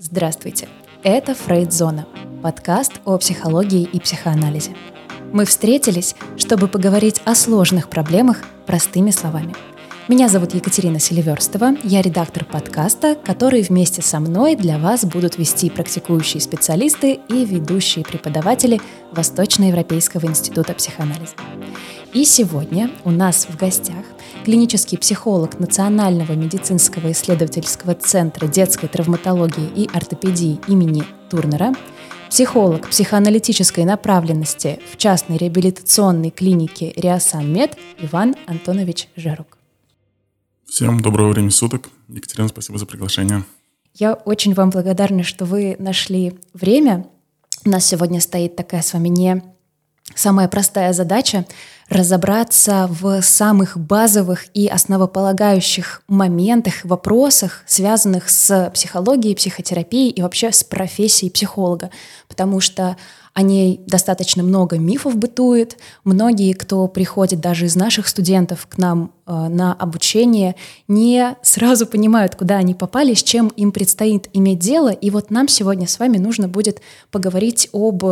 Здравствуйте! 0.00 0.68
Это 1.02 1.34
Фрейд-зона, 1.34 2.06
подкаст 2.40 3.00
о 3.04 3.18
психологии 3.18 3.82
и 3.82 3.98
психоанализе. 3.98 4.70
Мы 5.32 5.44
встретились, 5.44 6.14
чтобы 6.36 6.68
поговорить 6.68 7.20
о 7.24 7.34
сложных 7.34 7.90
проблемах 7.90 8.44
простыми 8.64 9.10
словами. 9.10 9.56
Меня 10.06 10.28
зовут 10.28 10.54
Екатерина 10.54 11.00
Селиверстова, 11.00 11.74
я 11.82 12.00
редактор 12.00 12.44
подкаста, 12.44 13.16
который 13.16 13.62
вместе 13.62 14.00
со 14.00 14.20
мной 14.20 14.54
для 14.54 14.78
вас 14.78 15.04
будут 15.04 15.36
вести 15.36 15.68
практикующие 15.68 16.40
специалисты 16.40 17.18
и 17.28 17.44
ведущие 17.44 18.04
преподаватели 18.04 18.80
Восточноевропейского 19.10 20.26
института 20.26 20.74
психоанализа. 20.74 21.34
И 22.14 22.24
сегодня 22.24 22.90
у 23.04 23.10
нас 23.10 23.46
в 23.46 23.56
гостях 23.56 24.04
клинический 24.44 24.96
психолог 24.96 25.58
Национального 25.60 26.32
медицинского 26.32 27.12
исследовательского 27.12 27.94
центра 27.94 28.46
детской 28.46 28.88
травматологии 28.88 29.68
и 29.76 29.90
ортопедии 29.92 30.58
имени 30.68 31.04
Турнера, 31.28 31.74
психолог 32.30 32.88
психоаналитической 32.88 33.84
направленности 33.84 34.80
в 34.90 34.96
частной 34.96 35.36
реабилитационной 35.36 36.30
клинике 36.30 36.94
Риасан 36.96 37.52
Мед 37.52 37.76
Иван 37.98 38.36
Антонович 38.46 39.08
Жарук. 39.14 39.58
Всем 40.66 41.00
доброго 41.00 41.32
времени 41.32 41.50
суток. 41.50 41.90
Екатерина, 42.08 42.48
спасибо 42.48 42.78
за 42.78 42.86
приглашение. 42.86 43.44
Я 43.92 44.14
очень 44.14 44.54
вам 44.54 44.70
благодарна, 44.70 45.24
что 45.24 45.44
вы 45.44 45.76
нашли 45.78 46.38
время. 46.54 47.06
У 47.66 47.68
нас 47.68 47.84
сегодня 47.84 48.22
стоит 48.22 48.56
такая 48.56 48.80
с 48.80 48.94
вами 48.94 49.08
не 49.08 49.42
самая 50.14 50.48
простая 50.48 50.92
задача 50.92 51.46
разобраться 51.88 52.86
в 52.90 53.22
самых 53.22 53.78
базовых 53.78 54.46
и 54.54 54.66
основополагающих 54.66 56.02
моментах, 56.06 56.84
вопросах, 56.84 57.62
связанных 57.66 58.28
с 58.28 58.70
психологией, 58.74 59.34
психотерапией 59.34 60.10
и 60.10 60.22
вообще 60.22 60.52
с 60.52 60.62
профессией 60.62 61.30
психолога. 61.30 61.90
Потому 62.28 62.60
что 62.60 62.96
о 63.38 63.42
ней 63.42 63.80
достаточно 63.86 64.42
много 64.42 64.78
мифов 64.78 65.16
бытует. 65.16 65.78
Многие, 66.02 66.54
кто 66.54 66.88
приходит 66.88 67.40
даже 67.40 67.66
из 67.66 67.76
наших 67.76 68.08
студентов 68.08 68.66
к 68.66 68.78
нам 68.78 69.12
э, 69.26 69.32
на 69.32 69.72
обучение, 69.74 70.56
не 70.88 71.36
сразу 71.42 71.86
понимают, 71.86 72.34
куда 72.34 72.56
они 72.56 72.74
попали, 72.74 73.14
с 73.14 73.22
чем 73.22 73.48
им 73.48 73.70
предстоит 73.70 74.28
иметь 74.32 74.58
дело. 74.58 74.88
И 74.88 75.10
вот 75.10 75.30
нам 75.30 75.46
сегодня 75.46 75.86
с 75.86 76.00
вами 76.00 76.18
нужно 76.18 76.48
будет 76.48 76.80
поговорить 77.12 77.68
об 77.72 78.04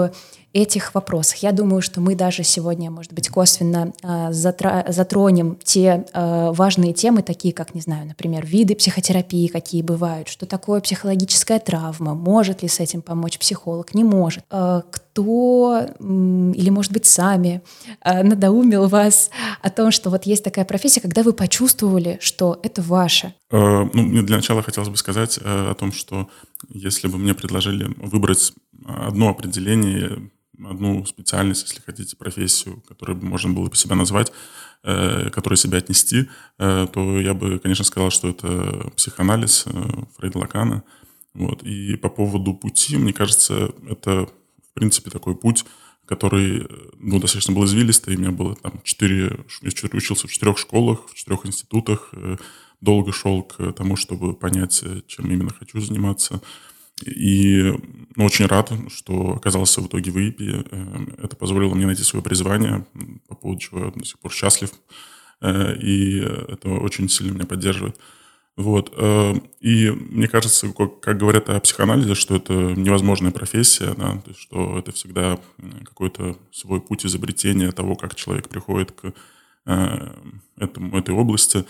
этих 0.52 0.94
вопросах. 0.94 1.38
Я 1.38 1.52
думаю, 1.52 1.82
что 1.82 2.00
мы 2.00 2.14
даже 2.14 2.42
сегодня, 2.42 2.90
может 2.90 3.12
быть, 3.12 3.28
косвенно 3.28 3.92
э, 4.02 4.32
затронем 4.32 5.58
те 5.62 6.06
э, 6.12 6.50
важные 6.52 6.94
темы, 6.94 7.22
такие 7.22 7.52
как, 7.52 7.74
не 7.74 7.82
знаю, 7.82 8.06
например, 8.06 8.46
виды 8.46 8.74
психотерапии, 8.74 9.48
какие 9.48 9.82
бывают, 9.82 10.28
что 10.28 10.46
такое 10.46 10.80
психологическая 10.80 11.58
травма, 11.58 12.14
может 12.14 12.62
ли 12.62 12.68
с 12.68 12.80
этим 12.80 13.02
помочь 13.02 13.38
психолог, 13.38 13.94
не 13.94 14.04
может, 14.04 14.44
э, 14.50 14.82
кто 14.90 15.86
или, 15.98 16.68
может 16.68 16.92
быть, 16.92 17.06
сами 17.06 17.62
надоумил 18.04 18.86
вас 18.86 19.30
о 19.62 19.70
том, 19.70 19.90
что 19.90 20.10
вот 20.10 20.24
есть 20.24 20.44
такая 20.44 20.66
профессия, 20.66 21.00
когда 21.00 21.22
вы 21.22 21.32
почувствовали, 21.32 22.18
что 22.20 22.60
это 22.62 22.82
ваше. 22.82 23.34
Ну, 23.50 23.88
для 23.92 24.36
начала 24.36 24.62
хотелось 24.62 24.90
бы 24.90 24.96
сказать 24.98 25.38
о 25.42 25.74
том, 25.74 25.92
что 25.92 26.28
если 26.68 27.08
бы 27.08 27.16
мне 27.16 27.34
предложили 27.34 27.86
выбрать 27.96 28.52
одно 28.84 29.30
определение 29.30 30.30
одну 30.64 31.04
специальность, 31.06 31.68
если 31.68 31.82
хотите, 31.82 32.16
профессию, 32.16 32.82
которую 32.88 33.24
можно 33.24 33.52
было 33.52 33.68
бы 33.68 33.76
себя 33.76 33.96
назвать, 33.96 34.32
э, 34.82 35.30
которой 35.30 35.56
себя 35.56 35.78
отнести, 35.78 36.28
э, 36.58 36.86
то 36.92 37.20
я 37.20 37.34
бы, 37.34 37.58
конечно, 37.58 37.84
сказал, 37.84 38.10
что 38.10 38.28
это 38.28 38.90
психоанализ 38.96 39.64
э, 39.66 39.70
Фрейда 40.16 40.38
Лакана. 40.38 40.84
Вот. 41.34 41.62
И 41.62 41.96
по 41.96 42.08
поводу 42.08 42.54
пути, 42.54 42.96
мне 42.96 43.12
кажется, 43.12 43.72
это, 43.88 44.26
в 44.26 44.74
принципе, 44.74 45.10
такой 45.10 45.36
путь, 45.36 45.64
который 46.06 46.66
ну, 46.98 47.18
достаточно 47.18 47.54
был 47.54 47.64
извилистый. 47.64 48.16
У 48.16 48.18
меня 48.18 48.30
было 48.30 48.54
там 48.54 48.80
четыре... 48.84 49.44
Я 49.62 49.70
учился 49.92 50.28
в 50.28 50.32
четырех 50.32 50.56
школах, 50.56 51.08
в 51.10 51.14
четырех 51.14 51.44
институтах. 51.46 52.14
Долго 52.80 53.12
шел 53.12 53.42
к 53.42 53.72
тому, 53.72 53.96
чтобы 53.96 54.34
понять, 54.34 54.84
чем 55.08 55.30
именно 55.30 55.52
хочу 55.52 55.80
заниматься. 55.80 56.40
И 57.04 57.74
ну, 58.16 58.24
очень 58.24 58.46
рад, 58.46 58.72
что 58.88 59.32
оказался 59.32 59.80
в 59.80 59.86
итоге 59.86 60.10
в 60.10 60.18
ИИПе. 60.18 60.64
Эм, 60.70 61.14
это 61.18 61.36
позволило 61.36 61.74
мне 61.74 61.86
найти 61.86 62.02
свое 62.02 62.22
призвание, 62.22 62.86
по 63.28 63.34
поводу 63.34 63.60
чего 63.60 63.84
я 63.84 63.90
до 63.90 64.04
сих 64.04 64.18
пор 64.18 64.32
счастлив. 64.32 64.70
Э, 65.40 65.74
и 65.76 66.20
это 66.20 66.70
очень 66.70 67.08
сильно 67.08 67.32
меня 67.32 67.46
поддерживает. 67.46 67.98
Вот. 68.56 68.94
Э, 68.96 69.34
и 69.60 69.90
мне 69.90 70.28
кажется, 70.28 70.72
как 70.72 71.18
говорят 71.18 71.50
о 71.50 71.60
психоанализе, 71.60 72.14
что 72.14 72.36
это 72.36 72.54
невозможная 72.54 73.30
профессия, 73.30 73.94
да, 73.94 74.16
то 74.18 74.30
есть, 74.30 74.40
что 74.40 74.78
это 74.78 74.92
всегда 74.92 75.38
какой-то 75.84 76.38
свой 76.52 76.80
путь 76.80 77.04
изобретения 77.04 77.70
того, 77.72 77.96
как 77.96 78.14
человек 78.14 78.48
приходит 78.48 78.92
к 78.92 79.12
э, 79.66 80.08
этому, 80.56 80.98
этой 80.98 81.14
области, 81.14 81.66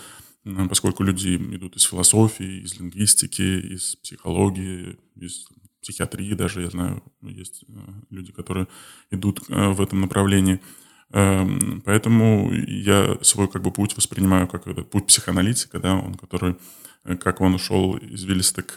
поскольку 0.69 1.03
люди 1.03 1.35
идут 1.35 1.75
из 1.75 1.83
философии, 1.83 2.61
из 2.63 2.79
лингвистики, 2.79 3.75
из 3.75 3.95
психологии, 3.97 4.97
из 5.15 5.47
психиатрии 5.87 6.33
даже, 6.33 6.61
я 6.61 6.69
знаю, 6.69 7.03
есть 7.21 7.63
э, 7.67 7.73
люди, 8.09 8.31
которые 8.31 8.67
идут 9.11 9.41
э, 9.49 9.69
в 9.69 9.81
этом 9.81 10.01
направлении. 10.01 10.59
Эм, 11.11 11.81
поэтому 11.85 12.51
я 12.51 13.17
свой 13.21 13.47
как 13.47 13.61
бы 13.61 13.71
путь 13.71 13.95
воспринимаю 13.95 14.47
как 14.47 14.67
этот 14.67 14.89
путь 14.89 15.07
психоаналитика, 15.07 15.79
да, 15.79 15.95
он, 15.95 16.15
который, 16.15 16.57
э, 17.05 17.15
как 17.15 17.41
он 17.41 17.53
ушел 17.53 17.95
из 17.95 18.23
Виллиста 18.23 18.63
к... 18.63 18.75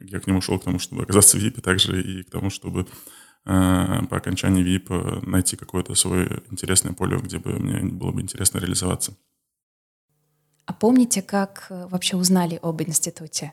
Я 0.00 0.20
к 0.20 0.26
нему 0.26 0.40
шел 0.40 0.58
к 0.58 0.64
тому, 0.64 0.78
чтобы 0.78 1.02
оказаться 1.02 1.36
в 1.36 1.40
ВИПе, 1.40 1.60
также 1.60 2.02
и 2.02 2.22
к 2.22 2.30
тому, 2.30 2.50
чтобы 2.50 2.86
по 3.46 4.16
окончании 4.16 4.62
ВИП 4.62 4.88
найти 5.26 5.54
какое-то 5.56 5.94
свое 5.94 6.42
интересное 6.50 6.94
поле, 6.94 7.18
где 7.18 7.38
бы 7.38 7.52
мне 7.58 7.80
было 7.80 8.10
бы 8.10 8.22
интересно 8.22 8.58
реализоваться. 8.58 9.18
А 10.66 10.72
помните, 10.72 11.22
как 11.22 11.66
вообще 11.68 12.16
узнали 12.16 12.58
об 12.62 12.80
институте? 12.82 13.52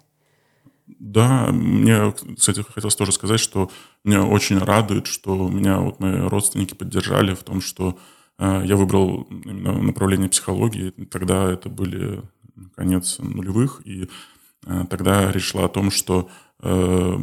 Да, 1.00 1.52
мне, 1.52 2.14
кстати, 2.38 2.64
хотелось 2.70 2.96
тоже 2.96 3.12
сказать, 3.12 3.40
что 3.40 3.72
меня 4.04 4.24
очень 4.24 4.58
радует, 4.58 5.08
что 5.08 5.50
меня 5.50 5.80
вот 5.80 6.00
мои 6.00 6.20
родственники 6.28 6.74
поддержали 6.74 7.34
в 7.34 7.44
том, 7.44 7.62
что 7.62 7.98
э, 8.38 8.64
я 8.66 8.76
выбрал 8.76 9.24
именно 9.30 9.74
направление 9.74 10.30
психологии. 10.30 10.92
Тогда 11.06 11.52
это 11.52 11.70
были 11.70 12.22
конец 12.76 13.20
нулевых, 13.20 13.82
и 13.86 14.10
э, 14.66 14.86
тогда 14.90 15.32
решила 15.32 15.66
о 15.66 15.70
том, 15.70 15.92
что 15.92 16.30
э, 16.62 17.18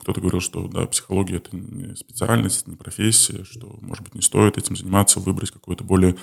кто-то 0.00 0.20
говорил, 0.20 0.40
что 0.40 0.66
да, 0.66 0.86
психология 0.86 1.36
это 1.36 1.56
не 1.56 1.94
специальность, 1.94 2.66
не 2.66 2.76
профессия, 2.76 3.44
что, 3.44 3.78
может 3.80 4.04
быть, 4.04 4.14
не 4.14 4.22
стоит 4.22 4.58
этим 4.58 4.76
заниматься, 4.76 5.20
выбрать 5.20 5.50
какую-то 5.50 5.84
более 5.84 6.16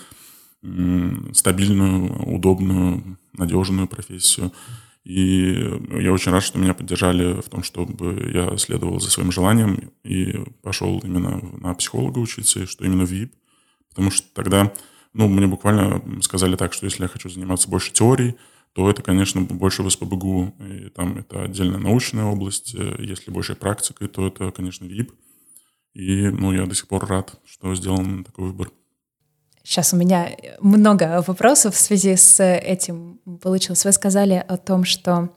стабильную, 1.33 2.35
удобную, 2.35 3.17
надежную 3.33 3.87
профессию. 3.87 4.51
И 5.05 5.53
я 6.01 6.11
очень 6.11 6.31
рад, 6.31 6.43
что 6.43 6.59
меня 6.59 6.73
поддержали 6.73 7.41
в 7.41 7.49
том, 7.49 7.63
чтобы 7.63 8.29
я 8.33 8.57
следовал 8.57 8.99
за 8.99 9.09
своим 9.09 9.31
желанием 9.31 9.91
и 10.03 10.33
пошел 10.61 10.99
именно 10.99 11.39
на 11.57 11.73
психолога 11.73 12.19
учиться, 12.19 12.61
и 12.61 12.65
что 12.65 12.85
именно 12.85 13.05
в 13.05 13.11
ВИП. 13.11 13.33
Потому 13.89 14.11
что 14.11 14.27
тогда, 14.33 14.73
ну, 15.13 15.27
мне 15.27 15.47
буквально 15.47 16.03
сказали 16.21 16.55
так, 16.55 16.73
что 16.73 16.85
если 16.85 17.03
я 17.03 17.07
хочу 17.07 17.29
заниматься 17.29 17.69
больше 17.69 17.93
теорией, 17.93 18.35
то 18.73 18.87
это, 18.89 19.01
конечно, 19.01 19.41
больше 19.41 19.81
в 19.81 19.89
СПБГУ, 19.89 20.55
и 20.59 20.89
там 20.89 21.17
это 21.17 21.43
отдельная 21.43 21.79
научная 21.79 22.25
область. 22.25 22.75
Если 22.99 23.31
больше 23.31 23.55
практикой, 23.55 24.09
то 24.09 24.27
это, 24.27 24.51
конечно, 24.51 24.85
ВИП. 24.85 25.11
И, 25.95 26.27
ну, 26.27 26.53
я 26.53 26.67
до 26.67 26.75
сих 26.75 26.87
пор 26.87 27.07
рад, 27.07 27.39
что 27.45 27.73
сделан 27.73 28.23
такой 28.23 28.49
выбор. 28.49 28.69
Сейчас 29.69 29.93
у 29.93 29.97
меня 29.97 30.31
много 30.61 31.23
вопросов 31.27 31.75
в 31.75 31.79
связи 31.79 32.15
с 32.15 32.43
этим 32.43 33.19
получилось. 33.39 33.85
Вы 33.85 33.91
сказали 33.91 34.33
о 34.33 34.57
том, 34.57 34.83
что 34.83 35.29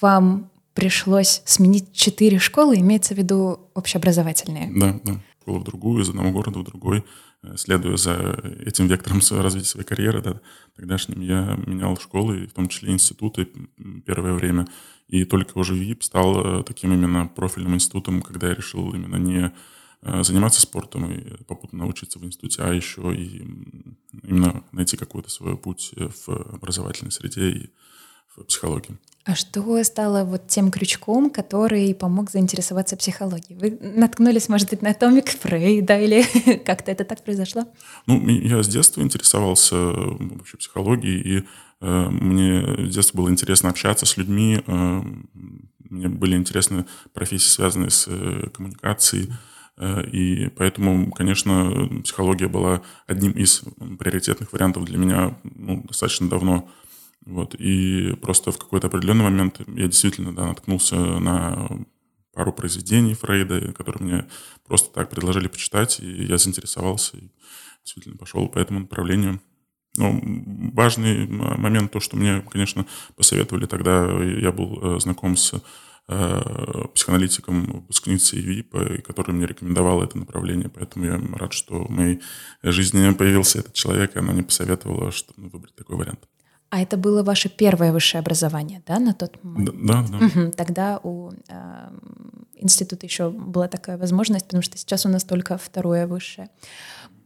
вам 0.00 0.50
пришлось 0.72 1.42
сменить 1.44 1.92
четыре 1.92 2.38
школы, 2.38 2.76
имеется 2.76 3.14
в 3.14 3.18
виду 3.18 3.68
общеобразовательные. 3.74 4.72
Да, 4.74 4.98
да. 5.04 5.20
Школу 5.42 5.58
в 5.58 5.64
другую, 5.64 6.02
из 6.02 6.08
одного 6.08 6.30
города 6.30 6.60
в 6.60 6.64
другой, 6.64 7.04
э, 7.42 7.56
следуя 7.58 7.98
за 7.98 8.40
этим 8.64 8.86
вектором 8.86 9.20
развития 9.42 9.68
своей 9.68 9.86
карьеры, 9.86 10.22
да, 10.22 10.40
тогдашним 10.74 11.20
я 11.20 11.58
менял 11.66 11.98
школы, 11.98 12.46
в 12.46 12.54
том 12.54 12.68
числе 12.68 12.90
институты 12.90 13.48
первое 14.06 14.32
время, 14.32 14.66
и 15.08 15.26
только 15.26 15.58
уже 15.58 15.74
ВИП 15.74 16.04
стал 16.04 16.60
э, 16.60 16.62
таким 16.62 16.94
именно 16.94 17.26
профильным 17.26 17.74
институтом, 17.74 18.22
когда 18.22 18.48
я 18.48 18.54
решил 18.54 18.94
именно 18.94 19.16
не 19.16 19.42
Э, 19.48 19.52
заниматься 20.02 20.60
спортом 20.60 21.10
и 21.10 21.42
попутно 21.44 21.80
научиться 21.80 22.18
в 22.18 22.24
институте, 22.24 22.62
а 22.62 22.72
еще 22.72 23.14
и 23.14 23.46
именно 24.22 24.64
найти 24.72 24.96
какой-то 24.96 25.30
свой 25.30 25.56
путь 25.56 25.92
в 25.96 26.28
образовательной 26.54 27.12
среде 27.12 27.50
и 27.50 27.70
в 28.36 28.44
психологии. 28.44 28.96
А 29.24 29.34
что 29.34 29.82
стало 29.84 30.24
вот 30.24 30.48
тем 30.48 30.70
крючком, 30.70 31.28
который 31.30 31.94
помог 31.94 32.30
заинтересоваться 32.30 32.96
психологией? 32.96 33.58
Вы 33.58 33.78
наткнулись, 33.80 34.48
может 34.48 34.70
быть, 34.70 34.80
на 34.80 34.94
томик 34.94 35.28
Фрейда 35.28 36.00
или 36.00 36.24
как-то 36.64 36.90
это 36.90 37.04
так 37.04 37.22
произошло? 37.22 37.66
Ну, 38.06 38.26
я 38.28 38.62
с 38.62 38.68
детства 38.68 39.02
интересовался 39.02 39.76
вообще 39.76 40.56
психологией, 40.56 41.20
и 41.20 41.44
э, 41.80 42.08
мне 42.08 42.88
с 42.88 42.94
детства 42.94 43.18
было 43.18 43.28
интересно 43.28 43.68
общаться 43.68 44.06
с 44.06 44.16
людьми, 44.16 44.62
э, 44.66 45.02
мне 45.90 46.08
были 46.08 46.36
интересны 46.36 46.86
профессии, 47.12 47.48
связанные 47.48 47.90
с 47.90 48.08
коммуникацией, 48.54 49.30
и 50.12 50.48
поэтому, 50.48 51.10
конечно, 51.10 51.88
психология 52.02 52.48
была 52.48 52.82
одним 53.06 53.32
из 53.32 53.62
приоритетных 53.98 54.52
вариантов 54.52 54.84
для 54.84 54.98
меня 54.98 55.38
ну, 55.42 55.82
достаточно 55.86 56.28
давно. 56.28 56.68
Вот. 57.24 57.54
И 57.54 58.14
просто 58.20 58.52
в 58.52 58.58
какой-то 58.58 58.88
определенный 58.88 59.24
момент 59.24 59.60
я 59.68 59.86
действительно 59.86 60.34
да, 60.34 60.46
наткнулся 60.46 60.96
на 60.96 61.68
пару 62.32 62.52
произведений 62.52 63.14
Фрейда, 63.14 63.72
которые 63.72 64.06
мне 64.06 64.26
просто 64.66 64.92
так 64.92 65.10
предложили 65.10 65.48
почитать, 65.48 66.00
и 66.00 66.24
я 66.24 66.38
заинтересовался 66.38 67.16
и 67.16 67.30
действительно 67.84 68.16
пошел 68.16 68.48
по 68.48 68.58
этому 68.58 68.80
направлению. 68.80 69.40
Но 69.96 70.20
важный 70.72 71.26
момент 71.26 71.90
то, 71.90 72.00
что 72.00 72.16
мне, 72.16 72.42
конечно, 72.42 72.86
посоветовали 73.16 73.66
тогда, 73.66 74.06
я 74.22 74.52
был 74.52 74.78
э, 74.80 75.00
знаком 75.00 75.36
с 75.36 75.54
э, 75.54 75.60
психоаналитиком, 76.94 77.64
выпускницей 77.64 78.40
ВИПа, 78.40 78.98
который 79.06 79.32
мне 79.32 79.46
рекомендовал 79.46 80.02
это 80.02 80.18
направление, 80.18 80.68
поэтому 80.68 81.04
я 81.04 81.20
рад, 81.34 81.52
что 81.52 81.84
в 81.84 81.90
моей 81.90 82.20
жизни 82.62 83.12
появился 83.12 83.60
этот 83.60 83.74
человек, 83.74 84.16
и 84.16 84.18
она 84.18 84.32
мне 84.32 84.42
посоветовала 84.42 85.12
что, 85.12 85.32
ну, 85.36 85.48
выбрать 85.50 85.74
такой 85.76 85.96
вариант. 85.96 86.20
А 86.70 86.80
это 86.80 86.96
было 86.96 87.24
ваше 87.24 87.48
первое 87.48 87.92
высшее 87.92 88.20
образование, 88.20 88.82
да, 88.86 89.00
на 89.00 89.12
тот 89.12 89.42
момент? 89.42 89.70
Да, 89.82 90.06
да. 90.08 90.26
Угу. 90.26 90.52
Тогда 90.52 91.00
у 91.02 91.30
э, 91.48 91.90
института 92.54 93.06
еще 93.06 93.30
была 93.30 93.66
такая 93.66 93.98
возможность, 93.98 94.46
потому 94.46 94.62
что 94.62 94.78
сейчас 94.78 95.04
у 95.04 95.08
нас 95.08 95.24
только 95.24 95.58
второе 95.58 96.06
высшее. 96.06 96.48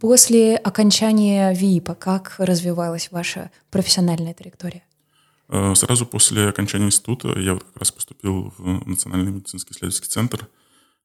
После 0.01 0.57
окончания 0.57 1.53
ВИИПа 1.55 1.95
как 1.95 2.35
развивалась 2.39 3.11
ваша 3.11 3.51
профессиональная 3.71 4.35
траектория? 4.35 4.83
Э, 5.55 5.73
сразу 5.77 6.05
после 6.05 6.49
окончания 6.49 6.87
института 6.87 7.39
я 7.39 7.55
вот 7.55 7.63
как 7.63 7.77
раз 7.77 7.93
поступил 7.93 8.53
в 8.59 8.89
Национальный 8.89 9.31
медицинский 9.31 9.73
исследовательский 9.73 10.11
центр 10.11 10.49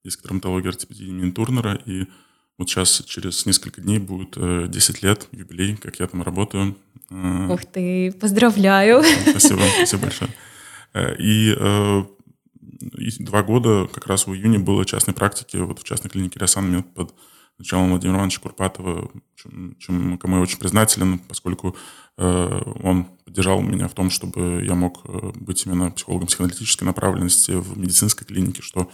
детской 0.03 0.23
травматологии 0.23 0.69
ортопедии 0.69 1.05
имени 1.05 1.29
Турнера, 1.29 1.75
и 1.85 2.07
вот 2.57 2.67
сейчас 2.67 3.03
через 3.05 3.45
несколько 3.45 3.79
дней 3.79 3.99
будет 3.99 4.31
10 4.71 5.03
э, 5.03 5.07
лет, 5.07 5.27
юбилей, 5.31 5.77
как 5.77 5.99
я 5.99 6.07
там 6.07 6.23
работаю. 6.23 6.75
Э, 7.11 7.53
Ух 7.53 7.63
ты, 7.65 8.11
поздравляю. 8.13 9.03
Спасибо, 9.29 9.61
спасибо 9.75 10.01
большое. 10.01 10.31
И, 11.19 11.55
и 12.97 13.23
два 13.23 13.43
года 13.43 13.87
как 13.93 14.07
раз 14.07 14.25
в 14.25 14.33
июне 14.33 14.57
было 14.57 14.83
частной 14.83 15.13
практики 15.13 15.57
вот 15.57 15.77
в 15.77 15.83
частной 15.83 16.09
клинике 16.09 16.39
Рясан 16.39 16.81
под 16.81 17.13
началом 17.59 17.91
Владимира 17.91 18.17
Ивановича 18.17 18.41
Курпатова, 18.41 19.11
чем, 19.35 19.75
чем, 19.77 20.17
кому 20.17 20.37
я 20.37 20.41
очень 20.41 20.57
признателен, 20.57 21.19
поскольку 21.19 21.75
он 22.19 23.05
поддержал 23.23 23.61
меня 23.61 23.87
в 23.87 23.93
том, 23.93 24.09
чтобы 24.09 24.63
я 24.65 24.75
мог 24.75 25.05
быть 25.37 25.65
именно 25.65 25.91
психологом 25.91 26.27
психоаналитической 26.27 26.85
направленности 26.85 27.51
в 27.51 27.77
медицинской 27.77 28.27
клинике, 28.27 28.61
что 28.61 28.91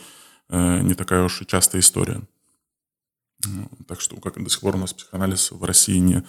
э, 0.49 0.81
не 0.81 0.93
такая 0.93 1.23
уж 1.23 1.41
и 1.41 1.45
частая 1.45 1.81
история. 1.81 2.21
Так 3.87 4.01
что 4.01 4.17
как 4.17 4.41
до 4.43 4.49
сих 4.49 4.59
пор 4.59 4.75
у 4.75 4.79
нас 4.79 4.93
психоанализ 4.93 5.51
в 5.51 5.63
России 5.63 5.97
не 5.97 6.23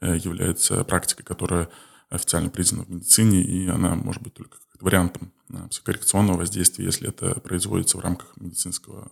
э, 0.00 0.16
является 0.16 0.82
практикой, 0.84 1.22
которая 1.22 1.68
официально 2.08 2.50
признана 2.50 2.84
в 2.84 2.90
медицине, 2.90 3.42
и 3.42 3.68
она 3.68 3.94
может 3.94 4.22
быть 4.22 4.34
только 4.34 4.58
вариантом 4.80 5.32
э, 5.50 5.68
психокоррекционного 5.68 6.38
воздействия, 6.38 6.84
если 6.84 7.08
это 7.08 7.38
производится 7.40 7.96
в 7.96 8.00
рамках 8.00 8.32
медицинского, 8.36 9.10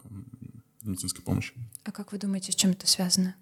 медицинской 0.83 1.23
помощи. 1.23 1.55
А 1.85 1.93
как 1.93 2.13
вы 2.13 2.19
думаете, 2.19 2.53
с 2.53 2.57
чем 2.57 2.73
это 2.73 2.87
связано? 2.87 3.37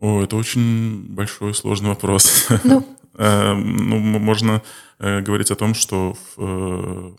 О, 0.00 0.22
это 0.22 0.36
очень 0.36 1.06
большой 1.14 1.54
сложный 1.54 1.90
вопрос. 1.90 2.48
Ну, 2.64 2.86
э, 3.14 3.54
ну 3.54 3.98
можно 3.98 4.62
говорить 4.98 5.50
о 5.50 5.56
том, 5.56 5.74
что 5.74 6.16
в, 6.36 7.16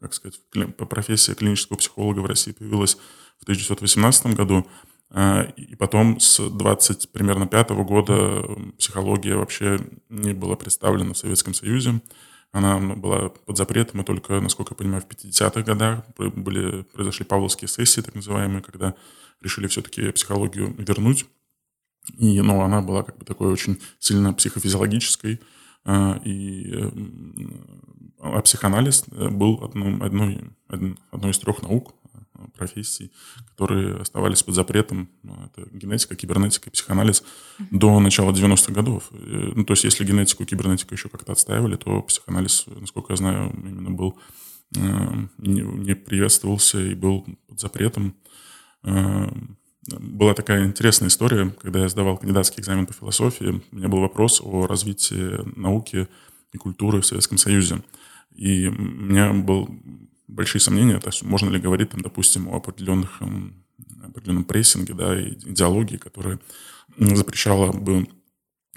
как 0.00 0.14
сказать, 0.14 0.40
по 0.76 0.86
профессии 0.86 1.32
клинического 1.32 1.76
психолога 1.76 2.20
в 2.20 2.26
России 2.26 2.52
появилась 2.52 2.96
в 3.38 3.42
1918 3.42 4.34
году, 4.34 4.66
а, 5.10 5.42
и 5.56 5.74
потом 5.74 6.20
с 6.20 6.38
20 6.38 7.12
примерно 7.12 7.46
пятого 7.46 7.84
года 7.84 8.44
психология 8.78 9.36
вообще 9.36 9.80
не 10.08 10.34
была 10.34 10.56
представлена 10.56 11.14
в 11.14 11.18
Советском 11.18 11.54
Союзе. 11.54 12.02
Она 12.52 12.78
ну, 12.78 12.96
была 12.96 13.28
под 13.28 13.56
запретом, 13.56 14.00
и 14.00 14.04
только, 14.04 14.40
насколько 14.40 14.72
я 14.72 14.76
понимаю, 14.76 15.02
в 15.02 15.06
50-х 15.06 15.62
годах 15.62 16.04
были, 16.16 16.82
произошли 16.82 17.24
павловские 17.24 17.68
сессии, 17.68 18.00
так 18.00 18.14
называемые, 18.14 18.62
когда 18.62 18.94
решили 19.42 19.66
все-таки 19.66 20.10
психологию 20.12 20.74
вернуть. 20.78 21.26
И, 22.16 22.40
ну, 22.40 22.60
она 22.62 22.80
была 22.80 23.02
как 23.02 23.18
бы 23.18 23.24
такой 23.24 23.52
очень 23.52 23.80
сильно 23.98 24.32
психофизиологической, 24.32 25.40
а, 25.84 26.20
и 26.24 26.72
а 28.20 28.40
психоанализ 28.40 29.04
был 29.08 29.62
одной, 29.62 29.96
одной, 29.98 30.50
одной 31.10 31.30
из 31.30 31.38
трех 31.38 31.62
наук, 31.62 31.94
профессий, 32.56 33.12
которые 33.50 33.96
оставались 33.96 34.42
под 34.42 34.54
запретом. 34.54 35.10
Ну, 35.22 35.36
это 35.44 35.68
генетика, 35.70 36.14
кибернетика 36.16 36.68
и 36.68 36.72
психоанализ 36.72 37.24
до 37.70 37.98
начала 38.00 38.32
90-х 38.32 38.72
годов. 38.72 39.08
Э, 39.12 39.52
ну, 39.54 39.64
то 39.64 39.72
есть 39.72 39.84
если 39.84 40.04
генетику 40.04 40.42
и 40.42 40.46
кибернетику 40.46 40.94
еще 40.94 41.08
как-то 41.08 41.32
отстаивали, 41.32 41.76
то 41.76 42.02
психоанализ, 42.02 42.66
насколько 42.66 43.12
я 43.12 43.16
знаю, 43.16 43.52
именно 43.52 43.90
был 43.90 44.18
э, 44.76 44.80
не 45.38 45.94
приветствовался 45.94 46.80
и 46.80 46.94
был 46.94 47.26
под 47.48 47.60
запретом. 47.60 48.14
Была 49.96 50.34
такая 50.34 50.64
интересная 50.64 51.08
история, 51.08 51.54
когда 51.62 51.80
я 51.80 51.88
сдавал 51.88 52.18
кандидатский 52.18 52.60
экзамен 52.60 52.86
по 52.86 52.92
философии, 52.92 53.62
у 53.72 53.76
меня 53.76 53.88
был 53.88 54.00
вопрос 54.00 54.40
о 54.42 54.66
развитии 54.66 55.38
науки 55.58 56.08
и 56.52 56.58
культуры 56.58 57.00
в 57.00 57.06
Советском 57.06 57.38
Союзе. 57.38 57.82
И 58.34 58.68
у 58.68 58.72
меня 58.72 59.32
был 59.32 59.68
большие 60.26 60.60
сомнения, 60.60 60.98
то 60.98 61.08
есть 61.08 61.22
можно 61.22 61.48
ли 61.48 61.58
говорить, 61.58 61.90
там, 61.90 62.02
допустим, 62.02 62.48
о 62.48 62.56
определенных, 62.56 63.20
эм, 63.20 63.64
определенном 64.04 64.44
прессинге, 64.44 64.94
да, 64.94 65.18
и 65.18 65.32
идеологии, 65.32 65.96
которая 65.96 66.38
запрещала 66.98 67.72
бы 67.72 68.06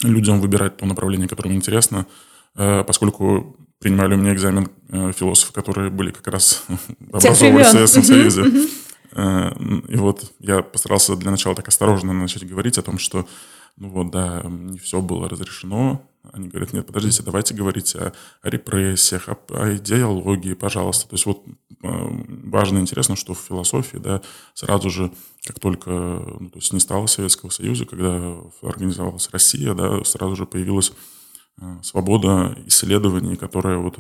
людям 0.02 0.40
выбирать 0.40 0.78
то 0.78 0.86
направление, 0.86 1.28
которое 1.28 1.50
им 1.50 1.58
интересно, 1.58 2.08
э, 2.56 2.84
поскольку 2.86 3.58
принимали 3.80 4.14
у 4.14 4.18
меня 4.18 4.34
экзамен 4.34 4.70
э, 4.90 5.12
философы, 5.12 5.54
которые 5.54 5.90
были 5.90 6.12
как 6.12 6.28
раз 6.28 6.64
образовывались 7.12 7.68
в 7.68 7.72
Советском 7.72 8.04
Союзе. 8.04 8.44
Э, 9.12 9.52
и 9.88 9.98
вот 9.98 10.32
я 10.40 10.62
постарался 10.62 11.16
для 11.16 11.32
начала 11.32 11.56
так 11.56 11.68
осторожно 11.68 12.14
начать 12.14 12.48
говорить 12.48 12.78
о 12.78 12.84
том, 12.84 12.98
что 12.98 13.28
ну 13.78 13.90
вот, 13.90 14.12
да, 14.12 14.44
не 14.44 14.78
все 14.78 15.02
было 15.02 15.30
разрешено. 15.30 16.08
Они 16.34 16.50
говорят, 16.50 16.72
нет, 16.72 16.86
подождите, 16.86 17.24
давайте 17.24 17.56
говорить 17.56 17.96
о, 17.96 18.14
о 18.42 18.50
репрессиях, 18.50 19.28
о, 19.28 19.38
о 19.50 19.76
идеологии, 19.76 20.54
пожалуйста. 20.54 21.10
То 21.10 21.16
есть 21.16 21.26
вот 21.26 21.44
э, 21.48 21.88
важно 22.44 22.78
и 22.78 22.82
интересно, 22.82 23.16
что 23.16 23.34
в 23.34 23.40
философии, 23.40 23.98
да, 23.98 24.22
сразу 24.54 24.90
же, 24.90 25.12
как 25.46 25.60
только 25.60 25.90
ну, 25.90 26.50
то 26.50 26.60
есть 26.60 26.74
не 26.74 26.80
стало 26.80 27.08
Советского 27.08 27.50
Союза, 27.50 27.86
когда 27.86 28.38
организовалась 28.62 29.30
Россия, 29.32 29.74
да, 29.74 30.04
сразу 30.04 30.36
же 30.36 30.46
появилась 30.46 30.94
э, 31.60 31.78
свобода 31.82 32.56
исследований, 32.68 33.36
которая 33.36 33.78
вот 33.78 33.98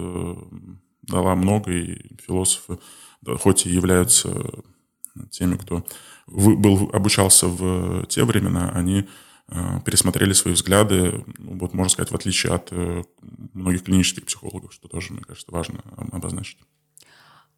дала 1.02 1.34
много, 1.36 1.72
и 1.72 2.18
философы, 2.22 2.78
да, 3.22 3.36
хоть 3.38 3.66
и 3.66 3.72
являются 3.72 4.30
теми, 5.30 5.56
кто 5.56 5.86
был, 6.28 6.90
обучался 6.94 7.48
в 7.48 8.06
те 8.08 8.24
времена, 8.24 8.72
они 8.74 9.08
Э, 9.54 9.82
пересмотрели 9.84 10.32
свои 10.32 10.54
взгляды, 10.54 11.26
ну, 11.38 11.58
вот 11.58 11.74
можно 11.74 11.90
сказать, 11.90 12.10
в 12.10 12.16
отличие 12.16 12.54
от 12.54 12.70
э, 12.72 13.04
многих 13.54 13.84
клинических 13.84 14.26
психологов, 14.26 14.72
что 14.72 14.88
тоже, 14.88 15.12
мне 15.12 15.24
кажется, 15.24 15.52
важно 15.52 15.82
обозначить. 16.14 16.58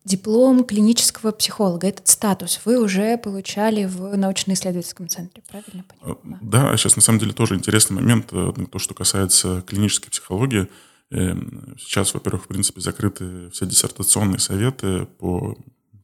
Диплом 0.03 0.63
клинического 0.63 1.31
психолога, 1.31 1.87
этот 1.87 2.07
статус 2.07 2.59
вы 2.65 2.81
уже 2.81 3.17
получали 3.19 3.85
в 3.85 4.17
научно-исследовательском 4.17 5.07
центре, 5.07 5.43
правильно 5.47 5.83
понимаю? 5.83 6.19
Э, 6.23 6.37
да, 6.41 6.77
сейчас 6.77 6.95
на 6.95 7.03
самом 7.03 7.19
деле 7.19 7.33
тоже 7.33 7.53
интересный 7.53 7.97
момент, 7.97 8.27
то, 8.27 8.79
что 8.79 8.95
касается 8.95 9.61
клинической 9.61 10.09
психологии. 10.09 10.67
Сейчас, 11.11 12.15
во-первых, 12.15 12.45
в 12.45 12.47
принципе, 12.47 12.81
закрыты 12.81 13.51
все 13.51 13.67
диссертационные 13.67 14.39
советы 14.39 15.05
по 15.19 15.55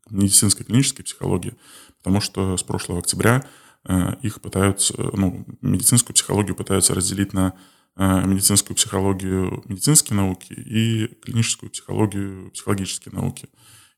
медицинской 0.10 0.66
клинической 0.66 1.06
психологии, 1.06 1.56
потому 1.98 2.22
что 2.22 2.58
с 2.58 2.64
прошлого 2.64 3.00
октября 3.00 3.46
Э, 3.86 4.16
их 4.22 4.42
пытаются, 4.42 4.94
ну, 5.14 5.46
медицинскую 5.62 6.14
психологию 6.14 6.56
пытаются 6.56 6.94
разделить 6.94 7.34
на 7.34 7.54
э, 7.96 8.26
медицинскую 8.26 8.76
психологию 8.76 9.64
медицинские 9.66 10.18
науки 10.18 10.54
и 10.54 11.08
клиническую 11.22 11.70
психологию 11.70 12.52
психологические 12.52 13.14
науки. 13.14 13.48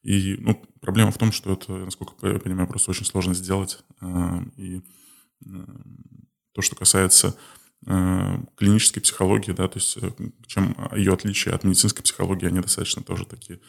И 0.04 0.38
ну, 0.40 0.64
проблема 0.82 1.12
в 1.12 1.18
том, 1.18 1.32
что 1.32 1.54
это, 1.54 1.74
насколько 1.74 2.28
я 2.28 2.40
понимаю, 2.40 2.68
просто 2.68 2.92
очень 2.92 3.06
сложно 3.06 3.34
сделать. 3.34 3.80
Э, 4.02 4.44
и 4.58 4.82
то, 6.54 6.62
что 6.62 6.76
касается 6.76 7.36
клинической 7.84 9.02
психологии, 9.02 9.54
да, 9.54 9.68
то 9.68 9.80
есть 9.80 9.98
чем 10.46 10.76
ее 10.96 11.14
отличие 11.14 11.54
от 11.56 11.64
медицинской 11.64 12.04
психологии, 12.04 12.48
они 12.48 12.60
достаточно 12.60 13.02
тоже 13.02 13.26
такие 13.26 13.60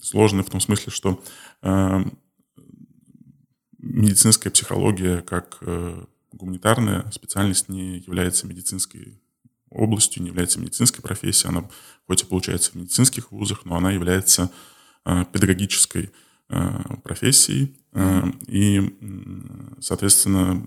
сложные 0.00 0.44
в 0.44 0.50
том 0.50 0.60
смысле, 0.60 0.92
что 0.92 1.22
медицинская 3.78 4.52
психология 4.52 5.22
как 5.22 5.58
э, 5.60 6.04
гуманитарная 6.32 7.10
специальность 7.12 7.68
не 7.68 7.98
является 7.98 8.46
медицинской 8.46 9.20
областью, 9.70 10.22
не 10.22 10.28
является 10.28 10.60
медицинской 10.60 11.02
профессией. 11.02 11.50
Она 11.50 11.68
хоть 12.06 12.22
и 12.22 12.26
получается 12.26 12.72
в 12.72 12.74
медицинских 12.76 13.30
вузах, 13.30 13.64
но 13.64 13.76
она 13.76 13.92
является 13.92 14.50
педагогической 15.04 16.10
профессией. 17.04 17.76
И, 18.46 18.96
соответственно, 19.80 20.66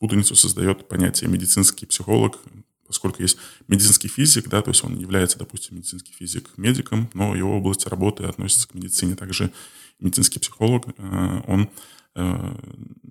путаницу 0.00 0.34
создает 0.34 0.88
понятие 0.88 1.30
медицинский 1.30 1.86
психолог, 1.86 2.38
поскольку 2.86 3.22
есть 3.22 3.36
медицинский 3.68 4.08
физик, 4.08 4.48
да, 4.48 4.62
то 4.62 4.70
есть 4.70 4.82
он 4.82 4.98
является, 4.98 5.38
допустим, 5.38 5.76
медицинский 5.76 6.12
физик 6.12 6.50
медиком, 6.56 7.08
но 7.14 7.36
его 7.36 7.56
область 7.56 7.86
работы 7.86 8.24
относится 8.24 8.66
к 8.66 8.74
медицине. 8.74 9.14
Также 9.14 9.52
медицинский 10.00 10.40
психолог, 10.40 10.86
э, 10.88 11.42
он 11.46 11.70
э, 12.16 12.56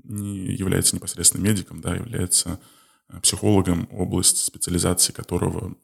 не 0.03 0.53
является 0.53 0.95
непосредственно 0.95 1.43
медиком, 1.43 1.79
да, 1.79 1.95
является 1.95 2.59
э, 3.07 3.19
психологом, 3.21 3.87
область 3.91 4.39
специализации 4.39 5.13
которого 5.13 5.75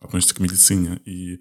относится 0.00 0.34
к 0.34 0.40
медицине. 0.40 1.00
И 1.06 1.40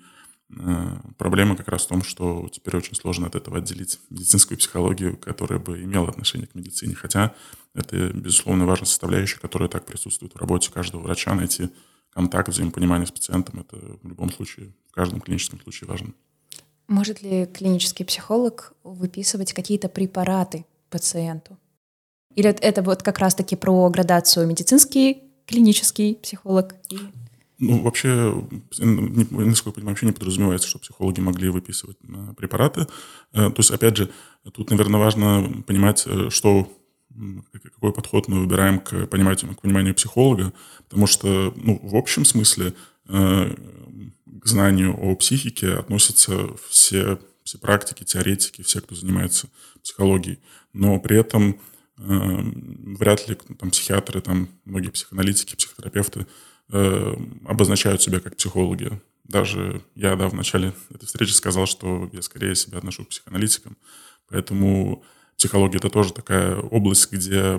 проблема 1.18 1.56
как 1.56 1.68
раз 1.68 1.86
в 1.86 1.88
том, 1.88 2.04
что 2.04 2.50
теперь 2.52 2.78
очень 2.78 2.96
сложно 2.96 3.28
от 3.28 3.36
этого 3.36 3.58
отделить 3.58 4.00
медицинскую 4.10 4.58
психологию, 4.58 5.18
которая 5.18 5.60
бы 5.60 5.82
имела 5.82 6.10
отношение 6.10 6.48
к 6.48 6.56
медицине. 6.56 6.96
Хотя 6.96 7.34
это, 7.74 8.10
безусловно, 8.14 8.66
важная 8.66 8.88
составляющая, 8.88 9.40
которая 9.40 9.70
так 9.70 9.86
присутствует 9.86 10.34
в 10.34 10.38
работе 10.38 10.72
каждого 10.72 11.02
врача, 11.02 11.34
найти 11.34 11.70
контакт, 12.12 12.50
взаимопонимание 12.50 13.08
с 13.08 13.12
пациентом. 13.12 13.62
Это 13.62 13.78
в 14.02 14.08
любом 14.08 14.32
случае, 14.32 14.74
в 14.90 14.94
каждом 14.94 15.22
клиническом 15.22 15.60
случае 15.62 15.88
важно. 15.88 16.14
Может 16.88 17.22
ли 17.22 17.46
клинический 17.46 18.06
психолог 18.06 18.74
выписывать 18.84 19.54
какие-то 19.54 19.90
препараты 19.90 20.66
пациенту? 20.90 21.58
Или 22.36 22.50
это 22.50 22.82
вот 22.82 23.04
как 23.04 23.20
раз-таки 23.20 23.56
про 23.56 23.90
градацию 23.90 24.48
медицинский, 24.48 25.24
клинический 25.46 26.16
психолог 26.16 26.76
и... 26.90 26.98
Ну, 27.66 27.82
вообще, 27.82 28.46
насколько 28.80 29.70
я 29.70 29.74
понимаю, 29.74 29.94
вообще 29.94 30.06
не 30.06 30.12
подразумевается, 30.12 30.68
что 30.68 30.80
психологи 30.80 31.22
могли 31.22 31.48
выписывать 31.48 31.98
э, 32.04 32.34
препараты. 32.36 32.88
Э, 33.32 33.50
то 33.50 33.56
есть, 33.58 33.72
опять 33.72 33.96
же, 33.96 34.10
тут, 34.52 34.70
наверное, 34.70 35.00
важно 35.00 35.64
понимать, 35.66 36.04
э, 36.06 36.30
что 36.30 36.70
какой 37.52 37.94
подход 37.94 38.28
мы 38.28 38.42
выбираем 38.42 38.80
к 38.80 39.08
пониманию, 39.08 39.56
к 39.56 39.62
пониманию 39.62 39.96
психолога, 39.96 40.52
потому 40.90 41.08
что, 41.08 41.54
ну, 41.56 41.80
в 41.84 41.96
общем 41.96 42.26
смысле, 42.26 42.74
к 43.06 44.46
знанию 44.46 44.98
о 45.00 45.16
психике 45.16 45.74
относятся 45.74 46.50
все, 46.70 47.20
все 47.44 47.60
практики, 47.60 48.04
теоретики, 48.04 48.64
все, 48.64 48.82
кто 48.82 48.96
занимается 48.96 49.48
психологией. 49.84 50.40
Но 50.74 51.00
при 51.00 51.20
этом 51.20 51.60
вряд 51.98 53.30
ли 53.30 53.38
там, 53.60 53.70
психиатры, 53.70 54.20
там, 54.20 54.50
многие 54.66 54.90
психоаналитики, 54.90 55.56
психотерапевты 55.56 56.26
э, 56.74 57.16
обозначают 57.46 58.02
себя 58.02 58.20
как 58.20 58.36
психологи. 58.36 59.02
Даже 59.24 59.82
я 59.96 60.16
да, 60.16 60.28
в 60.28 60.34
начале 60.34 60.74
этой 60.94 61.06
встречи 61.06 61.32
сказал, 61.32 61.66
что 61.66 62.10
я 62.12 62.22
скорее 62.22 62.56
себя 62.56 62.80
отношу 62.80 63.06
к 63.06 63.10
психоаналитикам. 63.10 63.78
Поэтому 64.28 65.04
психология— 65.38 65.78
это 65.80 65.90
тоже 65.90 66.14
такая 66.14 66.58
область, 66.58 67.12
где 67.12 67.58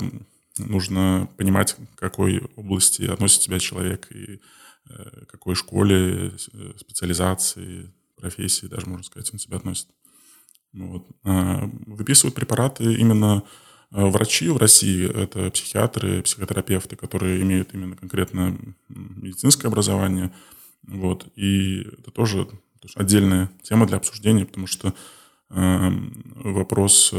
нужно 0.59 1.28
понимать, 1.38 1.75
к 1.75 1.99
какой 1.99 2.42
области 2.56 3.02
относит 3.04 3.42
себя 3.42 3.59
человек, 3.59 4.09
и 4.12 4.40
Э, 4.90 5.25
какой 5.28 5.54
школе, 5.54 6.33
э, 6.52 6.73
специализации, 6.76 7.90
профессии, 8.16 8.66
даже, 8.66 8.87
можно 8.87 9.02
сказать, 9.02 9.30
он 9.33 9.38
себя 9.38 9.56
относит. 9.56 9.88
Вот. 10.73 11.06
Выписывают 11.23 12.35
препараты 12.35 12.94
именно 12.94 13.44
врачи 14.03 14.49
в 14.49 14.57
России, 14.57 15.09
это 15.09 15.51
психиатры, 15.51 16.23
психотерапевты, 16.23 16.97
которые 16.97 17.41
имеют 17.43 17.75
именно 17.75 17.97
конкретно 17.97 18.59
медицинское 18.89 19.69
образование. 19.69 20.33
Вот. 20.83 21.29
И 21.37 21.81
это 21.99 22.11
тоже 22.11 22.49
отдельная 22.97 23.51
тема 23.63 23.87
для 23.87 23.97
обсуждения, 23.97 24.45
потому 24.45 24.67
что 24.67 24.93
вопрос 25.49 27.15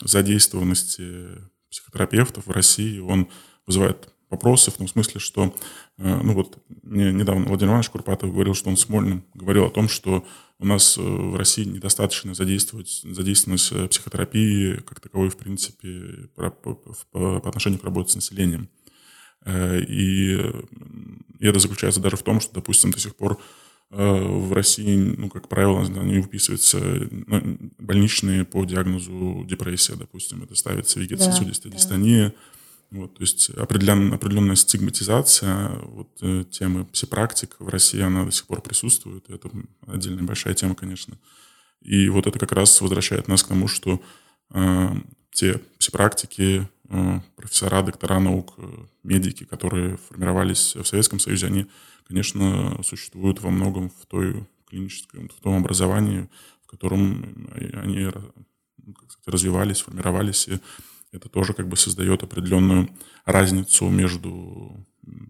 задействованности 0.00 1.28
психотерапевтов 1.70 2.46
в 2.46 2.50
России, 2.50 2.98
он 2.98 3.28
вызывает 3.66 4.08
вопросы 4.28 4.70
в 4.70 4.76
том 4.76 4.88
смысле, 4.88 5.20
что, 5.20 5.54
э, 5.98 6.20
ну 6.22 6.34
вот, 6.34 6.58
мне 6.82 7.12
недавно 7.12 7.46
Владимир 7.46 7.70
Иванович 7.70 7.90
Курпатов 7.90 8.32
говорил, 8.32 8.54
что 8.54 8.70
он 8.70 8.76
с 8.76 8.88
Мольным 8.88 9.24
говорил 9.34 9.66
о 9.66 9.70
том, 9.70 9.88
что 9.88 10.24
у 10.60 10.66
нас 10.66 10.98
э, 10.98 11.00
в 11.00 11.36
России 11.36 11.64
недостаточно 11.64 12.34
задействованность 12.34 13.72
э, 13.72 13.88
психотерапии 13.88 14.76
как 14.86 15.00
таковой, 15.00 15.30
в 15.30 15.36
принципе, 15.36 16.28
по, 16.34 16.50
по, 16.50 16.74
по 17.12 17.48
отношению 17.48 17.80
к 17.80 17.84
работе 17.84 18.12
с 18.12 18.16
населением. 18.16 18.68
И, 19.46 20.38
и 21.38 21.46
это 21.46 21.58
заключается 21.58 21.98
даже 21.98 22.16
в 22.16 22.22
том, 22.22 22.40
что, 22.40 22.52
допустим, 22.52 22.90
до 22.90 22.98
сих 22.98 23.16
пор 23.16 23.40
в 23.88 24.52
России, 24.52 24.94
ну, 24.94 25.30
как 25.30 25.48
правило, 25.48 25.82
не 25.82 26.18
выписываются 26.18 26.78
ну, 26.78 27.72
больничные 27.78 28.44
по 28.44 28.66
диагнозу 28.66 29.46
депрессия, 29.48 29.94
допустим. 29.96 30.42
Это 30.42 30.54
ставится 30.54 31.00
вегетососудистая 31.00 31.72
да, 31.72 31.78
дистония, 31.78 32.28
да 32.28 32.34
вот, 32.90 33.14
то 33.14 33.22
есть 33.22 33.50
определен, 33.50 34.12
определенная 34.12 34.56
стигматизация 34.56 35.68
вот, 35.82 36.10
э, 36.22 36.44
темы 36.50 36.84
псипрактик 36.86 37.54
в 37.60 37.68
России, 37.68 38.00
она 38.00 38.24
до 38.24 38.32
сих 38.32 38.46
пор 38.46 38.62
присутствует. 38.62 39.30
Это 39.30 39.48
отдельная 39.86 40.24
большая 40.24 40.54
тема, 40.54 40.74
конечно. 40.74 41.16
И 41.82 42.08
вот 42.08 42.26
это 42.26 42.38
как 42.38 42.50
раз 42.52 42.80
возвращает 42.80 43.28
нас 43.28 43.44
к 43.44 43.48
тому, 43.48 43.68
что 43.68 44.02
э, 44.52 44.88
те 45.30 45.60
псипрактики, 45.78 46.68
э, 46.88 47.20
профессора, 47.36 47.82
доктора 47.82 48.18
наук, 48.18 48.54
э, 48.58 48.68
медики, 49.04 49.44
которые 49.44 49.96
формировались 50.08 50.74
в 50.74 50.84
Советском 50.84 51.20
Союзе, 51.20 51.46
они, 51.46 51.66
конечно, 52.08 52.82
существуют 52.82 53.40
во 53.40 53.50
многом 53.50 53.90
в 53.90 54.06
той 54.06 54.46
клиническом, 54.68 55.28
в 55.28 55.40
том 55.40 55.54
образовании, 55.54 56.28
в 56.64 56.70
котором 56.70 57.52
они 57.54 58.10
ну, 58.84 58.94
сказать, 59.08 59.28
развивались, 59.28 59.80
формировались. 59.80 60.48
И 60.48 60.58
это 61.12 61.28
тоже 61.28 61.52
как 61.52 61.68
бы 61.68 61.76
создает 61.76 62.22
определенную 62.22 62.88
разницу 63.24 63.88
между 63.88 64.86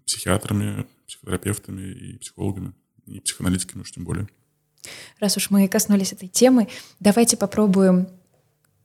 психиатрами, 0.07 0.87
психотерапевтами 1.07 1.93
и 1.93 2.19
психологами, 2.19 2.75
и 3.07 3.21
психоаналитиками 3.21 3.83
уж 3.83 3.93
тем 3.93 4.05
более. 4.05 4.29
Раз 5.19 5.37
уж 5.37 5.51
мы 5.51 5.69
коснулись 5.69 6.13
этой 6.13 6.29
темы, 6.29 6.69
давайте 7.01 7.37
попробуем 7.37 8.09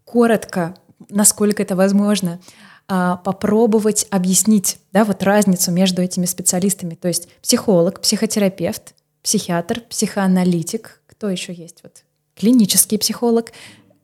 коротко, 0.03 0.75
насколько 1.09 1.63
это 1.63 1.75
возможно, 1.75 2.41
а, 2.87 3.17
попробовать 3.17 4.05
объяснить 4.11 4.79
да, 4.91 5.05
вот 5.05 5.23
разницу 5.23 5.71
между 5.71 6.01
этими 6.01 6.25
специалистами. 6.25 6.95
То 6.95 7.07
есть 7.07 7.29
психолог, 7.41 8.01
психотерапевт, 8.01 8.95
психиатр, 9.23 9.81
психоаналитик, 9.81 11.01
кто 11.07 11.29
еще 11.29 11.53
есть? 11.53 11.79
Вот 11.83 12.03
клинический 12.35 12.99
психолог, 12.99 13.51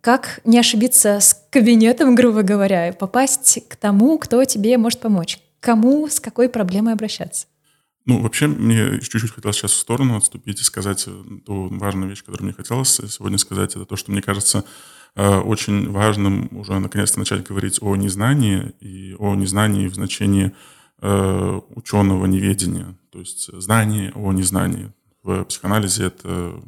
как 0.01 0.41
не 0.45 0.59
ошибиться 0.59 1.19
с 1.19 1.45
кабинетом, 1.51 2.15
грубо 2.15 2.41
говоря, 2.41 2.89
и 2.89 2.91
попасть 2.91 3.59
к 3.69 3.75
тому, 3.75 4.17
кто 4.17 4.43
тебе 4.43 4.77
может 4.77 4.99
помочь? 4.99 5.39
Кому, 5.59 6.07
с 6.07 6.19
какой 6.19 6.49
проблемой 6.49 6.93
обращаться? 6.93 7.45
Ну, 8.05 8.19
вообще, 8.21 8.47
мне 8.47 8.99
чуть-чуть 8.99 9.31
хотелось 9.31 9.57
сейчас 9.57 9.73
в 9.73 9.77
сторону 9.77 10.17
отступить 10.17 10.59
и 10.59 10.63
сказать 10.63 11.05
э, 11.07 11.23
ту 11.45 11.69
важную 11.69 12.09
вещь, 12.09 12.23
которую 12.23 12.45
мне 12.45 12.53
хотелось 12.53 12.89
сегодня 12.95 13.37
сказать. 13.37 13.75
Это 13.75 13.85
то, 13.85 13.95
что, 13.95 14.11
мне 14.11 14.23
кажется, 14.23 14.65
э, 15.15 15.37
очень 15.37 15.91
важным 15.91 16.49
уже 16.51 16.79
наконец-то 16.79 17.19
начать 17.19 17.43
говорить 17.43 17.77
о 17.79 17.95
незнании 17.95 18.73
и 18.79 19.15
о 19.19 19.35
незнании 19.35 19.87
в 19.87 19.93
значении 19.93 20.51
э, 20.99 21.59
ученого 21.75 22.25
неведения. 22.25 22.97
То 23.11 23.19
есть 23.19 23.53
знание 23.61 24.11
о 24.15 24.33
незнании. 24.33 24.91
В 25.21 25.43
психоанализе 25.43 26.05
это 26.05 26.59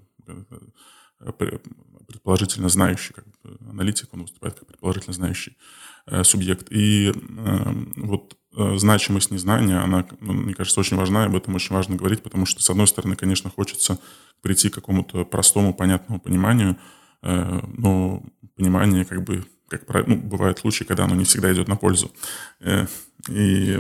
предположительно 2.14 2.70
знающий 2.70 3.14
как 3.14 3.26
бы, 3.26 3.58
аналитик, 3.70 4.14
он 4.14 4.22
выступает 4.22 4.56
как 4.56 4.68
предположительно 4.68 5.14
знающий 5.14 5.58
э, 6.06 6.24
субъект. 6.24 6.68
И 6.72 7.12
э, 7.12 7.74
вот 7.98 8.38
э, 8.56 8.78
значимость 8.78 9.32
незнания, 9.32 9.78
она, 9.78 10.06
ну, 10.22 10.34
мне 10.34 10.54
кажется, 10.54 10.80
очень 10.80 10.96
важна, 10.98 11.24
и 11.24 11.28
об 11.28 11.36
этом 11.36 11.56
очень 11.56 11.76
важно 11.76 11.96
говорить, 11.96 12.22
потому 12.22 12.46
что, 12.46 12.62
с 12.62 12.70
одной 12.70 12.88
стороны, 12.88 13.16
конечно, 13.16 13.50
хочется 13.50 14.00
прийти 14.42 14.70
к 14.70 14.76
какому-то 14.76 15.26
простому, 15.26 15.74
понятному 15.74 16.20
пониманию, 16.20 16.78
э, 17.24 17.60
но 17.78 18.24
понимание 18.56 19.06
как 19.06 19.24
бы 19.24 19.46
как 19.70 20.08
ну, 20.08 20.18
бывают 20.18 20.60
случаи, 20.60 20.84
когда 20.84 21.06
оно 21.06 21.16
не 21.16 21.24
всегда 21.24 21.52
идет 21.52 21.68
на 21.68 21.76
пользу. 21.76 22.12
Э, 22.60 22.86
и 23.30 23.80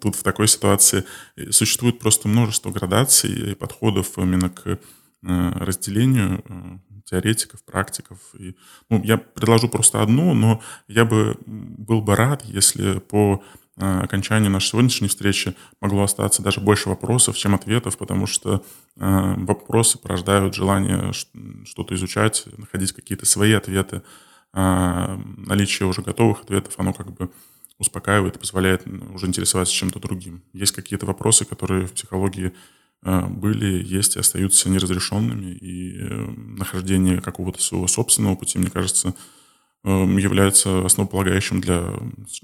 тут 0.00 0.16
в 0.16 0.22
такой 0.22 0.48
ситуации 0.48 1.04
существует 1.50 1.98
просто 1.98 2.28
множество 2.28 2.70
градаций 2.70 3.52
и 3.52 3.54
подходов 3.54 4.18
именно 4.18 4.48
к 4.48 4.66
э, 4.66 4.78
разделению 5.22 6.42
теоретиков, 7.10 7.62
практиков. 7.64 8.18
И, 8.38 8.54
ну, 8.88 9.02
я 9.02 9.18
предложу 9.18 9.68
просто 9.68 10.02
одну, 10.02 10.32
но 10.34 10.62
я 10.88 11.04
бы 11.04 11.36
был 11.46 12.00
бы 12.00 12.14
рад, 12.14 12.44
если 12.44 13.00
по 13.00 13.42
э, 13.76 14.00
окончанию 14.00 14.50
нашей 14.50 14.68
сегодняшней 14.68 15.08
встречи 15.08 15.54
могло 15.80 16.04
остаться 16.04 16.42
даже 16.42 16.60
больше 16.60 16.88
вопросов, 16.88 17.36
чем 17.36 17.54
ответов, 17.54 17.98
потому 17.98 18.26
что 18.26 18.64
э, 18.96 19.34
вопросы 19.36 19.98
порождают 19.98 20.54
желание 20.54 21.12
что-то 21.64 21.94
изучать, 21.94 22.44
находить 22.56 22.92
какие-то 22.92 23.26
свои 23.26 23.52
ответы. 23.52 24.02
А 24.52 25.20
наличие 25.36 25.88
уже 25.88 26.02
готовых 26.02 26.42
ответов, 26.42 26.74
оно 26.78 26.92
как 26.92 27.12
бы 27.12 27.30
успокаивает 27.78 28.38
позволяет 28.38 28.86
уже 29.14 29.26
интересоваться 29.26 29.72
чем-то 29.74 29.98
другим. 30.00 30.42
Есть 30.52 30.72
какие-то 30.72 31.06
вопросы, 31.06 31.44
которые 31.44 31.86
в 31.86 31.92
психологии 31.92 32.52
были, 33.02 33.82
есть 33.82 34.16
и 34.16 34.20
остаются 34.20 34.68
неразрешенными, 34.68 35.52
и 35.52 35.98
нахождение 36.36 37.20
какого-то 37.20 37.60
своего 37.62 37.86
собственного 37.86 38.36
пути, 38.36 38.58
мне 38.58 38.70
кажется, 38.70 39.14
является 39.84 40.84
основополагающим 40.84 41.60
для 41.60 41.94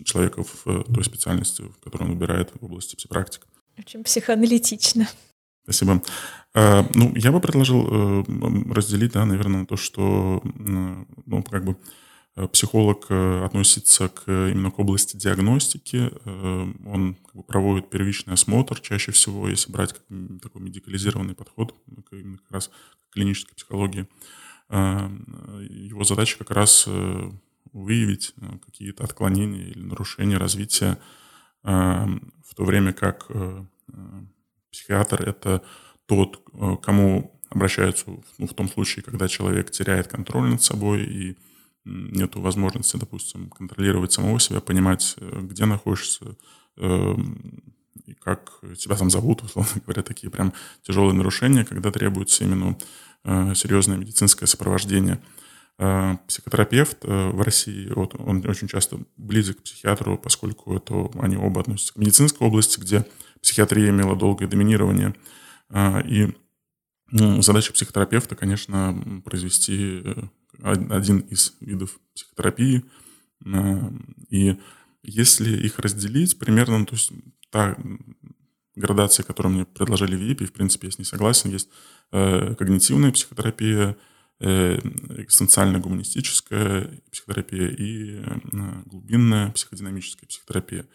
человека 0.04 0.42
в 0.42 0.84
той 0.84 1.04
специальности, 1.04 1.64
которую 1.84 2.10
он 2.10 2.14
выбирает 2.16 2.50
в 2.58 2.64
области 2.64 2.96
психопрактик. 2.96 3.46
Очень 3.78 4.02
психоаналитично. 4.02 5.06
Спасибо. 5.64 6.02
Ну, 6.54 7.12
я 7.14 7.32
бы 7.32 7.40
предложил 7.40 8.25
разделить, 8.72 9.12
да, 9.12 9.26
наверное, 9.26 9.60
на 9.60 9.66
то, 9.66 9.76
что, 9.76 10.40
ну, 10.54 11.42
как 11.42 11.64
бы 11.64 11.76
Э, 11.76 11.80
психолог 12.52 13.06
э, 13.08 13.44
относится 13.44 14.10
к, 14.10 14.28
именно 14.28 14.70
к 14.70 14.78
области 14.78 15.16
диагностики. 15.16 16.10
Э, 16.24 16.72
он 16.84 17.16
проводит 17.46 17.88
первичный 17.88 18.34
осмотр 18.34 18.78
чаще 18.80 19.10
всего, 19.12 19.48
если 19.48 19.72
брать 19.72 19.94
такой 20.42 20.60
медикализированный 20.60 21.34
подход, 21.34 21.74
именно 22.12 22.36
как 22.38 22.50
раз 22.50 22.68
к 22.68 23.14
клинической 23.14 23.54
психологии. 23.54 24.06
Его 24.68 26.02
задача 26.02 26.38
как 26.38 26.50
раз 26.50 26.88
выявить 27.72 28.34
какие-то 28.64 29.04
отклонения 29.04 29.68
или 29.68 29.80
нарушения 29.80 30.38
развития, 30.38 30.98
в 31.62 32.54
то 32.56 32.64
время 32.64 32.92
как 32.92 33.28
психиатр— 34.72 35.22
это 35.28 35.62
тот, 36.06 36.42
кому 36.82 37.40
обращаются 37.48 38.06
ну, 38.38 38.48
в 38.48 38.54
том 38.54 38.68
случае, 38.68 39.04
когда 39.04 39.28
человек 39.28 39.70
теряет 39.70 40.08
контроль 40.08 40.50
над 40.50 40.62
собой 40.64 41.04
и 41.04 41.36
нет 41.86 42.34
возможности, 42.34 42.96
допустим, 42.96 43.48
контролировать 43.48 44.12
самого 44.12 44.40
себя, 44.40 44.60
понимать, 44.60 45.14
э, 45.18 45.40
где 45.42 45.64
находишься, 45.64 46.36
эм, 46.76 47.62
и 48.06 48.14
как 48.14 48.60
тебя 48.76 48.96
там 48.96 49.08
зовут, 49.08 49.42
условно 49.44 49.80
говоря, 49.86 50.02
такие 50.02 50.30
прям 50.30 50.52
тяжелые 50.82 51.14
нарушения, 51.14 51.64
когда 51.64 51.90
требуется 51.90 52.44
именно 52.44 52.76
э, 53.24 53.54
серьезное 53.54 53.96
медицинское 53.96 54.46
сопровождение. 54.46 55.22
Э, 55.78 56.16
психотерапевт 56.26 57.04
в 57.04 57.42
России, 57.42 57.90
вот, 57.94 58.14
он 58.18 58.44
очень 58.48 58.66
часто 58.66 58.98
близок 59.16 59.58
к 59.58 59.62
психиатру, 59.62 60.18
поскольку 60.18 60.74
это, 60.76 61.10
они 61.20 61.36
оба 61.36 61.60
относятся 61.60 61.94
к 61.94 61.96
медицинской 61.96 62.46
области, 62.46 62.80
где 62.80 63.06
психиатрия 63.40 63.90
имела 63.90 64.16
долгое 64.16 64.48
доминирование. 64.48 65.14
И 66.04 66.32
ну, 67.10 67.42
задача 67.42 67.72
психотерапевта, 67.72 68.34
конечно, 68.34 69.22
произвести 69.25 70.02
один 70.62 71.18
из 71.20 71.54
видов 71.60 71.98
психотерапии. 72.14 72.84
Э, 73.44 73.90
и 74.30 74.56
если 75.02 75.56
их 75.56 75.78
разделить, 75.78 76.38
примерно, 76.38 76.84
то 76.84 76.94
есть 76.94 77.12
та 77.50 77.76
градация, 78.75 79.25
которую 79.25 79.54
мне 79.54 79.64
предложили 79.64 80.16
в 80.16 80.20
ЕПИ, 80.20 80.46
в 80.46 80.52
принципе, 80.52 80.88
я 80.88 80.92
с 80.92 80.98
ней 80.98 81.04
согласен, 81.04 81.50
есть 81.50 81.68
э, 82.12 82.54
когнитивная 82.54 83.10
психотерапия, 83.10 83.96
э, 84.40 84.78
экзистенциально-гуманистическая 85.18 87.00
психотерапия 87.10 87.68
и 87.68 88.16
э, 88.16 88.82
глубинная 88.84 89.50
психодинамическая 89.52 90.28
психотерапия. 90.28 90.86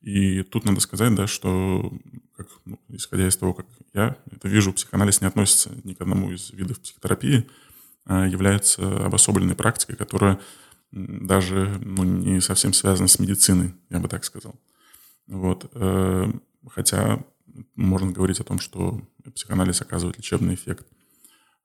И 0.00 0.42
тут 0.42 0.64
надо 0.64 0.80
сказать, 0.80 1.14
да, 1.14 1.26
что, 1.26 1.92
как, 2.36 2.48
ну, 2.64 2.78
исходя 2.88 3.28
из 3.28 3.36
того, 3.36 3.52
как 3.52 3.66
я 3.92 4.16
это 4.30 4.48
вижу, 4.48 4.72
психоанализ 4.72 5.20
не 5.20 5.26
относится 5.26 5.70
ни 5.84 5.92
к 5.92 6.00
одному 6.00 6.32
из 6.32 6.50
видов 6.52 6.80
психотерапии, 6.80 7.48
а, 8.06 8.26
является 8.26 9.04
обособленной 9.04 9.54
практикой, 9.54 9.96
которая 9.96 10.40
даже 10.90 11.78
ну, 11.82 12.04
не 12.04 12.40
совсем 12.40 12.72
связана 12.72 13.08
с 13.08 13.18
медициной, 13.18 13.74
я 13.90 14.00
бы 14.00 14.08
так 14.08 14.24
сказал. 14.24 14.54
Вот. 15.26 15.70
Э, 15.74 16.32
хотя 16.68 17.22
можно 17.76 18.10
говорить 18.10 18.40
о 18.40 18.44
том, 18.44 18.58
что 18.58 19.00
психоанализ 19.34 19.80
оказывает 19.80 20.18
лечебный 20.18 20.54
эффект. 20.54 20.86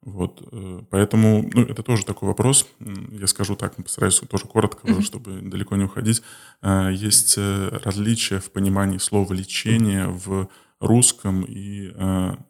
Вот. 0.06 0.48
Э, 0.52 0.82
поэтому 0.90 1.50
ну, 1.54 1.64
это 1.64 1.84
тоже 1.84 2.06
такой 2.06 2.28
вопрос. 2.28 2.68
Я 3.12 3.28
скажу 3.28 3.56
так, 3.56 3.76
постараюсь 3.76 4.20
тоже 4.20 4.46
коротко, 4.46 4.88
mm-hmm. 4.88 5.02
чтобы 5.02 5.42
далеко 5.42 5.76
не 5.76 5.86
уходить. 5.86 6.22
Э, 6.62 6.90
есть 6.94 7.38
различия 7.38 8.40
в 8.40 8.52
понимании 8.52 9.00
слова 9.00 9.34
лечение 9.34 10.08
в 10.08 10.48
русском 10.80 11.44
и 11.44 11.92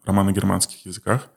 романо-германских 0.04 0.84
языках. 0.84 1.30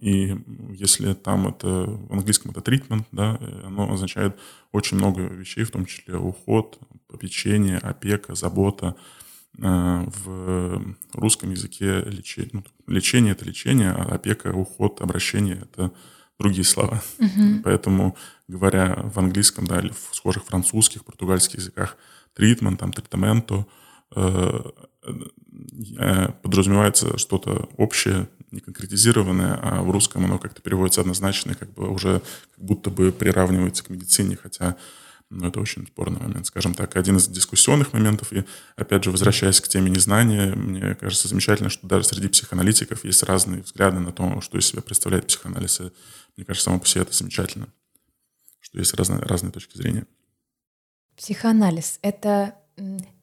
И 0.00 0.36
если 0.74 1.14
там 1.14 1.48
это 1.48 1.66
в 1.66 2.12
английском 2.12 2.50
это 2.50 2.60
treatment, 2.60 3.04
да, 3.12 3.40
оно 3.64 3.90
означает 3.90 4.36
очень 4.72 4.98
много 4.98 5.22
вещей, 5.22 5.64
в 5.64 5.70
том 5.70 5.86
числе 5.86 6.16
уход, 6.16 6.78
попечение, 7.08 7.78
опека, 7.78 8.34
забота. 8.34 8.94
Э, 8.94 9.25
в 9.58 10.94
русском 11.14 11.50
языке 11.50 12.02
лечение, 12.02 12.50
ну, 12.52 12.64
лечение 12.86 13.32
это 13.32 13.44
лечение, 13.44 13.90
а 13.90 14.14
опека, 14.14 14.52
уход, 14.52 15.00
обращение 15.00 15.56
это 15.62 15.92
другие 16.38 16.64
слова. 16.64 17.02
Uh-huh. 17.18 17.62
Поэтому, 17.64 18.16
говоря 18.48 19.00
в 19.02 19.18
английском, 19.18 19.66
да, 19.66 19.80
или 19.80 19.90
в 19.90 20.14
схожих 20.14 20.44
французских, 20.44 21.04
португальских 21.04 21.60
языках, 21.60 21.96
treatment, 22.38 22.76
там, 22.76 22.92
тритаменто, 22.92 23.66
э, 24.14 24.60
э, 25.98 26.32
подразумевается 26.42 27.16
что-то 27.16 27.68
общее, 27.76 28.28
не 28.50 28.60
конкретизированное, 28.60 29.58
а 29.60 29.82
в 29.82 29.90
русском 29.90 30.24
оно 30.24 30.38
как-то 30.38 30.62
переводится 30.62 31.00
однозначно, 31.00 31.54
как 31.54 31.72
бы 31.72 31.88
уже 31.88 32.22
как 32.54 32.64
будто 32.64 32.90
бы 32.90 33.12
приравнивается 33.12 33.84
к 33.84 33.90
медицине, 33.90 34.36
хотя 34.36 34.76
ну, 35.28 35.48
это 35.48 35.60
очень 35.60 35.86
спорный 35.86 36.20
момент, 36.20 36.46
скажем 36.46 36.74
так, 36.74 36.96
один 36.96 37.16
из 37.16 37.26
дискуссионных 37.26 37.92
моментов. 37.92 38.32
И, 38.32 38.44
опять 38.76 39.04
же, 39.04 39.10
возвращаясь 39.10 39.60
к 39.60 39.68
теме 39.68 39.90
незнания, 39.90 40.54
мне 40.54 40.94
кажется 40.94 41.28
замечательно, 41.28 41.68
что 41.68 41.86
даже 41.86 42.04
среди 42.04 42.28
психоаналитиков 42.28 43.04
есть 43.04 43.22
разные 43.24 43.62
взгляды 43.62 43.98
на 43.98 44.12
то, 44.12 44.40
что 44.40 44.56
из 44.58 44.66
себя 44.66 44.82
представляет 44.82 45.26
психоанализ. 45.26 45.80
И, 45.80 45.92
мне 46.36 46.44
кажется, 46.46 46.66
само 46.66 46.78
по 46.78 46.86
себе 46.86 47.02
это 47.02 47.12
замечательно, 47.12 47.68
что 48.60 48.78
есть 48.78 48.94
разные, 48.94 49.20
разные 49.20 49.52
точки 49.52 49.76
зрения. 49.76 50.06
Психоанализ— 51.16 51.98
это 52.02 52.54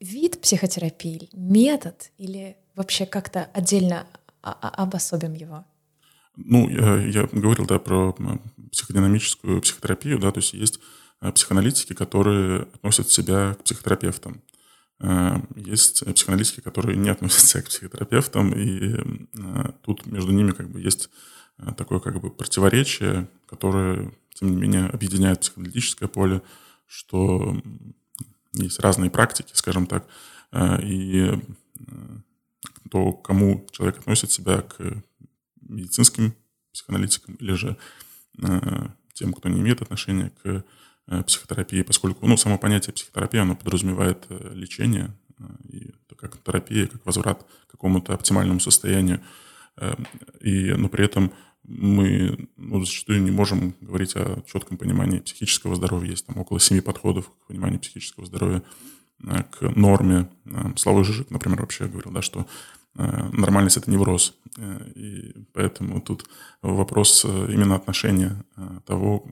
вид 0.00 0.40
психотерапии, 0.40 1.30
метод 1.32 2.10
или 2.18 2.56
вообще 2.74 3.06
как-то 3.06 3.44
отдельно 3.54 4.06
обособим 4.42 5.32
его? 5.32 5.64
Ну, 6.36 6.68
я, 6.68 6.96
я 7.06 7.28
говорил, 7.30 7.64
да, 7.64 7.78
про 7.78 8.14
психодинамическую 8.72 9.60
психотерапию, 9.60 10.18
да, 10.18 10.32
то 10.32 10.40
есть 10.40 10.52
есть 10.52 10.80
психоаналитики, 11.32 11.92
которые 11.92 12.62
относят 12.74 13.10
себя 13.10 13.54
к 13.54 13.64
психотерапевтам. 13.64 14.42
Э, 15.00 15.36
есть 15.56 16.04
психоаналитики, 16.14 16.60
которые 16.60 16.96
не 16.96 17.08
относятся 17.10 17.62
к 17.62 17.68
психотерапевтам, 17.68 18.52
и 18.52 18.94
э, 18.94 19.72
тут 19.82 20.06
между 20.06 20.32
ними 20.32 20.52
как 20.52 20.70
бы 20.70 20.80
есть 20.80 21.10
такое 21.76 22.00
как 22.00 22.20
бы 22.20 22.30
противоречие, 22.30 23.28
которое, 23.46 24.12
тем 24.34 24.50
не 24.50 24.56
менее, 24.56 24.86
объединяет 24.86 25.40
психоаналитическое 25.40 26.08
поле, 26.08 26.42
что 26.86 27.56
есть 28.54 28.80
разные 28.80 29.08
практики, 29.08 29.52
скажем 29.54 29.86
так, 29.86 30.04
и 30.82 31.30
то, 32.90 33.12
кому 33.12 33.66
человек 33.70 33.98
относит 33.98 34.32
себя 34.32 34.62
к 34.62 35.02
медицинским 35.60 36.34
психоаналитикам 36.72 37.34
или 37.36 37.52
же 37.54 37.76
э, 38.42 38.88
тем, 39.14 39.32
кто 39.32 39.48
не 39.48 39.60
имеет 39.60 39.82
отношения 39.82 40.30
к 40.42 40.46
э, 40.46 40.62
психотерапии, 41.26 41.82
поскольку 41.82 42.26
ну, 42.26 42.36
само 42.36 42.58
понятие 42.58 42.92
психотерапии, 42.92 43.38
оно 43.38 43.56
подразумевает 43.56 44.26
э, 44.28 44.52
лечение, 44.54 45.14
э, 45.38 45.44
и 45.68 45.94
это 46.06 46.14
как 46.16 46.42
терапия, 46.42 46.86
как 46.86 47.04
возврат 47.04 47.44
к 47.66 47.72
какому-то 47.72 48.14
оптимальному 48.14 48.60
состоянию. 48.60 49.20
Э, 49.76 49.94
и, 50.40 50.72
но 50.72 50.88
при 50.88 51.04
этом 51.04 51.32
мы 51.62 52.48
ну, 52.56 52.84
зачастую 52.84 53.22
не 53.22 53.30
можем 53.30 53.74
говорить 53.80 54.16
о 54.16 54.42
четком 54.46 54.76
понимании 54.78 55.20
психического 55.20 55.74
здоровья. 55.76 56.10
Есть 56.10 56.26
там 56.26 56.38
около 56.38 56.60
семи 56.60 56.80
подходов 56.80 57.30
к 57.30 57.48
пониманию 57.48 57.80
психического 57.80 58.26
здоровья. 58.26 58.62
Э, 59.22 59.42
к 59.50 59.62
норме. 59.76 60.28
Э, 60.46 60.72
Славой 60.76 61.04
Жижик, 61.04 61.30
например, 61.30 61.60
вообще 61.60 61.86
говорил, 61.86 62.12
да, 62.12 62.22
что 62.22 62.40
э, 62.40 62.44
нормальность– 62.94 63.76
это 63.78 63.90
невроз. 63.90 64.34
И 64.94 65.34
поэтому 65.52 66.00
тут 66.00 66.28
вопрос 66.62 67.24
именно 67.24 67.74
отношения 67.74 68.44
того, 68.86 69.26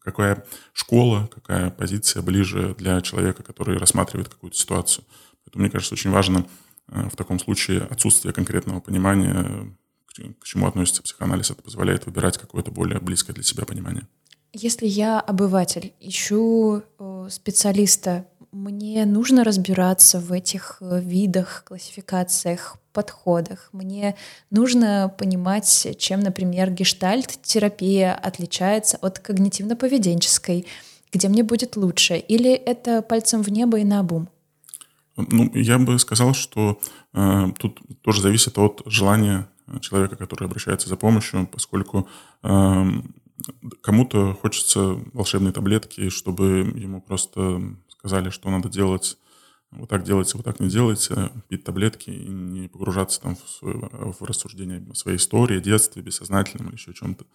какая 0.00 0.44
школа, 0.72 1.28
какая 1.32 1.70
позиция 1.70 2.22
ближе 2.22 2.74
для 2.78 3.00
человека, 3.00 3.42
который 3.42 3.78
рассматривает 3.78 4.28
какую-то 4.28 4.56
ситуацию. 4.56 5.04
Поэтому, 5.44 5.62
мне 5.62 5.70
кажется, 5.70 5.94
очень 5.94 6.10
важно 6.10 6.44
в 6.88 7.16
таком 7.16 7.38
случае 7.38 7.82
отсутствие 7.82 8.32
конкретного 8.32 8.80
понимания, 8.80 9.76
к 10.40 10.44
чему 10.44 10.66
относится 10.66 11.02
психоанализ. 11.02 11.50
Это 11.50 11.62
позволяет 11.62 12.06
выбирать 12.06 12.38
какое-то 12.38 12.70
более 12.70 12.98
близкое 12.98 13.32
для 13.34 13.44
себя 13.44 13.64
понимание. 13.64 14.08
Если 14.54 14.86
я 14.86 15.20
обыватель, 15.20 15.92
ищу 16.00 16.82
специалиста 17.28 18.26
мне 18.52 19.04
нужно 19.04 19.44
разбираться 19.44 20.20
в 20.20 20.32
этих 20.32 20.78
э, 20.80 21.00
видах, 21.00 21.64
классификациях, 21.66 22.76
подходах. 22.92 23.68
Мне 23.72 24.14
нужно 24.50 25.14
понимать, 25.18 25.96
чем, 25.98 26.20
например, 26.20 26.70
гештальт-терапия 26.70 28.14
отличается 28.14 28.96
от 29.00 29.18
когнитивно-поведенческой, 29.18 30.66
где 31.12 31.28
мне 31.28 31.42
будет 31.42 31.76
лучше. 31.76 32.16
Или 32.16 32.52
это 32.52 33.02
пальцем 33.02 33.42
в 33.42 33.48
небо 33.50 33.78
и 33.78 33.84
на 33.84 34.00
обум? 34.00 34.28
Ну, 35.16 35.50
я 35.54 35.78
бы 35.78 35.98
сказал, 35.98 36.34
что 36.34 36.80
э, 37.12 37.46
тут 37.58 37.80
тоже 38.02 38.22
зависит 38.22 38.56
от 38.58 38.82
желания 38.86 39.48
человека, 39.80 40.16
который 40.16 40.46
обращается 40.46 40.88
за 40.88 40.96
помощью, 40.96 41.46
поскольку 41.46 42.08
э, 42.42 42.84
кому-то 43.82 44.34
хочется 44.34 45.00
волшебной 45.12 45.52
таблетки, 45.52 46.08
чтобы 46.08 46.72
ему 46.74 47.00
просто 47.00 47.60
сказали, 47.98 48.30
что 48.30 48.50
надо 48.50 48.68
делать, 48.68 49.18
вот 49.70 49.88
так 49.88 50.02
делайте, 50.02 50.36
вот 50.36 50.44
так 50.44 50.60
не 50.60 50.68
делайте, 50.68 51.30
пить 51.48 51.64
таблетки 51.64 52.10
и 52.10 52.28
не 52.28 52.68
погружаться 52.68 53.20
там 53.20 53.36
в, 53.36 53.48
свой, 53.48 53.74
в 53.74 54.22
рассуждение 54.22 54.82
своей 54.94 55.18
истории, 55.18 55.60
детстве, 55.60 56.02
бессознательном 56.02 56.68
или 56.68 56.76
еще 56.76 56.94
чем-то. 56.94 57.26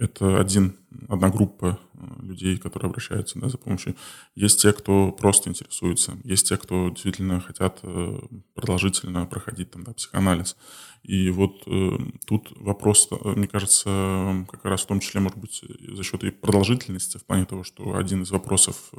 Это 0.00 0.40
один, 0.40 0.78
одна 1.08 1.28
группа 1.28 1.78
э, 1.92 1.98
людей, 2.22 2.56
которые 2.56 2.88
обращаются 2.88 3.38
да, 3.38 3.50
за 3.50 3.58
помощью. 3.58 3.96
Есть 4.34 4.62
те, 4.62 4.72
кто 4.72 5.12
просто 5.12 5.50
интересуется, 5.50 6.16
есть 6.24 6.48
те, 6.48 6.56
кто 6.56 6.88
действительно 6.88 7.38
хотят 7.40 7.80
э, 7.82 8.18
продолжительно 8.54 9.26
проходить 9.26 9.70
там, 9.70 9.84
да, 9.84 9.92
психоанализ. 9.92 10.56
И 11.02 11.28
вот 11.30 11.64
э, 11.66 11.98
тут 12.26 12.50
вопрос, 12.56 13.08
э, 13.10 13.28
мне 13.36 13.46
кажется, 13.46 14.46
как 14.50 14.64
раз 14.64 14.80
в 14.80 14.86
том 14.86 15.00
числе, 15.00 15.20
может 15.20 15.36
быть, 15.36 15.62
за 15.62 16.02
счет 16.02 16.24
и 16.24 16.30
продолжительности, 16.30 17.18
в 17.18 17.26
плане 17.26 17.44
того, 17.44 17.62
что 17.62 17.94
один 17.96 18.22
из 18.22 18.30
вопросов 18.30 18.92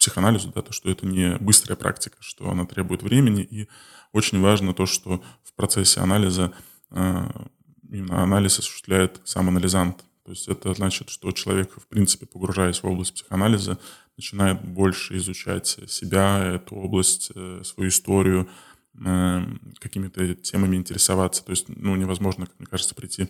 психоанализу, 0.00 0.50
да, 0.52 0.62
то, 0.62 0.72
что 0.72 0.90
это 0.90 1.06
не 1.06 1.36
быстрая 1.36 1.76
практика, 1.76 2.16
что 2.18 2.50
она 2.50 2.66
требует 2.66 3.04
времени, 3.04 3.42
и 3.42 3.68
очень 4.12 4.40
важно 4.40 4.74
то, 4.74 4.86
что 4.86 5.22
в 5.44 5.54
процессе 5.54 6.00
анализа 6.00 6.52
э, 6.90 7.30
именно 7.88 8.22
анализ 8.22 8.58
осуществляет 8.58 9.20
сам 9.24 9.48
анализант, 9.48 10.04
то 10.30 10.32
есть 10.32 10.46
это 10.46 10.72
значит, 10.74 11.10
что 11.10 11.32
человек, 11.32 11.72
в 11.76 11.88
принципе, 11.88 12.24
погружаясь 12.24 12.84
в 12.84 12.86
область 12.86 13.14
психоанализа, 13.14 13.78
начинает 14.16 14.62
больше 14.62 15.16
изучать 15.16 15.80
себя, 15.88 16.54
эту 16.54 16.76
область, 16.76 17.32
э, 17.34 17.62
свою 17.64 17.90
историю, 17.90 18.48
э, 19.04 19.40
какими-то 19.80 20.36
темами 20.36 20.76
интересоваться. 20.76 21.44
То 21.44 21.50
есть, 21.50 21.64
ну, 21.68 21.96
невозможно, 21.96 22.46
как 22.46 22.54
мне 22.60 22.68
кажется, 22.68 22.94
прийти 22.94 23.26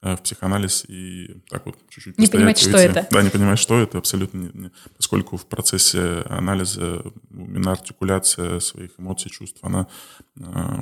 э, 0.00 0.16
в 0.16 0.22
психоанализ 0.22 0.86
и 0.88 1.36
так 1.50 1.66
вот 1.66 1.76
чуть-чуть 1.90 2.16
Не 2.16 2.28
понимать, 2.28 2.58
что 2.58 2.78
это. 2.78 3.06
Да, 3.10 3.22
не 3.22 3.28
понимать, 3.28 3.58
что 3.58 3.78
это, 3.78 3.98
абсолютно 3.98 4.38
не, 4.38 4.50
не. 4.54 4.70
Поскольку 4.96 5.36
в 5.36 5.44
процессе 5.44 6.22
анализа 6.30 7.04
именно 7.30 7.72
артикуляция 7.72 8.60
своих 8.60 8.92
эмоций, 8.98 9.30
чувств, 9.30 9.58
она 9.60 9.86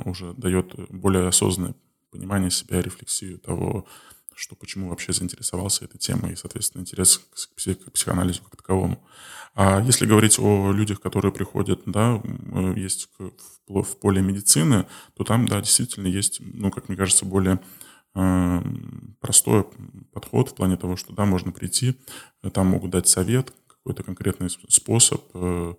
уже 0.05 0.33
дает 0.37 0.75
более 0.89 1.27
осознанное 1.27 1.75
понимание 2.09 2.51
себя, 2.51 2.81
рефлексию 2.81 3.37
того, 3.37 3.85
что 4.37 4.55
почему 4.55 4.89
вообще 4.89 5.13
заинтересовался 5.13 5.85
этой 5.85 5.97
темой 5.97 6.33
и, 6.33 6.35
соответственно, 6.35 6.81
интерес 6.81 7.17
к, 7.17 7.87
к 7.87 7.91
психоанализу 7.91 8.43
как 8.43 8.55
таковому. 8.55 9.03
А 9.55 9.81
если 9.81 10.05
говорить 10.05 10.37
о 10.37 10.71
людях, 10.71 11.01
которые 11.01 11.31
приходят, 11.31 11.81
да, 11.87 12.21
есть 12.75 13.09
в, 13.17 13.81
в 13.81 13.97
поле 13.97 14.21
медицины, 14.21 14.85
то 15.15 15.23
там, 15.23 15.47
да, 15.47 15.59
действительно 15.59 16.05
есть, 16.05 16.39
ну, 16.39 16.69
как 16.69 16.87
мне 16.87 16.97
кажется, 16.97 17.25
более 17.25 17.59
э, 18.13 18.61
простой 19.19 19.65
подход 20.13 20.49
в 20.49 20.55
плане 20.55 20.77
того, 20.77 20.95
что, 20.95 21.13
да, 21.13 21.25
можно 21.25 21.51
прийти, 21.51 21.99
там 22.53 22.67
могут 22.67 22.91
дать 22.91 23.07
совет, 23.07 23.51
какой-то 23.67 24.03
конкретный 24.03 24.49
способ, 24.69 25.23
э, 25.33 25.73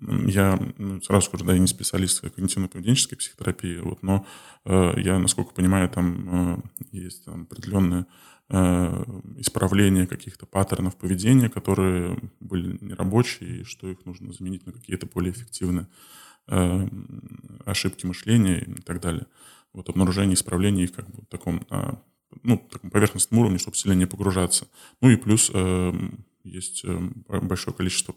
я 0.00 0.58
ну, 0.78 1.00
сразу 1.00 1.26
скажу, 1.26 1.44
да, 1.44 1.54
я 1.54 1.58
не 1.58 1.66
специалист 1.66 2.22
когнитивно-поведенческой 2.22 3.16
психотерапии, 3.16 3.78
вот, 3.78 4.02
но 4.02 4.26
э, 4.64 4.94
я, 4.98 5.18
насколько 5.18 5.54
понимаю, 5.54 5.88
там 5.88 6.54
э, 6.54 6.86
есть 6.92 7.24
там, 7.24 7.42
определенные 7.42 8.06
э, 8.50 9.04
исправления 9.38 10.06
каких-то 10.06 10.46
паттернов 10.46 10.96
поведения, 10.96 11.48
которые 11.48 12.18
были 12.40 12.76
нерабочие, 12.82 13.60
и 13.60 13.64
что 13.64 13.88
их 13.88 14.04
нужно 14.04 14.32
заменить 14.32 14.66
на 14.66 14.72
какие-то 14.72 15.06
более 15.06 15.32
эффективные 15.32 15.88
э, 16.48 16.88
ошибки 17.64 18.06
мышления 18.06 18.60
и 18.60 18.82
так 18.82 19.00
далее. 19.00 19.26
Вот 19.72 19.88
обнаружение, 19.88 20.34
исправление 20.34 20.84
их 20.84 20.92
как 20.92 21.08
бы 21.08 21.22
в 21.22 21.26
таком, 21.26 21.66
э, 21.70 21.94
ну, 22.42 22.58
таком 22.58 22.90
поверхностном 22.90 23.40
уровне, 23.40 23.58
чтобы 23.58 23.76
сильно 23.76 23.94
не 23.94 24.06
погружаться. 24.06 24.68
Ну 25.00 25.08
и 25.08 25.16
плюс 25.16 25.50
э, 25.52 25.92
есть 26.46 26.84
э, 26.84 26.98
большое 27.28 27.76
количество 27.76 28.14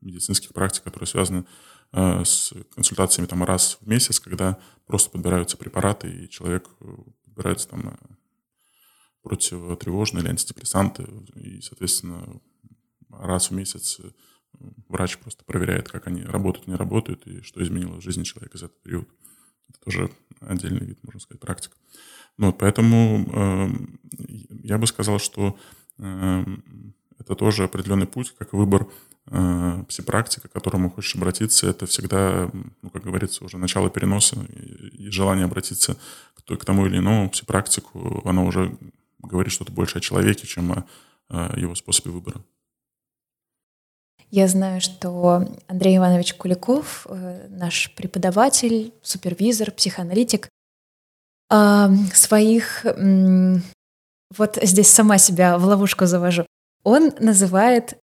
медицинских 0.00 0.52
практик, 0.52 0.84
которые 0.84 1.06
связаны 1.06 1.44
э, 1.92 2.24
с 2.24 2.52
консультациями 2.74 3.26
там 3.26 3.44
раз 3.44 3.78
в 3.80 3.86
месяц, 3.88 4.20
когда 4.20 4.58
просто 4.86 5.10
подбираются 5.10 5.56
препараты, 5.56 6.08
и 6.08 6.28
человек 6.28 6.68
э, 6.80 6.96
подбирается 7.24 7.68
там 7.68 7.98
противотревожные 9.22 10.22
или 10.22 10.30
антидепрессанты, 10.30 11.06
и, 11.34 11.60
соответственно, 11.60 12.40
раз 13.10 13.50
в 13.50 13.54
месяц 13.54 14.00
врач 14.88 15.18
просто 15.18 15.44
проверяет, 15.44 15.88
как 15.88 16.06
они 16.06 16.22
работают, 16.22 16.68
не 16.68 16.74
работают, 16.74 17.26
и 17.26 17.42
что 17.42 17.62
изменило 17.62 17.96
в 17.96 18.02
жизни 18.02 18.22
человека 18.22 18.58
за 18.58 18.66
этот 18.66 18.80
период. 18.82 19.08
Это 19.68 19.80
тоже 19.80 20.10
отдельный 20.40 20.86
вид, 20.86 21.02
можно 21.02 21.20
сказать, 21.20 21.40
практик. 21.40 21.72
Ну, 22.38 22.46
вот, 22.46 22.58
поэтому 22.58 23.26
э, 23.32 23.68
я 24.62 24.78
бы 24.78 24.86
сказал, 24.86 25.18
что 25.18 25.58
э, 25.98 26.44
это 27.18 27.34
тоже 27.34 27.64
определенный 27.64 28.06
путь, 28.06 28.34
как 28.38 28.52
выбор 28.52 28.86
э, 29.30 29.84
псипрактика, 29.88 30.48
к 30.48 30.52
которому 30.52 30.90
хочешь 30.90 31.14
обратиться. 31.16 31.68
Это 31.68 31.86
всегда, 31.86 32.50
ну, 32.82 32.90
как 32.90 33.02
говорится, 33.02 33.44
уже 33.44 33.58
начало 33.58 33.90
переноса 33.90 34.36
и, 34.48 35.06
и 35.06 35.10
желание 35.10 35.44
обратиться 35.44 35.96
к, 36.34 36.56
к 36.56 36.64
тому 36.64 36.86
или 36.86 36.98
иному 36.98 37.30
псипрактику, 37.30 38.22
оно 38.24 38.44
уже 38.44 38.76
говорит 39.18 39.52
что-то 39.52 39.72
больше 39.72 39.98
о 39.98 40.00
человеке, 40.00 40.46
чем 40.46 40.72
о, 40.72 40.84
о 41.28 41.58
его 41.58 41.74
способе 41.74 42.10
выбора. 42.10 42.42
Я 44.30 44.48
знаю, 44.48 44.80
что 44.80 45.48
Андрей 45.68 45.96
Иванович 45.96 46.34
Куликов, 46.34 47.06
э, 47.08 47.48
наш 47.48 47.94
преподаватель, 47.94 48.92
супервизор, 49.02 49.70
психоаналитик, 49.70 50.48
своих... 51.48 52.84
Вот 54.36 54.58
здесь 54.60 54.88
сама 54.88 55.18
себя 55.18 55.56
в 55.58 55.64
ловушку 55.64 56.06
завожу 56.06 56.44
он 56.82 57.12
называет... 57.20 57.98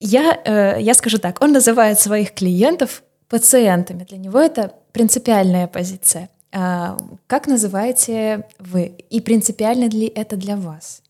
Я, 0.00 0.40
э, 0.44 0.80
я 0.80 0.94
скажу 0.94 1.18
так, 1.18 1.42
он 1.42 1.52
называет 1.52 1.98
своих 1.98 2.34
клиентов 2.34 3.02
пациентами. 3.28 4.04
Для 4.04 4.18
него 4.18 4.38
это 4.38 4.74
принципиальная 4.92 5.66
позиция. 5.66 6.30
А 6.52 6.96
как 7.26 7.46
называете 7.46 8.46
вы? 8.58 8.94
И 9.10 9.20
принципиально 9.20 9.88
ли 9.88 10.06
это 10.06 10.36
для 10.36 10.56
вас? 10.56 11.02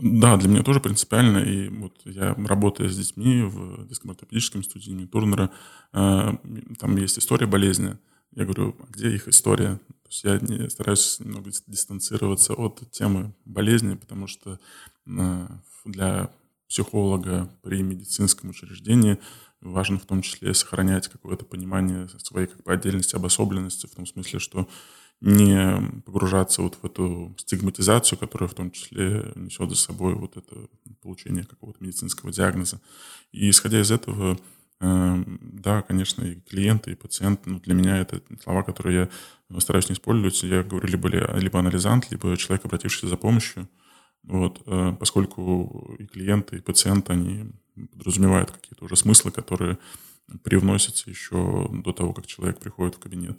Да, 0.00 0.36
для 0.36 0.48
меня 0.48 0.62
тоже 0.62 0.80
принципиально. 0.80 1.38
И 1.38 1.68
вот 1.68 2.00
я 2.04 2.34
работаю 2.34 2.88
с 2.88 2.96
детьми 2.96 3.42
в 3.42 3.86
детском 3.86 4.10
ортопедическом 4.10 4.60
институте 4.60 4.90
имени 4.90 5.06
Турнера. 5.06 5.50
Э, 5.92 6.32
там 6.78 6.96
есть 6.96 7.18
история 7.18 7.46
болезни. 7.46 7.96
Я 8.32 8.44
говорю, 8.44 8.76
а 8.80 8.86
где 8.90 9.10
их 9.10 9.28
история? 9.28 9.76
То 9.76 10.08
есть 10.08 10.24
я 10.24 10.38
не, 10.40 10.68
стараюсь 10.68 11.20
немного 11.20 11.50
дистанцироваться 11.66 12.54
от 12.54 12.90
темы 12.90 13.32
болезни, 13.44 13.94
потому 13.94 14.26
что 14.26 14.58
для 15.06 16.30
психолога 16.68 17.50
при 17.62 17.82
медицинском 17.82 18.50
учреждении 18.50 19.18
важно 19.60 19.98
в 19.98 20.06
том 20.06 20.22
числе 20.22 20.54
сохранять 20.54 21.08
какое-то 21.08 21.44
понимание 21.44 22.08
своей 22.18 22.46
как 22.46 22.62
бы 22.62 22.72
отдельности, 22.72 23.16
обособленности, 23.16 23.86
в 23.86 23.94
том 23.94 24.06
смысле, 24.06 24.38
что 24.38 24.68
не 25.20 26.02
погружаться 26.04 26.60
вот 26.60 26.78
в 26.82 26.84
эту 26.84 27.34
стигматизацию, 27.38 28.18
которая 28.18 28.48
в 28.48 28.54
том 28.54 28.70
числе 28.70 29.32
несет 29.36 29.70
за 29.70 29.76
собой 29.76 30.14
вот 30.14 30.36
это 30.36 30.68
получение 31.00 31.44
какого-то 31.44 31.82
медицинского 31.82 32.32
диагноза. 32.32 32.80
И 33.32 33.48
исходя 33.48 33.80
из 33.80 33.90
этого 33.90 34.38
Эм, 34.80 35.38
да, 35.40 35.82
конечно, 35.82 36.22
и 36.24 36.40
клиенты, 36.40 36.92
и 36.92 36.94
пациенты, 36.94 37.48
ну, 37.48 37.60
для 37.60 37.74
меня 37.74 37.98
это 37.98 38.20
слова, 38.42 38.62
которые 38.62 39.08
я 39.48 39.60
стараюсь 39.60 39.88
не 39.88 39.94
использовать. 39.94 40.42
Я 40.42 40.62
говорю 40.62 40.88
либо, 40.88 41.08
либо 41.38 41.58
анализант, 41.58 42.10
либо 42.10 42.36
человек, 42.36 42.66
обратившийся 42.66 43.08
за 43.08 43.16
помощью. 43.16 43.68
Вот, 44.24 44.62
э, 44.66 44.96
поскольку 44.98 45.96
и 45.98 46.06
клиенты, 46.06 46.56
и 46.56 46.60
пациенты, 46.60 47.12
они 47.12 47.52
подразумевают 47.92 48.50
какие-то 48.50 48.84
уже 48.84 48.96
смыслы, 48.96 49.30
которые 49.30 49.78
привносятся 50.42 51.10
еще 51.10 51.68
до 51.72 51.92
того, 51.92 52.12
как 52.12 52.26
человек 52.26 52.58
приходит 52.58 52.94
в 52.94 52.98
кабинет. 52.98 53.38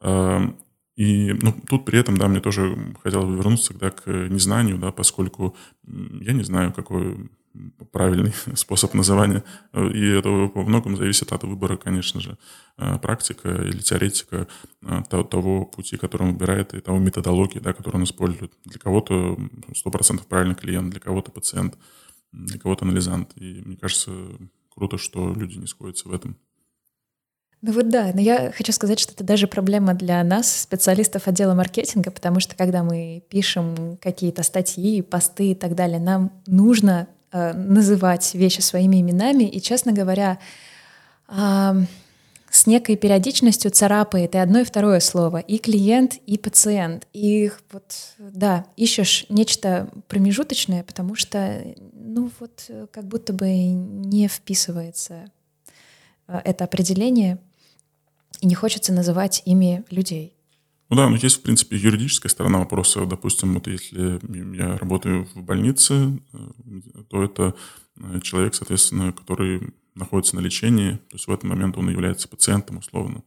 Эм, 0.00 0.58
и 0.94 1.32
ну, 1.32 1.52
тут 1.68 1.84
при 1.84 1.98
этом, 1.98 2.16
да, 2.16 2.28
мне 2.28 2.40
тоже 2.40 2.94
хотелось 3.02 3.26
бы 3.26 3.36
вернуться 3.36 3.72
тогда 3.72 3.90
к 3.90 4.06
незнанию, 4.06 4.78
да, 4.78 4.92
поскольку 4.92 5.56
я 5.86 6.32
не 6.32 6.44
знаю, 6.44 6.72
какой 6.72 7.30
правильный 7.90 8.32
способ 8.54 8.94
называния. 8.94 9.44
И 9.74 10.06
это 10.06 10.28
во 10.28 10.62
многом 10.62 10.96
зависит 10.96 11.32
от 11.32 11.44
выбора, 11.44 11.76
конечно 11.76 12.20
же, 12.20 12.38
э, 12.78 12.98
практика 12.98 13.48
или 13.48 13.78
теоретика 13.78 14.46
э, 14.82 15.02
того 15.08 15.66
пути, 15.66 15.96
который 15.96 16.22
он 16.22 16.32
выбирает, 16.32 16.74
и 16.74 16.80
того 16.80 16.98
методологии, 16.98 17.58
да, 17.58 17.72
которую 17.72 18.00
он 18.00 18.04
использует. 18.04 18.52
Для 18.64 18.78
кого-то 18.78 19.38
100% 19.86 20.26
правильный 20.26 20.54
клиент, 20.54 20.90
для 20.90 21.00
кого-то 21.00 21.30
пациент, 21.30 21.76
для 22.32 22.58
кого-то 22.58 22.84
анализант. 22.84 23.32
И 23.36 23.62
мне 23.64 23.76
кажется, 23.76 24.12
круто, 24.74 24.98
что 24.98 25.32
люди 25.34 25.58
не 25.58 25.66
сходятся 25.66 26.08
в 26.08 26.14
этом. 26.14 26.36
Ну 27.64 27.70
вот 27.72 27.88
да, 27.90 28.10
но 28.12 28.20
я 28.20 28.50
хочу 28.50 28.72
сказать, 28.72 28.98
что 28.98 29.12
это 29.12 29.22
даже 29.22 29.46
проблема 29.46 29.94
для 29.94 30.24
нас, 30.24 30.62
специалистов 30.62 31.28
отдела 31.28 31.54
маркетинга, 31.54 32.10
потому 32.10 32.40
что 32.40 32.56
когда 32.56 32.82
мы 32.82 33.22
пишем 33.30 33.98
какие-то 33.98 34.42
статьи, 34.42 35.00
посты 35.00 35.52
и 35.52 35.54
так 35.54 35.76
далее, 35.76 36.00
нам 36.00 36.32
нужно 36.48 37.06
называть 37.32 38.34
вещи 38.34 38.60
своими 38.60 39.00
именами. 39.00 39.44
И, 39.44 39.60
честно 39.60 39.92
говоря, 39.92 40.38
а, 41.28 41.76
с 42.50 42.66
некой 42.66 42.96
периодичностью 42.96 43.70
царапает 43.70 44.34
и 44.34 44.38
одно, 44.38 44.60
и 44.60 44.64
второе 44.64 45.00
слово, 45.00 45.38
и 45.38 45.56
клиент, 45.56 46.16
и 46.26 46.36
пациент. 46.36 47.08
И 47.14 47.50
вот, 47.72 48.14
да, 48.18 48.66
ищешь 48.76 49.24
нечто 49.30 49.88
промежуточное, 50.08 50.82
потому 50.82 51.14
что, 51.14 51.64
ну 51.94 52.30
вот, 52.38 52.70
как 52.90 53.04
будто 53.04 53.32
бы 53.32 53.48
не 53.48 54.28
вписывается 54.28 55.30
а, 56.26 56.42
это 56.44 56.64
определение, 56.64 57.38
и 58.40 58.46
не 58.46 58.54
хочется 58.54 58.92
называть 58.92 59.42
ими 59.46 59.84
людей. 59.88 60.36
Ну 60.92 60.96
да, 60.96 61.08
но 61.08 61.16
есть, 61.16 61.38
в 61.38 61.40
принципе, 61.40 61.78
юридическая 61.78 62.28
сторона 62.28 62.58
вопроса. 62.58 63.06
Допустим, 63.06 63.54
вот 63.54 63.66
если 63.66 64.20
я 64.54 64.76
работаю 64.76 65.24
в 65.34 65.42
больнице, 65.42 66.20
э, 66.34 67.02
то 67.08 67.22
это 67.22 67.54
э, 67.96 68.20
человек, 68.20 68.54
соответственно, 68.54 69.10
который 69.14 69.72
находится 69.94 70.36
на 70.36 70.40
лечении, 70.40 70.96
то 71.08 71.14
есть 71.14 71.28
в 71.28 71.30
этот 71.30 71.44
момент 71.44 71.78
он 71.78 71.88
является 71.88 72.28
пациентом, 72.28 72.76
условно, 72.76 73.22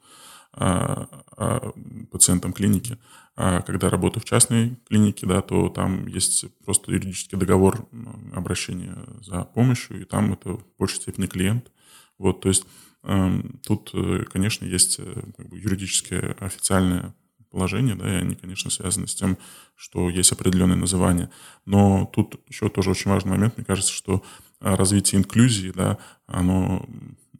а, 0.54 1.08
а, 1.38 1.72
пациентом 2.12 2.54
клиники. 2.54 3.00
А 3.36 3.64
когда 3.64 3.90
работаю 3.90 4.22
в 4.22 4.26
частной 4.26 4.78
клинике, 4.88 5.26
да, 5.26 5.42
то 5.42 5.70
там 5.70 6.06
есть 6.06 6.46
просто 6.66 6.92
юридический 6.92 7.36
договор 7.36 7.88
обращения 8.36 8.96
за 9.22 9.44
помощью, 9.44 10.02
и 10.02 10.06
там 10.06 10.34
это 10.34 10.52
в 10.52 10.64
большей 10.78 10.98
степени 10.98 11.26
клиент. 11.26 11.72
Вот, 12.20 12.42
то 12.42 12.50
есть 12.50 12.68
э, 13.02 13.42
тут, 13.66 13.92
конечно, 14.32 14.66
есть 14.66 14.98
как 14.98 15.50
бы, 15.50 15.58
юридическое 15.58 16.34
официальное 16.40 17.16
положения, 17.56 17.96
да, 17.96 18.14
и 18.14 18.22
они, 18.22 18.36
конечно, 18.36 18.70
связаны 18.70 19.08
с 19.08 19.16
тем, 19.16 19.38
что 19.76 20.10
есть 20.10 20.34
определенные 20.34 20.76
называния. 20.76 21.30
Но 21.66 22.06
тут 22.14 22.36
еще 22.50 22.68
тоже 22.68 22.92
очень 22.92 23.10
важный 23.10 23.32
момент, 23.32 23.56
мне 23.56 23.66
кажется, 23.66 23.94
что 23.94 24.24
а, 24.60 24.76
развитие 24.76 25.20
инклюзии, 25.20 25.72
да, 25.74 25.98
оно 26.28 26.86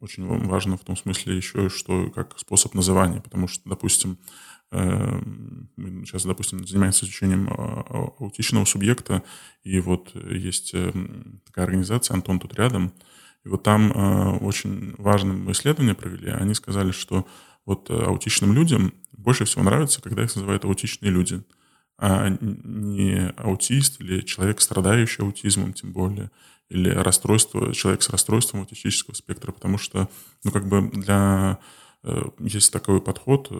очень 0.00 0.26
важно 0.26 0.78
в 0.78 0.84
том 0.84 0.96
смысле 0.96 1.36
еще, 1.36 1.68
что 1.68 2.10
как 2.10 2.38
способ 2.38 2.74
называния, 2.74 3.20
потому 3.20 3.46
что, 3.46 3.68
допустим, 3.68 4.16
э, 4.70 5.20
мы 5.76 6.06
сейчас, 6.06 6.24
допустим, 6.24 6.66
занимаемся 6.66 7.04
изучением 7.04 7.48
а, 7.50 8.12
аутичного 8.18 8.64
субъекта, 8.64 9.22
и 9.64 9.80
вот 9.80 10.14
есть 10.14 10.72
э, 10.72 10.92
такая 11.44 11.66
организация, 11.66 12.14
Антон 12.14 12.40
тут 12.40 12.54
рядом, 12.54 12.94
и 13.44 13.48
вот 13.48 13.62
там 13.62 13.92
очень 14.42 14.94
важное 14.98 15.52
исследование 15.52 15.94
провели, 15.94 16.30
они 16.30 16.54
сказали, 16.54 16.90
что 16.90 17.26
вот 17.66 17.90
аутичным 17.90 18.54
людям 18.54 18.94
больше 19.12 19.44
всего 19.44 19.64
нравится, 19.64 20.00
когда 20.00 20.22
их 20.22 20.34
называют 20.34 20.64
аутичные 20.64 21.10
люди, 21.10 21.42
а 21.98 22.28
не 22.40 23.30
аутист 23.36 24.00
или 24.00 24.20
человек, 24.20 24.60
страдающий 24.60 25.22
аутизмом, 25.22 25.72
тем 25.72 25.92
более, 25.92 26.30
или 26.68 26.90
расстройство, 26.90 27.72
человек 27.74 28.02
с 28.02 28.10
расстройством 28.10 28.60
аутистического 28.60 29.14
спектра, 29.14 29.52
потому 29.52 29.78
что, 29.78 30.08
ну, 30.44 30.50
как 30.50 30.68
бы 30.68 30.90
для 30.90 31.58
э, 32.02 32.22
есть 32.40 32.72
такой 32.72 33.00
подход 33.00 33.48
э, 33.50 33.54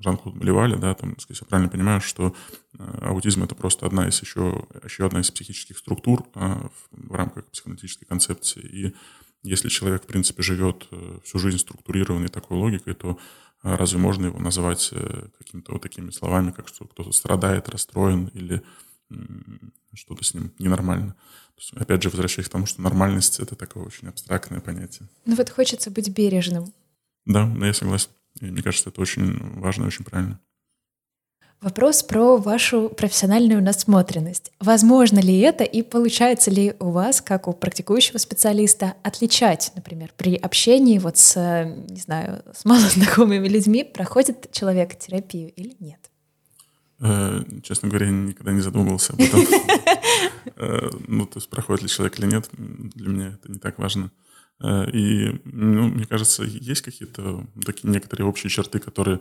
Жан-Клод 0.00 0.36
Малевали, 0.36 0.76
да, 0.76 0.94
там, 0.94 1.16
если 1.28 1.44
я 1.44 1.46
правильно 1.48 1.70
понимаю, 1.70 2.00
что 2.00 2.34
э, 2.78 2.98
аутизм 3.02 3.42
это 3.42 3.54
просто 3.54 3.86
одна 3.86 4.08
из 4.08 4.20
еще, 4.22 4.66
еще 4.84 5.06
одна 5.06 5.20
из 5.20 5.30
психических 5.30 5.76
структур 5.78 6.24
а, 6.34 6.70
в 6.92 7.12
рамках 7.12 7.46
психоаналитической 7.46 8.06
концепции. 8.06 8.62
И 8.62 8.94
если 9.42 9.68
человек, 9.68 10.04
в 10.04 10.06
принципе, 10.06 10.42
живет 10.42 10.88
всю 11.24 11.38
жизнь 11.40 11.58
структурированной 11.58 12.28
такой 12.28 12.56
логикой, 12.56 12.94
то 12.94 13.18
разве 13.62 13.98
можно 13.98 14.26
его 14.26 14.38
называть 14.38 14.90
э, 14.92 15.28
какими-то 15.38 15.72
вот 15.72 15.82
такими 15.82 16.10
словами, 16.10 16.50
как 16.50 16.68
что 16.68 16.84
кто-то 16.84 17.12
страдает, 17.12 17.68
расстроен 17.68 18.26
или 18.34 18.62
что-то 19.94 20.24
с 20.24 20.34
ним 20.34 20.52
ненормально? 20.58 21.14
То 21.54 21.60
есть, 21.60 21.72
опять 21.74 22.02
же, 22.02 22.08
возвращаясь 22.08 22.48
к 22.48 22.52
тому, 22.52 22.66
что 22.66 22.82
нормальность— 22.82 23.38
это 23.40 23.54
такое 23.54 23.84
очень 23.84 24.08
абстрактное 24.08 24.60
понятие. 24.60 25.08
Ну 25.26 25.36
вот 25.36 25.50
хочется 25.50 25.90
быть 25.90 26.08
бережным. 26.08 26.72
Да, 27.24 27.46
да, 27.46 27.66
я 27.66 27.74
согласен. 27.74 28.10
И 28.40 28.46
мне 28.46 28.62
кажется, 28.62 28.88
это 28.88 29.00
очень 29.00 29.60
важно 29.60 29.84
и 29.84 29.86
очень 29.86 30.04
правильно. 30.04 30.40
Вопрос 31.62 32.02
про 32.02 32.38
вашу 32.38 32.88
профессиональную 32.88 33.62
насмотренность. 33.62 34.50
Возможно 34.58 35.20
ли 35.20 35.38
это 35.38 35.62
и 35.62 35.82
получается 35.82 36.50
ли 36.50 36.74
у 36.80 36.90
вас, 36.90 37.20
как 37.20 37.46
у 37.46 37.52
практикующего 37.52 38.18
специалиста, 38.18 38.94
отличать, 39.04 39.70
например, 39.76 40.12
при 40.16 40.34
общении 40.34 40.98
вот 40.98 41.18
с, 41.18 41.36
не 41.88 42.00
знаю, 42.00 42.42
с 42.52 42.64
малознакомыми 42.64 43.46
людьми, 43.46 43.84
проходит 43.84 44.50
человек 44.50 44.98
терапию 44.98 45.52
или 45.52 45.76
нет? 45.78 46.10
Э, 46.98 47.44
честно 47.62 47.88
говоря, 47.88 48.06
я 48.06 48.12
никогда 48.12 48.50
не 48.50 48.60
задумывался 48.60 49.12
об 49.12 49.20
этом. 49.20 49.40
Э, 50.56 50.90
ну, 51.06 51.26
то 51.26 51.38
есть 51.38 51.48
проходит 51.48 51.82
ли 51.82 51.88
человек 51.88 52.18
или 52.18 52.26
нет, 52.26 52.48
для 52.52 53.08
меня 53.08 53.28
это 53.28 53.50
не 53.50 53.58
так 53.58 53.78
важно. 53.78 54.10
Э, 54.60 54.90
и, 54.90 55.40
ну, 55.44 55.88
мне 55.88 56.04
кажется, 56.04 56.42
есть 56.42 56.82
какие-то 56.82 57.46
такие 57.64 57.88
некоторые 57.90 58.26
общие 58.26 58.50
черты, 58.50 58.80
которые 58.80 59.20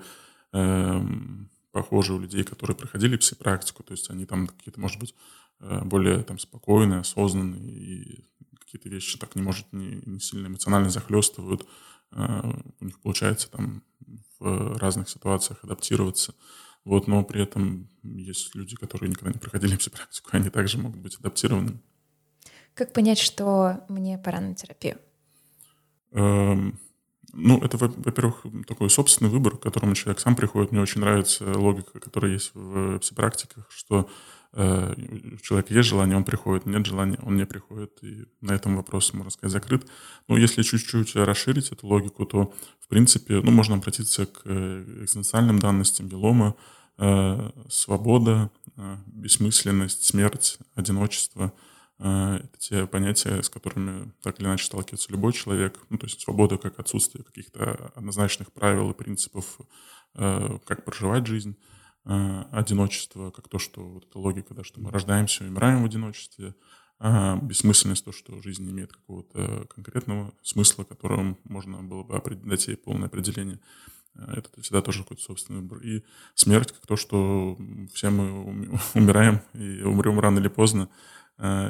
эм, 0.51 1.49
похожи 1.71 2.13
у 2.13 2.19
людей, 2.19 2.43
которые 2.43 2.75
проходили 2.75 3.17
пси-практику, 3.17 3.83
то 3.83 3.93
есть 3.93 4.09
они 4.09 4.25
там 4.25 4.47
какие-то, 4.47 4.79
может 4.79 4.99
быть, 4.99 5.15
э, 5.59 5.83
более 5.83 6.23
там 6.23 6.37
спокойные, 6.37 6.99
осознанные, 6.99 7.71
и 7.71 8.25
какие-то 8.59 8.89
вещи 8.89 9.17
так 9.17 9.35
не 9.35 9.41
может 9.41 9.71
не, 9.73 10.01
не 10.05 10.19
сильно 10.19 10.47
эмоционально 10.47 10.89
захлестывают. 10.89 11.67
Э, 12.11 12.51
у 12.79 12.85
них 12.85 12.99
получается 13.01 13.49
там 13.49 13.83
в 14.39 14.77
разных 14.77 15.09
ситуациях 15.09 15.63
адаптироваться. 15.63 16.33
Вот, 16.83 17.07
но 17.07 17.23
при 17.23 17.43
этом 17.43 17.89
есть 18.03 18.55
люди, 18.55 18.75
которые 18.75 19.09
никогда 19.09 19.31
не 19.31 19.39
проходили 19.39 19.75
пси-практику, 19.77 20.29
они 20.33 20.49
также 20.49 20.77
могут 20.77 20.99
быть 20.99 21.15
адаптированы. 21.15 21.79
Как 22.73 22.93
понять, 22.93 23.19
что 23.19 23.85
мне 23.89 24.17
пора 24.17 24.39
на 24.39 24.55
терапию? 24.55 24.97
Эм, 26.11 26.79
ну, 27.33 27.59
это, 27.59 27.77
во-первых, 27.77 28.45
такой 28.67 28.89
собственный 28.89 29.29
выбор, 29.29 29.57
к 29.57 29.61
которому 29.61 29.95
человек 29.95 30.19
сам 30.19 30.35
приходит. 30.35 30.71
Мне 30.71 30.81
очень 30.81 31.01
нравится 31.01 31.45
логика, 31.57 31.99
которая 31.99 32.33
есть 32.33 32.51
в 32.53 32.99
психопрактиках, 32.99 33.67
что 33.69 34.09
э, 34.53 34.93
у 35.33 35.37
человека 35.37 35.73
есть 35.73 35.89
желание, 35.89 36.17
он 36.17 36.23
приходит, 36.23 36.65
нет 36.65 36.85
желания, 36.85 37.19
он 37.23 37.35
не 37.35 37.45
приходит. 37.45 37.91
И 38.03 38.25
на 38.41 38.51
этом 38.51 38.75
вопрос, 38.75 39.13
можно 39.13 39.31
сказать, 39.31 39.53
закрыт. 39.53 39.87
Но 40.27 40.37
если 40.37 40.61
чуть-чуть 40.61 41.15
расширить 41.15 41.71
эту 41.71 41.87
логику, 41.87 42.25
то, 42.25 42.53
в 42.79 42.87
принципе, 42.87 43.41
ну, 43.41 43.51
можно 43.51 43.75
обратиться 43.75 44.25
к 44.25 44.41
экзистенциальным 44.45 45.59
данностям 45.59 46.07
Белома, 46.07 46.55
э, 46.97 47.49
свобода, 47.69 48.51
э, 48.77 48.97
бессмысленность, 49.07 50.03
смерть, 50.03 50.57
одиночество– 50.75 51.53
Э, 51.63 51.70
это 52.01 52.57
те 52.57 52.87
понятия, 52.87 53.43
с 53.43 53.49
которыми 53.49 54.11
так 54.23 54.39
или 54.39 54.47
иначе 54.47 54.65
сталкивается 54.65 55.11
любой 55.11 55.33
человек. 55.33 55.79
Ну, 55.89 55.97
то 55.99 56.07
есть 56.07 56.21
свобода 56.21 56.57
как 56.57 56.79
отсутствие 56.79 57.23
каких-то 57.23 57.91
однозначных 57.95 58.51
правил 58.51 58.89
и 58.89 58.95
принципов, 58.95 59.59
э, 60.15 60.57
как 60.65 60.83
проживать 60.83 61.27
жизнь, 61.27 61.55
э, 62.05 62.43
одиночество, 62.51 63.29
как 63.29 63.47
то, 63.47 63.59
что 63.59 63.81
вот 63.83 64.07
эта 64.09 64.17
логика, 64.17 64.55
да, 64.55 64.63
что 64.63 64.81
мы 64.81 64.89
рождаемся 64.89 65.43
и 65.43 65.47
умираем 65.47 65.83
в 65.83 65.85
одиночестве, 65.85 66.55
а 66.97 67.35
бессмысленность, 67.37 68.05
то, 68.05 68.11
что 68.11 68.41
жизнь 68.41 68.63
не 68.63 68.71
имеет 68.71 68.93
какого-то 68.93 69.67
конкретного 69.73 70.33
смысла, 70.41 70.83
которым 70.83 71.37
можно 71.43 71.83
было 71.83 72.03
бы 72.03 72.19
дать 72.43 72.67
ей 72.67 72.77
полное 72.77 73.07
определение. 73.07 73.59
Это 74.15 74.49
всегда 74.61 74.81
тоже 74.81 75.03
какой-то 75.03 75.23
собственный 75.23 75.61
выбор. 75.61 75.79
И 75.79 76.03
смерть, 76.35 76.71
как 76.71 76.85
то, 76.85 76.95
что 76.95 77.57
все 77.93 78.09
мы 78.09 78.79
умираем 78.93 79.41
и 79.53 79.81
умрем 79.83 80.19
рано 80.19 80.39
или 80.39 80.47
поздно, 80.47 80.89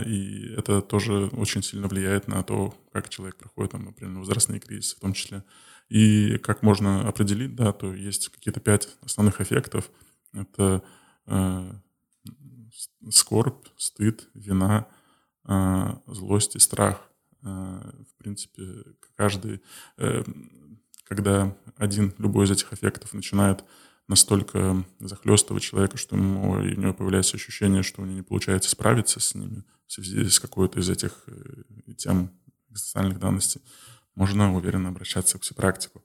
и 0.05 0.53
это 0.57 0.81
тоже 0.81 1.27
очень 1.33 1.63
сильно 1.63 1.87
влияет 1.87 2.27
на 2.27 2.43
то, 2.43 2.73
как 2.91 3.07
человек 3.07 3.37
проходит, 3.37 3.71
там, 3.71 3.85
например, 3.85 4.19
возрастные 4.19 4.59
кризисы 4.59 4.97
в 4.97 4.99
том 4.99 5.13
числе. 5.13 5.43
И 5.87 6.37
как 6.37 6.61
можно 6.61 7.07
определить, 7.07 7.55
да, 7.55 7.71
то 7.71 7.93
есть 7.93 8.29
какие-то 8.29 8.59
пять 8.59 8.89
основных 9.01 9.41
эффектов. 9.41 9.89
Это 10.33 10.83
э, 11.27 11.71
скорбь, 13.09 13.67
стыд, 13.77 14.29
вина, 14.33 14.87
э, 15.45 15.95
злость 16.07 16.55
и 16.55 16.59
страх. 16.59 17.01
Э, 17.43 17.81
в 18.09 18.15
принципе, 18.17 18.63
каждый, 19.15 19.61
э, 19.97 20.23
когда 21.03 21.57
один, 21.75 22.13
любой 22.17 22.45
из 22.45 22.51
этих 22.51 22.71
эффектов 22.71 23.13
начинает 23.13 23.65
настолько 24.11 24.85
захлестывать 24.99 25.63
человека, 25.63 25.97
что 25.97 26.15
ему, 26.15 26.51
у 26.51 26.59
него 26.61 26.93
появляется 26.93 27.37
ощущение, 27.37 27.81
что 27.81 28.01
у 28.01 28.05
него 28.05 28.17
не 28.17 28.23
получается 28.23 28.69
справиться 28.69 29.19
с 29.19 29.33
ними 29.33 29.63
в 29.87 29.93
связи 29.93 30.29
с 30.29 30.39
какой-то 30.39 30.79
из 30.79 30.89
этих 30.89 31.23
э, 31.27 31.93
тем 31.97 32.31
экзистенциальных 32.69 33.19
данностей, 33.19 33.61
можно 34.15 34.55
уверенно 34.55 34.89
обращаться 34.89 35.37
к 35.37 35.41
психопрактику. 35.41 36.03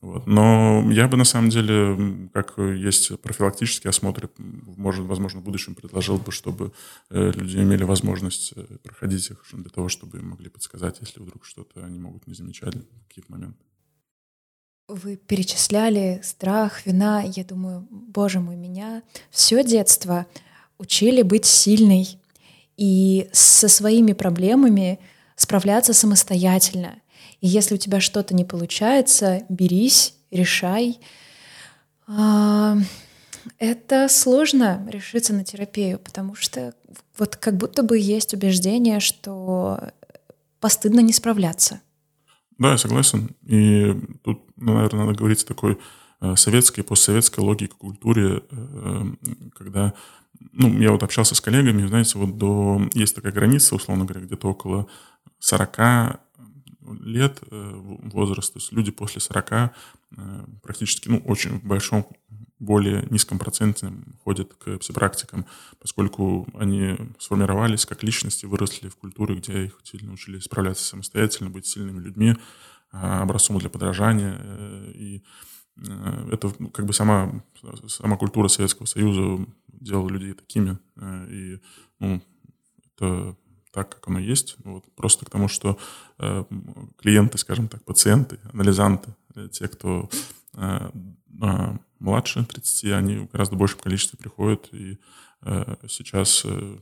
Вот. 0.00 0.26
Но 0.26 0.86
я 0.92 1.08
бы 1.08 1.16
на 1.16 1.24
самом 1.24 1.48
деле, 1.50 2.28
как 2.32 2.58
есть 2.58 3.18
профилактический 3.20 3.88
осмотр, 3.88 4.30
может, 4.36 5.06
возможно, 5.06 5.40
в 5.40 5.44
будущем 5.44 5.74
предложил 5.74 6.18
бы, 6.18 6.30
чтобы 6.32 6.72
э, 7.10 7.32
люди 7.32 7.56
имели 7.56 7.82
возможность 7.82 8.52
э, 8.54 8.78
проходить 8.82 9.30
их 9.30 9.44
для 9.52 9.70
того, 9.70 9.88
чтобы 9.88 10.18
им 10.18 10.28
могли 10.28 10.50
подсказать, 10.50 10.98
если 11.00 11.20
вдруг 11.20 11.44
что-то 11.44 11.84
они 11.84 11.98
могут 11.98 12.26
не 12.26 12.34
замечать 12.34 12.74
в 12.76 13.08
какие-то 13.08 13.32
моменты. 13.32 13.65
Вы 14.88 15.16
перечисляли 15.16 16.20
страх, 16.22 16.86
вина. 16.86 17.20
Я 17.22 17.44
думаю, 17.44 17.88
боже 17.90 18.38
мой, 18.38 18.54
меня 18.54 19.02
все 19.30 19.64
детство 19.64 20.26
учили 20.78 21.22
быть 21.22 21.44
сильной 21.44 22.20
и 22.76 23.28
со 23.32 23.66
своими 23.66 24.12
проблемами 24.12 25.00
справляться 25.34 25.92
самостоятельно. 25.92 26.94
И 27.40 27.48
если 27.48 27.74
у 27.74 27.78
тебя 27.78 28.00
что-то 28.00 28.32
не 28.32 28.44
получается, 28.44 29.42
берись, 29.48 30.14
решай. 30.30 31.00
А, 32.06 32.76
это 33.58 34.08
сложно 34.08 34.86
решиться 34.88 35.32
на 35.32 35.44
терапию, 35.44 35.98
потому 35.98 36.36
что 36.36 36.74
вот 37.18 37.34
как 37.34 37.56
будто 37.56 37.82
бы 37.82 37.98
есть 37.98 38.34
убеждение, 38.34 39.00
что 39.00 39.80
постыдно 40.60 41.00
не 41.00 41.12
справляться. 41.12 41.80
Да, 42.58 42.72
я 42.72 42.78
согласен. 42.78 43.30
И 43.44 43.94
тут, 44.22 44.42
ну, 44.56 44.74
наверное, 44.74 45.04
надо 45.04 45.18
говорить 45.18 45.42
о 45.42 45.46
такой 45.46 45.78
э, 46.20 46.36
советской, 46.36 46.82
постсоветской 46.82 47.44
логике, 47.44 47.74
культуре, 47.76 48.42
э, 48.50 49.04
когда 49.54 49.94
ну, 50.52 50.78
я 50.80 50.92
вот 50.92 51.02
общался 51.02 51.34
с 51.34 51.40
коллегами, 51.40 51.86
знаете, 51.86 52.18
вот 52.18 52.38
до... 52.38 52.80
Есть 52.94 53.14
такая 53.14 53.32
граница, 53.32 53.74
условно 53.74 54.04
говоря, 54.04 54.24
где-то 54.24 54.48
около 54.48 54.86
40 55.38 56.20
лет 57.02 57.40
э, 57.50 57.72
возраст, 58.12 58.52
то 58.52 58.58
есть 58.58 58.72
люди 58.72 58.90
после 58.90 59.20
40 59.20 59.72
практически, 60.62 61.08
ну, 61.08 61.18
очень 61.26 61.58
в 61.58 61.64
большом 61.64 62.06
более 62.58 63.06
низком 63.10 63.38
проценте 63.38 63.92
ходят 64.24 64.54
к 64.54 64.78
психопрактикам, 64.78 65.46
поскольку 65.78 66.46
они 66.54 66.96
сформировались 67.18 67.84
как 67.84 68.02
личности, 68.02 68.46
выросли 68.46 68.88
в 68.88 68.96
культуре, 68.96 69.36
где 69.36 69.66
их 69.66 69.78
сильно 69.84 70.12
учили 70.12 70.38
справляться 70.38 70.84
самостоятельно, 70.84 71.50
быть 71.50 71.66
сильными 71.66 72.00
людьми, 72.00 72.34
а, 72.92 73.22
образцом 73.22 73.58
для 73.58 73.68
подражания. 73.68 74.36
Э, 74.38 74.92
и 74.94 75.22
э, 75.76 76.28
это 76.32 76.52
ну, 76.58 76.70
как 76.70 76.86
бы 76.86 76.92
сама, 76.92 77.42
сама 77.88 78.16
культура 78.16 78.48
Советского 78.48 78.86
Союза 78.86 79.44
делала 79.68 80.08
людей 80.08 80.32
такими. 80.32 80.78
Э, 80.96 81.26
и 81.28 81.60
ну, 82.00 82.22
это 82.94 83.36
так, 83.72 83.90
как 83.90 84.08
оно 84.08 84.18
есть. 84.18 84.56
Вот. 84.64 84.84
Просто 84.94 85.26
к 85.26 85.30
тому, 85.30 85.48
что 85.48 85.78
клиенты, 86.96 87.36
скажем 87.36 87.68
так, 87.68 87.84
пациенты, 87.84 88.38
анализанты, 88.54 89.14
те, 89.52 89.68
кто 89.68 90.08
младше 91.98 92.44
30, 92.44 92.92
они 92.92 93.16
в 93.16 93.30
гораздо 93.30 93.56
большем 93.56 93.80
количестве 93.80 94.18
приходят, 94.18 94.68
и 94.72 94.98
э, 95.42 95.76
сейчас 95.88 96.42
э, 96.44 96.78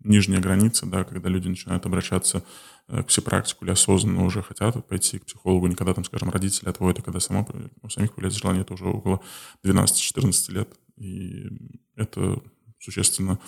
нижняя 0.00 0.40
граница, 0.40 0.86
да, 0.86 1.04
когда 1.04 1.28
люди 1.28 1.48
начинают 1.48 1.86
обращаться 1.86 2.44
э, 2.88 3.02
к 3.02 3.06
психопрактику 3.06 3.64
или 3.64 3.72
осознанно 3.72 4.24
уже 4.24 4.42
хотят 4.42 4.86
пойти 4.86 5.18
к 5.18 5.26
психологу, 5.26 5.66
не 5.66 5.74
когда 5.74 5.94
там, 5.94 6.04
скажем, 6.04 6.30
родители 6.30 6.68
отводят, 6.68 7.00
а 7.00 7.02
когда 7.02 7.20
само, 7.20 7.48
у 7.82 7.88
самих 7.88 8.14
появляется 8.14 8.40
желание, 8.40 8.62
это 8.62 8.74
уже 8.74 8.84
около 8.84 9.20
12-14 9.64 10.52
лет, 10.52 10.68
и 10.96 11.48
это 11.96 12.42
существенно 12.78 13.38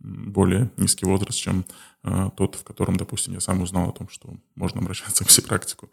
более 0.00 0.70
низкий 0.76 1.06
возраст, 1.06 1.38
чем 1.38 1.64
э, 2.04 2.30
тот, 2.36 2.54
в 2.54 2.64
котором, 2.64 2.96
допустим, 2.96 3.34
я 3.34 3.40
сам 3.40 3.60
узнал 3.62 3.90
о 3.90 3.92
том, 3.92 4.08
что 4.08 4.34
можно 4.54 4.80
обращаться 4.80 5.24
к 5.24 5.28
психопрактику. 5.28 5.90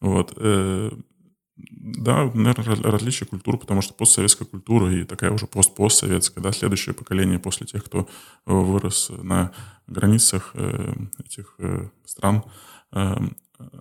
Вот. 0.00 0.34
Э, 0.36 0.90
да, 1.56 2.30
наверное, 2.34 2.76
различие 2.82 3.26
культур, 3.26 3.58
потому 3.58 3.80
что 3.80 3.94
постсоветская 3.94 4.46
культура 4.46 4.92
и 4.92 5.04
такая 5.04 5.30
уже 5.30 5.46
пост-постсоветская, 5.46 6.42
да, 6.42 6.52
следующее 6.52 6.94
поколение 6.94 7.38
после 7.38 7.66
тех, 7.66 7.84
кто 7.84 8.00
э, 8.00 8.52
вырос 8.52 9.10
на 9.10 9.52
границах 9.86 10.50
э, 10.54 10.94
этих 11.24 11.54
э, 11.58 11.88
стран, 12.04 12.44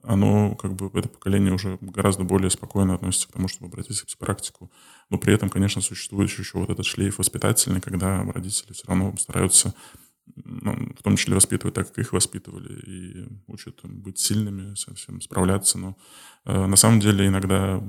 оно, 0.03 0.55
как 0.55 0.73
бы, 0.73 0.89
это 0.97 1.07
поколение 1.07 1.53
уже 1.53 1.77
гораздо 1.81 2.23
более 2.23 2.49
спокойно 2.49 2.95
относится 2.95 3.27
к 3.27 3.33
тому, 3.33 3.47
чтобы 3.47 3.67
обратиться 3.67 4.03
к 4.03 4.07
психопрактику. 4.07 4.71
Но 5.09 5.17
при 5.17 5.33
этом, 5.33 5.49
конечно, 5.49 5.81
существует 5.81 6.29
еще 6.29 6.57
вот 6.57 6.69
этот 6.69 6.85
шлейф 6.85 7.19
воспитательный, 7.19 7.81
когда 7.81 8.23
родители 8.23 8.73
все 8.73 8.88
равно 8.88 9.15
стараются 9.17 9.73
ну, 10.43 10.93
в 10.98 11.04
том 11.04 11.15
числе 11.15 11.36
воспитывать 11.36 11.76
так, 11.76 11.88
как 11.88 12.00
их 12.00 12.13
воспитывали, 12.13 12.80
и 12.82 13.28
учат 13.48 13.80
быть 13.84 14.19
сильными, 14.19 14.76
совсем 14.76 15.21
справляться. 15.21 15.78
Но 15.78 15.98
э, 16.45 16.65
на 16.65 16.76
самом 16.76 17.00
деле 17.00 17.28
иногда 17.28 17.82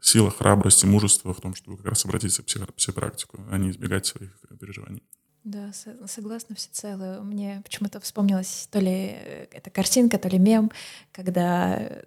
сила, 0.00 0.30
храбрость 0.30 0.84
и 0.84 0.86
мужество 0.86 1.32
в 1.32 1.40
том, 1.40 1.54
чтобы 1.54 1.76
как 1.76 1.86
раз 1.86 2.04
обратиться 2.04 2.42
к 2.42 2.74
психопрактику, 2.74 3.40
а 3.50 3.58
не 3.58 3.70
избегать 3.70 4.06
своих 4.06 4.30
переживаний. 4.60 5.02
Да, 5.44 5.72
согласна 6.06 6.54
всецело. 6.54 7.20
Мне 7.22 7.62
почему-то 7.64 7.98
вспомнилась 8.00 8.68
то 8.70 8.78
ли 8.78 9.10
э, 9.12 9.46
эта 9.50 9.70
картинка, 9.70 10.18
то 10.18 10.28
ли 10.28 10.38
мем, 10.38 10.70
когда 11.10 12.02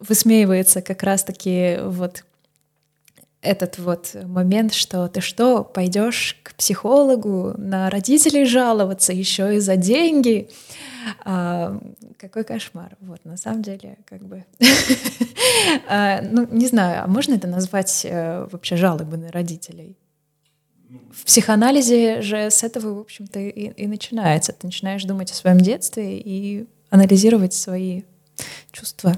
высмеивается 0.00 0.82
как 0.82 1.02
раз-таки 1.04 1.78
вот 1.82 2.24
этот 3.44 3.78
вот 3.78 4.16
момент, 4.24 4.72
что 4.72 5.06
ты 5.08 5.20
что, 5.20 5.62
пойдешь 5.62 6.38
к 6.42 6.54
психологу 6.54 7.54
на 7.56 7.90
родителей 7.90 8.44
жаловаться 8.44 9.12
еще 9.12 9.56
и 9.56 9.60
за 9.60 9.76
деньги? 9.76 10.48
А, 11.24 11.78
какой 12.18 12.44
кошмар. 12.44 12.96
Вот, 13.00 13.24
на 13.24 13.36
самом 13.36 13.62
деле, 13.62 13.98
как 14.06 14.24
бы... 14.24 14.44
а, 15.88 16.22
ну, 16.22 16.48
не 16.50 16.66
знаю, 16.66 17.04
а 17.04 17.06
можно 17.06 17.34
это 17.34 17.46
назвать 17.46 18.06
а, 18.08 18.48
вообще 18.50 18.76
жалобы 18.76 19.16
на 19.16 19.30
родителей? 19.30 19.96
В 21.12 21.24
психоанализе 21.24 22.22
же 22.22 22.50
с 22.50 22.62
этого, 22.62 22.94
в 22.94 23.00
общем-то, 23.00 23.38
и, 23.40 23.68
и 23.68 23.86
начинается. 23.86 24.52
Ты 24.52 24.66
начинаешь 24.66 25.04
думать 25.04 25.30
о 25.30 25.34
своем 25.34 25.58
детстве 25.58 26.18
и 26.18 26.66
анализировать 26.90 27.52
свои 27.52 28.02
чувства. 28.72 29.16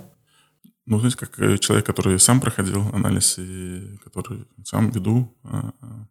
Ну, 0.86 0.98
знаете, 1.00 1.18
как 1.18 1.38
э, 1.40 1.58
человек, 1.58 1.84
который 1.84 2.18
сам 2.20 2.40
проходил 2.40 2.88
анализ 2.92 3.38
и 3.38 3.98
который 4.04 4.46
сам 4.64 4.90
веду 4.90 5.36
а, 5.42 5.72
а, 5.80 6.06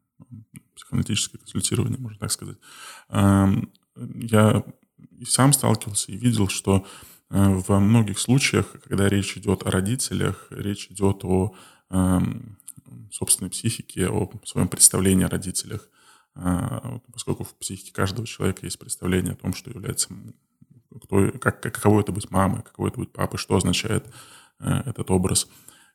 психоаналитическое 0.76 1.40
консультирование, 1.40 1.98
можно 1.98 2.20
так 2.20 2.32
сказать, 2.32 2.58
я 3.10 4.64
и 5.18 5.26
сам 5.26 5.54
сталкивался 5.54 6.12
и 6.12 6.18
видел, 6.18 6.50
что 6.50 6.86
э, 7.30 7.62
во 7.68 7.80
многих 7.80 8.20
случаях, 8.20 8.76
когда 8.84 9.08
речь 9.08 9.38
идет 9.38 9.66
о 9.66 9.72
родителях, 9.72 10.48
речь 10.50 10.88
идет 10.92 11.24
о 11.24 11.56
собственной 13.12 13.50
психике, 13.50 14.10
о 14.10 14.30
своем 14.44 14.68
представлении 14.68 15.24
о 15.24 15.30
родителях, 15.30 15.88
а, 16.36 17.00
поскольку 17.14 17.46
в 17.46 17.56
психике 17.56 17.94
каждого 17.94 18.28
человека 18.28 18.66
есть 18.66 18.78
представление 18.78 19.34
о 19.34 19.38
том, 19.38 19.54
что 19.54 19.70
является 19.70 20.10
кто, 21.04 21.32
как, 21.40 21.62
каково 21.62 22.02
это 22.02 22.12
быть 22.12 22.30
мамой, 22.32 22.64
каково 22.64 22.88
это 22.88 23.00
быть 23.00 23.12
папой, 23.12 23.38
что 23.38 23.56
означает 23.56 24.06
этот 24.60 25.12
образ. 25.12 25.48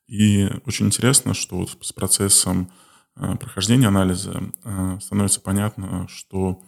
И 0.07 0.49
очень 0.66 0.87
интересно, 0.87 1.35
что 1.35 1.57
вот 1.59 1.79
с 1.81 1.92
процессом 1.92 2.70
э, 3.16 3.37
прохождения 3.37 3.88
анализа 3.88 4.42
э, 4.64 4.99
становится 5.01 5.40
понятно, 5.40 6.07
что 6.09 6.62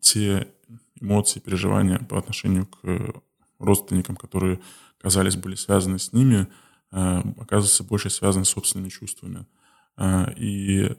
те 0.00 0.48
эмоции, 1.00 1.40
переживания 1.40 1.98
по 1.98 2.18
отношению 2.18 2.66
к 2.66 3.22
родственникам, 3.58 4.16
которые, 4.16 4.60
казались, 5.00 5.36
были 5.36 5.54
связаны 5.54 5.98
с 5.98 6.12
ними, 6.12 6.46
оказывается, 6.90 7.82
больше 7.82 8.10
связаны 8.10 8.44
с 8.44 8.50
собственными 8.50 8.90
чувствами. 8.90 9.46
И 10.36 10.94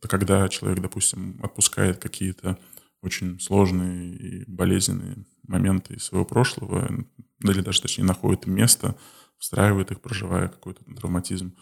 когда 0.00 0.48
человек, 0.48 0.80
допустим, 0.80 1.38
отпускает 1.40 1.98
какие-то 1.98 2.58
очень 3.02 3.38
сложные 3.40 4.14
и 4.14 4.44
болезненные 4.46 5.24
моменты 5.46 5.94
из 5.94 6.04
своего 6.04 6.24
прошлого, 6.24 7.04
или 7.42 7.60
даже, 7.60 7.82
точнее, 7.82 8.04
находит 8.04 8.46
место, 8.46 8.96
встраивает 9.38 9.90
их, 9.90 10.00
проживая 10.00 10.48
какой-то 10.48 10.82
травматизм, 10.94 11.54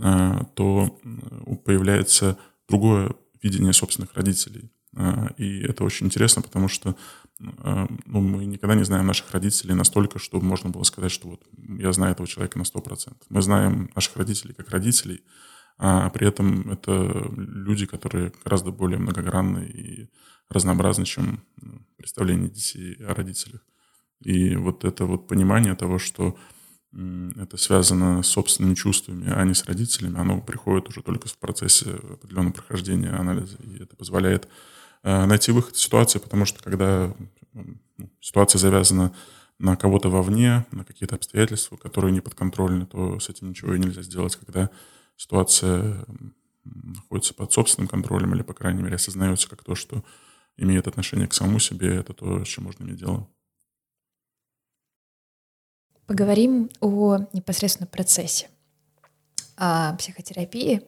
а, 0.00 0.44
то 0.54 0.98
появляется 1.64 2.38
другое 2.68 3.14
видение 3.42 3.72
собственных 3.72 4.14
родителей. 4.14 4.70
А, 4.96 5.28
и 5.36 5.60
это 5.60 5.84
очень 5.84 6.06
интересно, 6.06 6.42
потому 6.42 6.68
что 6.68 6.96
а, 7.58 7.86
ну, 8.06 8.20
мы 8.20 8.44
никогда 8.46 8.74
не 8.74 8.84
знаем 8.84 9.06
наших 9.06 9.30
родителей 9.32 9.74
настолько, 9.74 10.18
чтобы 10.18 10.44
можно 10.44 10.70
было 10.70 10.82
сказать, 10.84 11.12
что 11.12 11.28
вот 11.28 11.42
я 11.56 11.92
знаю 11.92 12.12
этого 12.12 12.28
человека 12.28 12.58
на 12.58 12.62
100%. 12.62 13.14
Мы 13.28 13.42
знаем 13.42 13.90
наших 13.94 14.16
родителей 14.16 14.54
как 14.54 14.70
родителей, 14.70 15.22
а 15.78 16.10
при 16.10 16.26
этом 16.26 16.70
это 16.70 17.30
люди, 17.36 17.86
которые 17.86 18.32
гораздо 18.44 18.72
более 18.72 18.98
многогранны 18.98 19.64
и 19.66 20.10
разнообразны, 20.50 21.04
чем 21.04 21.44
представление 21.96 22.50
детей 22.50 22.94
о 23.04 23.14
родителях. 23.14 23.60
И 24.20 24.56
вот 24.56 24.84
это 24.84 25.04
вот 25.04 25.26
понимание 25.28 25.74
того, 25.74 25.98
что 25.98 26.36
это 26.92 27.56
связано 27.56 28.22
с 28.22 28.28
собственными 28.28 28.74
чувствами, 28.74 29.30
а 29.30 29.44
не 29.44 29.54
с 29.54 29.64
родителями, 29.66 30.18
оно 30.18 30.40
приходит 30.40 30.88
уже 30.88 31.02
только 31.02 31.28
в 31.28 31.36
процессе 31.36 31.90
определенного 31.90 32.54
прохождения 32.54 33.10
анализа. 33.10 33.56
И 33.62 33.82
это 33.82 33.94
позволяет 33.94 34.48
э, 35.02 35.26
найти 35.26 35.52
выход 35.52 35.74
из 35.74 35.80
ситуации, 35.80 36.18
потому 36.18 36.46
что 36.46 36.62
когда 36.62 37.14
ну, 37.52 37.78
ситуация 38.20 38.58
завязана 38.58 39.14
на 39.58 39.76
кого-то 39.76 40.08
вовне, 40.08 40.66
на 40.70 40.84
какие-то 40.84 41.16
обстоятельства, 41.16 41.76
которые 41.76 42.12
не 42.12 42.20
подконтрольны, 42.20 42.86
то 42.86 43.20
с 43.20 43.28
этим 43.28 43.50
ничего 43.50 43.74
и 43.74 43.78
нельзя 43.78 44.02
сделать. 44.02 44.36
Когда 44.36 44.70
ситуация 45.16 46.06
находится 46.64 47.34
под 47.34 47.52
собственным 47.52 47.88
контролем 47.88 48.34
или, 48.34 48.42
по 48.42 48.54
крайней 48.54 48.82
мере, 48.82 48.96
осознается 48.96 49.48
как 49.48 49.62
то, 49.62 49.74
что 49.74 50.04
имеет 50.58 50.86
отношение 50.86 51.26
к 51.26 51.34
самому 51.34 51.58
себе, 51.58 51.96
это 51.96 52.12
то, 52.12 52.44
с 52.44 52.48
чем 52.48 52.64
можно 52.64 52.84
иметь 52.84 52.98
дело. 52.98 53.26
Поговорим 56.06 56.70
о 56.80 57.18
непосредственно 57.32 57.86
процессе 57.86 58.48
о 59.58 59.94
психотерапии. 59.94 60.82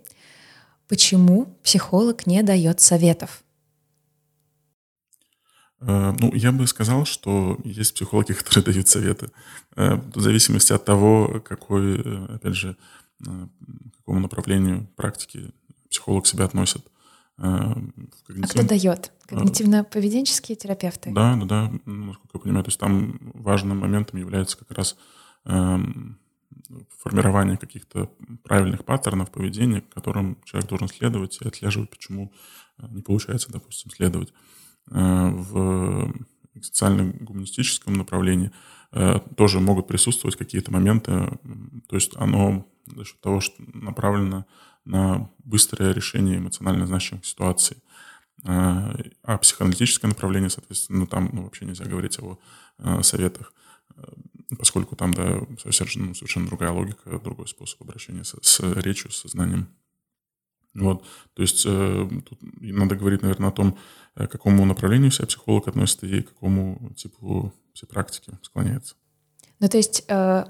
Почему 0.88 1.46
психолог 1.62 2.26
не 2.26 2.42
дает 2.42 2.80
советов? 2.80 3.42
Э, 5.80 6.12
ну, 6.18 6.32
я 6.34 6.52
бы 6.52 6.66
сказал, 6.66 7.04
что 7.04 7.58
есть 7.64 7.94
психологи, 7.94 8.32
которые 8.38 8.64
дают 8.64 8.88
советы. 8.88 9.30
Э, 9.76 9.96
в 9.96 10.20
зависимости 10.20 10.72
от 10.72 10.84
того, 10.84 11.40
какой, 11.44 12.00
э, 12.00 12.34
опять 12.36 12.54
же, 12.54 12.76
к 13.18 13.96
какому 13.98 14.20
направлению 14.20 14.86
практики 14.96 15.50
психолог 15.90 16.26
себя 16.26 16.44
относит. 16.44 16.86
Когнитив... 17.40 18.44
А 18.44 18.48
кто 18.48 18.62
дает? 18.62 19.12
Когнитивно-поведенческие 19.26 20.56
терапевты? 20.56 21.10
Да, 21.12 21.36
да, 21.36 21.46
да, 21.46 21.72
насколько 21.86 22.30
я 22.34 22.40
понимаю. 22.40 22.64
То 22.64 22.68
есть 22.68 22.80
там 22.80 23.18
важным 23.34 23.78
моментом 23.78 24.18
является 24.18 24.58
как 24.58 24.70
раз 24.72 24.96
эм, 25.46 26.18
формирование 26.98 27.56
каких-то 27.56 28.10
правильных 28.44 28.84
паттернов 28.84 29.30
поведения, 29.30 29.82
которым 29.94 30.36
человек 30.44 30.68
должен 30.68 30.88
следовать 30.88 31.38
и 31.40 31.48
отслеживать, 31.48 31.88
почему 31.88 32.32
не 32.90 33.02
получается, 33.02 33.50
допустим, 33.50 33.90
следовать. 33.90 34.34
Э, 34.90 35.30
в 35.30 36.12
социально-гуманистическом 36.60 37.94
направлении 37.94 38.50
э, 38.92 39.18
тоже 39.36 39.60
могут 39.60 39.86
присутствовать 39.88 40.36
какие-то 40.36 40.72
моменты. 40.72 41.38
То 41.88 41.96
есть 41.96 42.12
оно 42.16 42.66
за 42.86 43.04
счет 43.04 43.20
того, 43.20 43.40
что 43.40 43.62
направлено 43.72 44.44
на 44.90 45.30
быстрое 45.38 45.92
решение 45.92 46.38
эмоционально 46.38 46.86
значимых 46.86 47.24
ситуаций. 47.24 47.76
Э, 48.44 48.92
а 49.22 49.38
психоаналитическое 49.38 50.08
направление, 50.08 50.50
соответственно, 50.50 51.00
ну, 51.00 51.06
там 51.06 51.30
ну, 51.32 51.44
вообще 51.44 51.64
нельзя 51.64 51.84
говорить 51.84 52.18
о 52.18 52.38
советах, 53.02 53.52
поскольку 54.58 54.96
там 54.96 55.12
да, 55.12 55.40
совершенно, 55.70 56.06
ну, 56.06 56.14
совершенно 56.14 56.46
другая 56.46 56.70
логика, 56.70 57.18
другой 57.18 57.46
способ 57.46 57.82
обращения 57.82 58.24
с, 58.24 58.34
с 58.40 58.60
речью, 58.80 59.10
с 59.10 59.18
сознанием. 59.18 59.68
Вот, 60.74 61.04
то 61.34 61.42
есть 61.42 61.64
э, 61.66 62.08
тут 62.28 62.38
надо 62.60 62.94
говорить, 62.94 63.22
наверное, 63.22 63.48
о 63.48 63.52
том, 63.52 63.76
э, 64.14 64.28
к 64.28 64.32
какому 64.32 64.64
направлению 64.64 65.10
себя 65.10 65.26
психолог 65.26 65.66
относится 65.66 66.06
и 66.06 66.22
к 66.22 66.28
какому 66.28 66.92
типу 66.96 67.52
практики 67.88 68.38
склоняется. 68.42 68.94
Ну, 69.58 69.68
то 69.68 69.76
есть 69.76 70.04
э, 70.06 70.44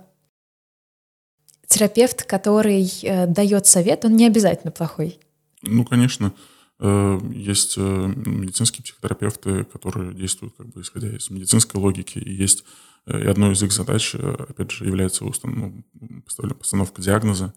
терапевт, 1.70 2.24
который 2.24 2.90
э, 3.02 3.26
дает 3.26 3.66
совет, 3.66 4.04
он 4.04 4.16
не 4.16 4.26
обязательно 4.26 4.72
плохой. 4.72 5.18
Ну, 5.62 5.84
конечно. 5.84 6.34
Э, 6.80 7.18
есть 7.32 7.74
э, 7.78 7.80
медицинские 7.80 8.82
психотерапевты, 8.82 9.64
которые 9.64 10.12
действуют 10.12 10.54
как 10.56 10.66
бы 10.66 10.80
исходя 10.80 11.08
из 11.08 11.30
медицинской 11.30 11.80
логики, 11.80 12.18
и 12.18 12.32
есть 12.32 12.64
и 13.06 13.26
одной 13.26 13.54
из 13.54 13.62
их 13.62 13.72
задач, 13.72 14.14
опять 14.14 14.70
же, 14.72 14.84
является 14.84 15.24
установ... 15.24 15.72
ну, 15.94 16.22
постановка 16.54 17.00
диагноза, 17.00 17.54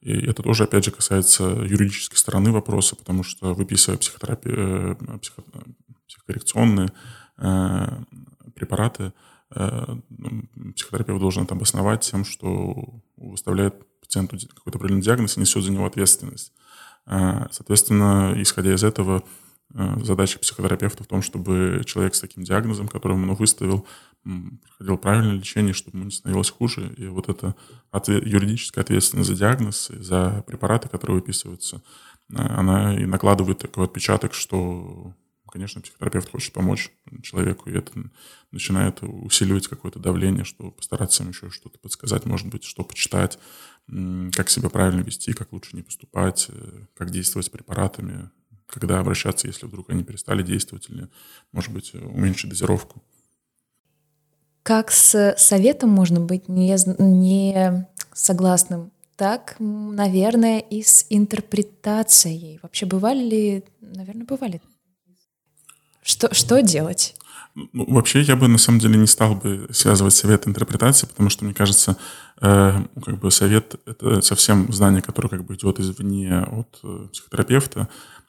и 0.00 0.12
это 0.12 0.42
тоже, 0.42 0.64
опять 0.64 0.84
же, 0.84 0.90
касается 0.90 1.44
юридической 1.44 2.16
стороны 2.16 2.50
вопроса, 2.50 2.96
потому 2.96 3.22
что 3.22 3.52
выписывая 3.52 3.98
психотерапию, 3.98 4.96
э, 4.98 5.18
психо, 5.18 5.42
психокоррекционные 6.06 6.92
препараты, 8.54 9.12
психотерапевт 9.50 11.20
должен 11.20 11.44
это 11.44 11.54
обосновать 11.54 12.00
тем, 12.00 12.24
что 12.24 13.00
выставляет 13.16 13.74
пациенту 14.00 14.36
какой-то 14.54 14.78
определенный 14.78 15.02
диагноз 15.02 15.36
и 15.36 15.40
несет 15.40 15.62
за 15.62 15.72
него 15.72 15.86
ответственность. 15.86 16.52
Э, 17.06 17.46
соответственно, 17.50 18.34
исходя 18.36 18.74
из 18.74 18.84
этого, 18.84 19.22
э, 19.74 19.96
задача 20.02 20.38
психотерапевта 20.38 21.04
в 21.04 21.06
том, 21.06 21.22
чтобы 21.22 21.82
человек 21.86 22.14
с 22.14 22.20
таким 22.20 22.42
диагнозом, 22.42 22.88
который 22.88 23.12
он 23.12 23.34
выставил, 23.34 23.86
проходил 24.24 24.98
правильное 24.98 25.34
лечение, 25.34 25.72
чтобы 25.72 25.98
ему 25.98 26.06
не 26.06 26.10
становилось 26.10 26.50
хуже. 26.50 26.92
И 26.96 27.06
вот 27.06 27.28
эта 27.28 27.54
ответ, 27.92 28.26
юридическая 28.26 28.82
ответственность 28.82 29.28
за 29.28 29.36
диагноз, 29.36 29.88
за 29.88 30.44
препараты, 30.46 30.88
которые 30.88 31.16
выписываются, 31.16 31.82
э, 32.30 32.36
она 32.36 32.96
и 32.96 33.06
накладывает 33.06 33.58
такой 33.58 33.84
отпечаток, 33.84 34.34
что, 34.34 35.14
конечно, 35.56 35.80
психотерапевт 35.80 36.30
хочет 36.30 36.52
помочь 36.52 36.90
человеку, 37.22 37.70
и 37.70 37.72
это 37.72 37.90
начинает 38.50 38.98
усиливать 39.00 39.68
какое-то 39.68 39.98
давление, 39.98 40.44
чтобы 40.44 40.70
постараться 40.70 41.22
ему 41.22 41.32
еще 41.32 41.48
что-то 41.48 41.78
подсказать, 41.78 42.26
может 42.26 42.48
быть, 42.48 42.64
что 42.64 42.84
почитать, 42.84 43.38
как 43.86 44.50
себя 44.50 44.68
правильно 44.68 45.00
вести, 45.00 45.32
как 45.32 45.52
лучше 45.52 45.74
не 45.74 45.80
поступать, 45.80 46.48
э, 46.50 46.84
как 46.94 47.10
действовать 47.10 47.46
с 47.46 47.48
препаратами, 47.48 48.28
когда 48.66 48.98
обращаться, 48.98 49.46
если 49.46 49.64
вдруг 49.64 49.88
они 49.88 50.04
перестали 50.04 50.42
действовать, 50.42 50.90
или, 50.90 51.08
может 51.52 51.72
быть, 51.72 51.94
уменьшить 51.94 52.50
дозировку. 52.50 53.02
Как 54.62 54.90
с 54.90 55.36
советом 55.38 55.88
можно 55.88 56.20
быть 56.20 56.50
не, 56.50 56.76
не 56.98 57.86
согласным, 58.12 58.92
так, 59.16 59.56
наверное, 59.58 60.58
и 60.58 60.82
с 60.82 61.06
интерпретацией. 61.08 62.60
Вообще 62.62 62.84
бывали 62.84 63.24
ли, 63.24 63.64
наверное, 63.80 64.26
бывали. 64.26 64.60
Что, 66.06 66.32
что 66.34 66.62
делать? 66.62 67.14
Ну, 67.54 67.84
вообще 67.88 68.20
я 68.20 68.36
бы 68.36 68.48
на 68.48 68.58
самом 68.58 68.78
деле 68.78 68.98
не 68.98 69.06
стал 69.06 69.34
бы 69.34 69.68
связывать 69.72 70.14
совет 70.14 70.46
интерпретации, 70.46 71.06
потому 71.06 71.30
что 71.30 71.44
мне 71.44 71.54
кажется, 71.54 71.96
э, 72.40 72.72
как 73.04 73.18
бы 73.18 73.30
совет 73.30 73.76
это 73.86 74.20
совсем 74.20 74.72
знание, 74.72 75.02
которое 75.02 75.28
как 75.28 75.44
бы 75.44 75.54
идет 75.54 75.80
извне 75.80 76.40
от 76.40 76.78
э, 76.82 77.08
психотерапевта, 77.12 77.88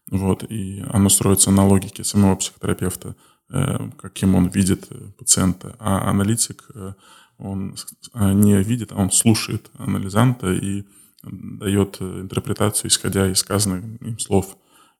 вот, 0.10 0.44
и 0.50 0.84
оно 0.90 1.10
строится 1.10 1.52
на 1.52 1.68
логике 1.68 2.04
самого 2.04 2.38
психотерапевта. 2.38 3.16
Э, 3.50 3.90
каким 3.98 4.36
он 4.36 4.48
видит 4.48 4.88
э, 4.90 4.96
пациента. 5.18 5.76
А 5.80 6.10
аналитик, 6.10 6.66
э, 6.76 6.94
он 7.38 7.76
не 8.16 8.62
видит, 8.64 8.92
а 8.92 8.96
он 8.96 9.12
слушает 9.12 9.70
анализанта 9.78 10.52
и 10.52 10.86
дает 11.24 12.02
интерпретацию, 12.02 12.90
исходя 12.90 13.32
из 13.32 13.38
сказанных 13.38 14.02
им 14.02 14.20
слов. 14.20 14.58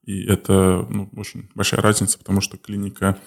И 0.08 0.26
это 0.26 0.88
ну, 0.90 1.10
очень 1.16 1.50
большая 1.54 1.82
разница, 1.82 2.18
потому 2.18 2.42
что 2.42 2.58
клиника 2.58 3.20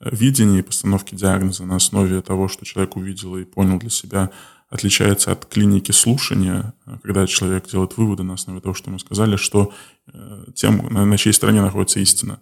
видения 0.00 0.60
и 0.60 0.62
постановки 0.62 1.14
диагноза 1.14 1.66
на 1.66 1.76
основе 1.76 2.22
того, 2.22 2.48
что 2.48 2.64
человек 2.64 2.96
увидел 2.96 3.36
и 3.36 3.44
понял 3.44 3.78
для 3.78 3.90
себя, 3.90 4.30
отличается 4.70 5.32
от 5.32 5.44
клиники 5.44 5.92
слушания, 5.92 6.72
когда 7.02 7.26
человек 7.26 7.68
делает 7.68 7.96
выводы 7.96 8.22
на 8.22 8.34
основе 8.34 8.60
того, 8.60 8.74
что 8.74 8.88
ему 8.90 8.98
сказали, 8.98 9.36
что 9.36 9.74
тем, 10.54 10.86
на 10.90 11.18
чьей 11.18 11.32
стороне 11.32 11.60
находится 11.60 12.00
истина 12.00 12.40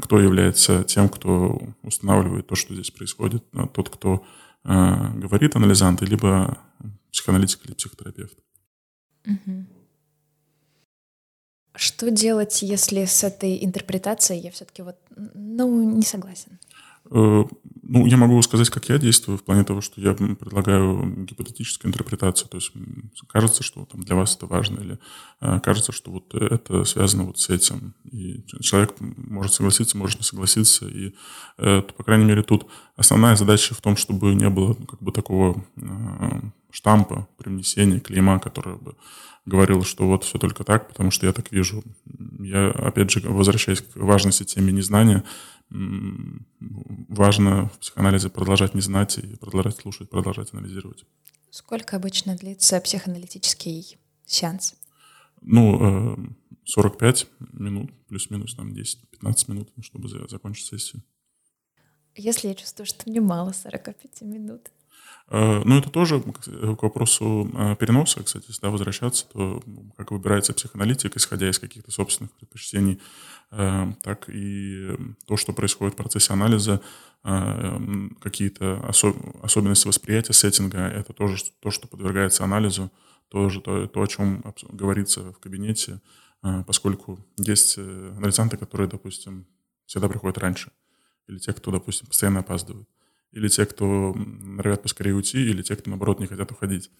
кто 0.00 0.20
является 0.20 0.84
тем, 0.84 1.08
кто 1.08 1.60
устанавливает 1.82 2.46
то, 2.46 2.54
что 2.54 2.74
здесь 2.74 2.90
происходит, 2.90 3.44
а 3.52 3.66
тот, 3.66 3.90
кто 3.90 4.24
э, 4.64 5.18
говорит 5.18 5.56
анализант, 5.56 6.00
либо 6.02 6.58
психоаналитик 7.10 7.66
или 7.66 7.74
психотерапевт. 7.74 8.38
Угу. 9.26 9.66
Что 11.74 12.10
делать, 12.10 12.62
если 12.62 13.04
с 13.04 13.24
этой 13.24 13.64
интерпретацией 13.64 14.40
я 14.40 14.50
все-таки 14.50 14.82
вот, 14.82 14.96
ну, 15.16 15.96
не 15.96 16.02
согласен? 16.02 16.58
Э, 17.10 17.44
ну, 17.82 18.06
я 18.06 18.16
могу 18.16 18.40
сказать, 18.42 18.70
как 18.70 18.88
я 18.88 18.98
действую, 18.98 19.36
в 19.36 19.42
плане 19.42 19.64
того, 19.64 19.80
что 19.80 20.00
я 20.00 20.14
предлагаю 20.14 21.24
гипотетическую 21.24 21.90
интерпретацию. 21.90 22.48
То 22.48 22.56
есть 22.56 22.72
кажется, 23.26 23.62
что 23.62 23.84
там, 23.84 24.02
для 24.02 24.16
вас 24.16 24.36
это 24.36 24.46
важно, 24.46 24.80
или 24.80 24.98
э, 25.40 25.60
кажется, 25.60 25.92
что 25.92 26.10
вот 26.10 26.34
это 26.34 26.84
связано 26.84 27.24
вот 27.24 27.38
с 27.38 27.50
этим. 27.50 27.94
И 28.10 28.44
человек 28.60 28.94
может 29.00 29.52
согласиться, 29.52 29.98
может 29.98 30.20
не 30.20 30.24
согласиться. 30.24 30.86
И, 30.86 31.14
э, 31.58 31.82
по 31.82 32.04
крайней 32.04 32.24
мере, 32.24 32.42
тут 32.42 32.66
основная 32.96 33.36
задача 33.36 33.74
в 33.74 33.80
том, 33.80 33.96
чтобы 33.96 34.34
не 34.34 34.48
было 34.48 34.76
ну, 34.78 34.86
как 34.86 35.02
бы 35.02 35.12
такого 35.12 35.62
штампа, 36.70 37.28
привнесения, 37.36 38.00
клейма, 38.00 38.40
которое 38.40 38.76
бы 38.76 38.96
говорил, 39.44 39.84
что 39.84 40.06
вот 40.06 40.24
все 40.24 40.38
только 40.38 40.64
так, 40.64 40.88
потому 40.88 41.10
что 41.10 41.26
я 41.26 41.32
так 41.32 41.50
вижу. 41.52 41.82
Я, 42.38 42.70
опять 42.70 43.10
же, 43.10 43.20
возвращаясь 43.28 43.80
к 43.80 43.96
важности 43.96 44.44
темы 44.44 44.72
незнания, 44.72 45.24
важно 45.70 47.68
в 47.70 47.78
психоанализе 47.78 48.28
продолжать 48.28 48.74
не 48.74 48.80
знать 48.80 49.18
и 49.18 49.36
продолжать 49.36 49.76
слушать, 49.76 50.10
продолжать 50.10 50.52
анализировать. 50.52 51.04
Сколько 51.50 51.96
обычно 51.96 52.36
длится 52.36 52.80
психоаналитический 52.80 53.98
сеанс? 54.24 54.74
Ну, 55.40 56.34
45 56.64 57.24
э, 57.24 57.44
минут, 57.52 57.90
плюс-минус 58.06 58.54
там 58.54 58.72
10-15 58.72 58.96
минут, 59.48 59.70
чтобы 59.80 60.08
закончить 60.28 60.66
сессию. 60.66 61.02
Если 62.14 62.48
я 62.48 62.54
чувствую, 62.54 62.86
что 62.86 63.08
мне 63.08 63.20
мало 63.20 63.52
45 63.52 64.22
минут, 64.22 64.70
Э, 65.28 65.62
ну, 65.64 65.78
это 65.78 65.88
тоже 65.88 66.20
к 66.20 66.82
вопросу 66.82 67.50
э, 67.54 67.76
переноса, 67.76 68.22
кстати, 68.22 68.44
если 68.48 68.60
да, 68.60 68.70
возвращаться, 68.70 69.26
то 69.32 69.62
как 69.96 70.10
выбирается 70.10 70.52
психоаналитик, 70.52 71.16
исходя 71.16 71.48
из 71.48 71.58
каких-то 71.58 71.90
собственных 71.90 72.32
предпочтений, 72.32 73.00
э, 73.50 73.92
так 74.02 74.28
и 74.28 74.90
то, 75.26 75.38
что 75.38 75.54
происходит 75.54 75.94
в 75.94 75.96
процессе 75.96 76.32
анализа, 76.32 76.80
какие-то 78.20 78.84
особенности 78.88 79.86
восприятия 79.86 80.32
сеттинга, 80.32 80.78
это 80.78 81.12
тоже 81.12 81.36
то, 81.60 81.70
что 81.70 81.86
подвергается 81.86 82.42
анализу, 82.42 82.90
тоже 83.28 83.60
то, 83.60 83.86
то 83.86 84.02
о 84.02 84.06
чем 84.08 84.42
говорится 84.70 85.32
в 85.32 85.38
кабинете, 85.38 86.00
поскольку 86.66 87.24
есть 87.38 87.78
анализанты, 87.78 88.56
которые, 88.56 88.88
допустим, 88.88 89.46
всегда 89.86 90.08
приходят 90.08 90.36
раньше, 90.38 90.72
или 91.28 91.38
те, 91.38 91.52
кто, 91.52 91.70
допустим, 91.70 92.08
постоянно 92.08 92.40
опаздывают 92.40 92.88
или 93.32 93.48
те, 93.48 93.66
кто 93.66 94.14
норовят 94.14 94.82
поскорее 94.82 95.14
уйти, 95.14 95.38
или 95.38 95.62
те, 95.62 95.76
кто, 95.76 95.90
наоборот, 95.90 96.20
не 96.20 96.26
хотят 96.26 96.50
уходить. 96.52 96.90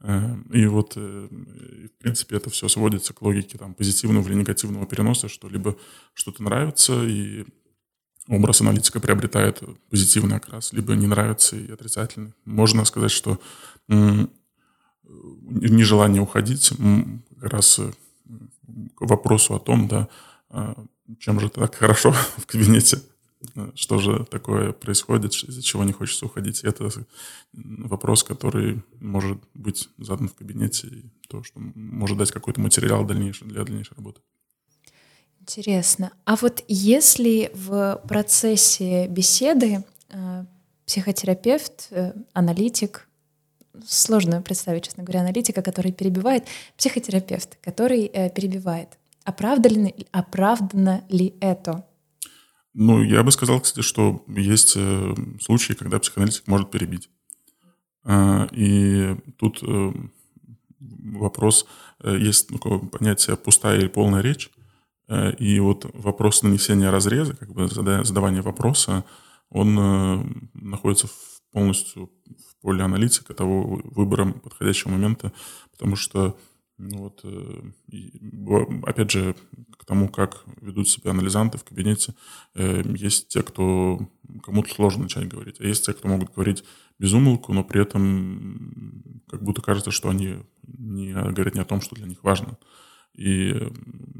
Э, 0.00 0.36
и 0.52 0.66
вот, 0.66 0.94
э, 0.96 1.28
в 1.30 2.02
принципе, 2.02 2.36
это 2.36 2.50
все 2.50 2.68
сводится 2.68 3.12
к 3.12 3.22
логике 3.22 3.58
там, 3.58 3.74
позитивного 3.74 4.26
или 4.28 4.34
негативного 4.34 4.86
переноса, 4.86 5.28
что 5.28 5.48
либо 5.48 5.76
что-то 6.14 6.42
нравится, 6.42 7.04
и 7.04 7.44
образ 8.28 8.60
аналитика 8.60 9.00
приобретает 9.00 9.62
позитивный 9.90 10.36
окрас, 10.36 10.72
либо 10.72 10.94
не 10.94 11.06
нравится 11.06 11.56
и 11.56 11.70
отрицательный. 11.70 12.32
Можно 12.44 12.84
сказать, 12.84 13.10
что 13.10 13.40
нежелание 15.04 16.22
уходить 16.22 16.72
как 17.40 17.52
раз 17.52 17.80
к 18.94 19.00
вопросу 19.00 19.54
о 19.54 19.58
том, 19.58 19.88
да, 19.88 20.08
а, 20.48 20.84
чем 21.18 21.40
же 21.40 21.48
так 21.48 21.74
хорошо 21.74 22.12
в 22.36 22.46
кабинете, 22.46 23.02
что 23.74 23.98
же 23.98 24.24
такое 24.30 24.72
происходит, 24.72 25.32
из-за 25.34 25.62
чего 25.62 25.84
не 25.84 25.92
хочется 25.92 26.26
уходить. 26.26 26.64
это 26.64 26.88
вопрос, 27.52 28.24
который 28.24 28.82
может 29.00 29.38
быть 29.54 29.88
задан 29.98 30.28
в 30.28 30.34
кабинете, 30.34 30.88
и 30.88 31.04
то, 31.28 31.42
что 31.42 31.60
может 31.60 32.18
дать 32.18 32.30
какой-то 32.30 32.60
материал 32.60 33.04
дальнейший 33.04 33.48
для 33.48 33.64
дальнейшей 33.64 33.96
работы. 33.96 34.20
Интересно. 35.40 36.12
А 36.24 36.36
вот 36.36 36.62
если 36.68 37.50
в 37.54 38.00
процессе 38.06 39.08
беседы 39.08 39.84
э, 40.08 40.44
психотерапевт, 40.86 41.88
э, 41.90 42.12
аналитик, 42.32 43.08
сложно 43.84 44.40
представить, 44.42 44.84
честно 44.84 45.02
говоря, 45.02 45.22
аналитика, 45.22 45.62
который 45.62 45.90
перебивает, 45.90 46.44
психотерапевт, 46.76 47.58
который 47.60 48.04
э, 48.04 48.30
перебивает, 48.30 48.98
оправдано, 49.24 49.90
оправдано 50.12 51.04
ли 51.08 51.34
это? 51.40 51.84
Ну, 52.74 53.02
я 53.02 53.22
бы 53.22 53.30
сказал, 53.30 53.60
кстати, 53.60 53.84
что 53.84 54.24
есть 54.28 54.74
э, 54.76 55.14
случаи, 55.40 55.74
когда 55.74 55.98
психоаналитик 55.98 56.46
может 56.46 56.70
перебить. 56.70 57.10
Э, 58.04 58.48
и 58.52 59.16
тут 59.36 59.62
э, 59.62 59.92
вопрос, 60.80 61.66
э, 62.02 62.16
есть 62.18 62.48
такое 62.48 62.78
понятие 62.78 63.36
пустая 63.36 63.78
или 63.78 63.88
полная 63.88 64.22
речь. 64.22 64.50
Э, 65.08 65.32
и 65.34 65.60
вот 65.60 65.84
вопрос 65.92 66.42
нанесения 66.42 66.90
разреза, 66.90 67.36
как 67.36 67.52
бы 67.52 67.68
задавания 67.68 68.42
вопроса, 68.42 69.04
он 69.50 69.78
э, 69.78 70.24
находится 70.54 71.08
полностью 71.52 72.10
в 72.26 72.62
поле 72.62 72.82
аналитика 72.82 73.34
того 73.34 73.82
выбора 73.84 74.32
подходящего 74.32 74.92
момента, 74.92 75.32
потому 75.72 75.96
что 75.96 76.38
ну 76.90 76.98
вот, 76.98 77.24
опять 78.84 79.10
же, 79.10 79.34
к 79.78 79.84
тому, 79.84 80.08
как 80.08 80.44
ведут 80.60 80.88
себя 80.88 81.12
анализанты 81.12 81.58
в 81.58 81.64
кабинете, 81.64 82.14
есть 82.54 83.28
те, 83.28 83.42
кто 83.42 84.00
кому-то 84.42 84.72
сложно 84.72 85.04
начать 85.04 85.28
говорить, 85.28 85.60
а 85.60 85.64
есть 85.64 85.86
те, 85.86 85.92
кто 85.92 86.08
могут 86.08 86.34
говорить 86.34 86.64
без 86.98 87.12
умолку, 87.12 87.52
но 87.52 87.64
при 87.64 87.82
этом 87.82 89.22
как 89.28 89.42
будто 89.42 89.62
кажется, 89.62 89.90
что 89.90 90.08
они 90.08 90.38
не 90.62 91.12
говорят 91.12 91.54
не 91.54 91.60
о 91.60 91.64
том, 91.64 91.80
что 91.80 91.94
для 91.96 92.06
них 92.06 92.22
важно. 92.22 92.58
И 93.14 93.50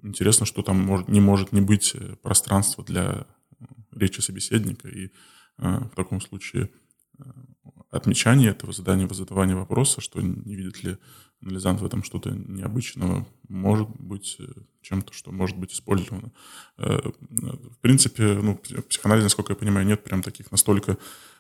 интересно, 0.03 0.47
что 0.47 0.63
там 0.63 0.79
может, 0.81 1.09
не 1.09 1.21
может 1.21 1.53
не 1.53 1.61
быть 1.61 1.95
э, 1.95 2.17
пространства 2.17 2.85
для 2.85 3.27
э, 3.61 3.65
речи 3.93 4.21
собеседника. 4.21 4.89
И 4.89 5.07
э, 5.07 5.11
в 5.59 5.95
таком 5.97 6.21
случае 6.21 6.71
э, 7.19 7.23
отмечание 7.91 8.51
этого 8.51 8.73
задания, 8.73 9.09
задавания 9.09 9.57
вопроса, 9.57 10.01
что 10.01 10.21
не 10.21 10.57
видит 10.57 10.83
ли 10.83 10.99
анализант 11.43 11.81
в 11.81 11.85
этом 11.85 12.03
что-то 12.03 12.31
необычного, 12.31 13.27
может 13.49 13.89
быть 13.89 14.39
чем-то, 14.81 15.13
что 15.13 15.33
может 15.33 15.57
быть 15.57 15.73
использовано. 15.73 16.33
В 16.77 17.79
принципе, 17.81 18.35
ну, 18.35 18.61
в 18.63 18.83
психоанализе, 18.83 19.27
насколько 19.27 19.53
я 19.53 19.57
понимаю, 19.57 19.87
нет 19.87 20.03
прям 20.03 20.23
таких 20.23 20.51
настолько 20.51 20.99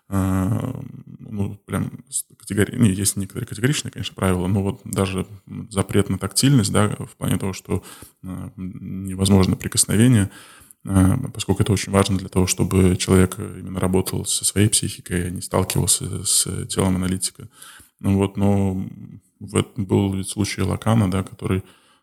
а, 0.08 0.78
ну, 1.20 1.56
прям 1.64 2.04
категори... 2.36 2.76
не, 2.76 2.90
есть 2.90 3.16
некоторые 3.16 3.46
категоричные, 3.46 3.90
конечно, 3.90 4.14
правила, 4.14 4.46
но 4.46 4.62
вот 4.62 4.80
даже 4.84 5.26
запрет 5.70 6.10
на 6.10 6.18
тактильность, 6.18 6.72
да, 6.72 6.88
в 6.88 7.16
плане 7.16 7.38
того, 7.38 7.52
что 7.52 7.82
невозможно 8.22 9.56
прикосновение, 9.56 10.30
поскольку 11.32 11.62
это 11.62 11.72
очень 11.72 11.92
важно 11.92 12.18
для 12.18 12.28
того, 12.28 12.46
чтобы 12.46 12.96
человек 12.96 13.38
именно 13.38 13.80
работал 13.80 14.26
со 14.26 14.44
своей 14.44 14.68
психикой, 14.68 15.28
а 15.28 15.30
не 15.30 15.40
сталкивался 15.40 16.24
с 16.24 16.66
телом 16.66 16.96
аналитика. 16.96 17.48
Ну 18.00 18.18
вот, 18.18 18.36
но 18.36 18.84
был 19.76 20.24
случай 20.24 20.62
Лакана, 20.62 21.10
да, 21.10 21.22
который, 21.22 21.62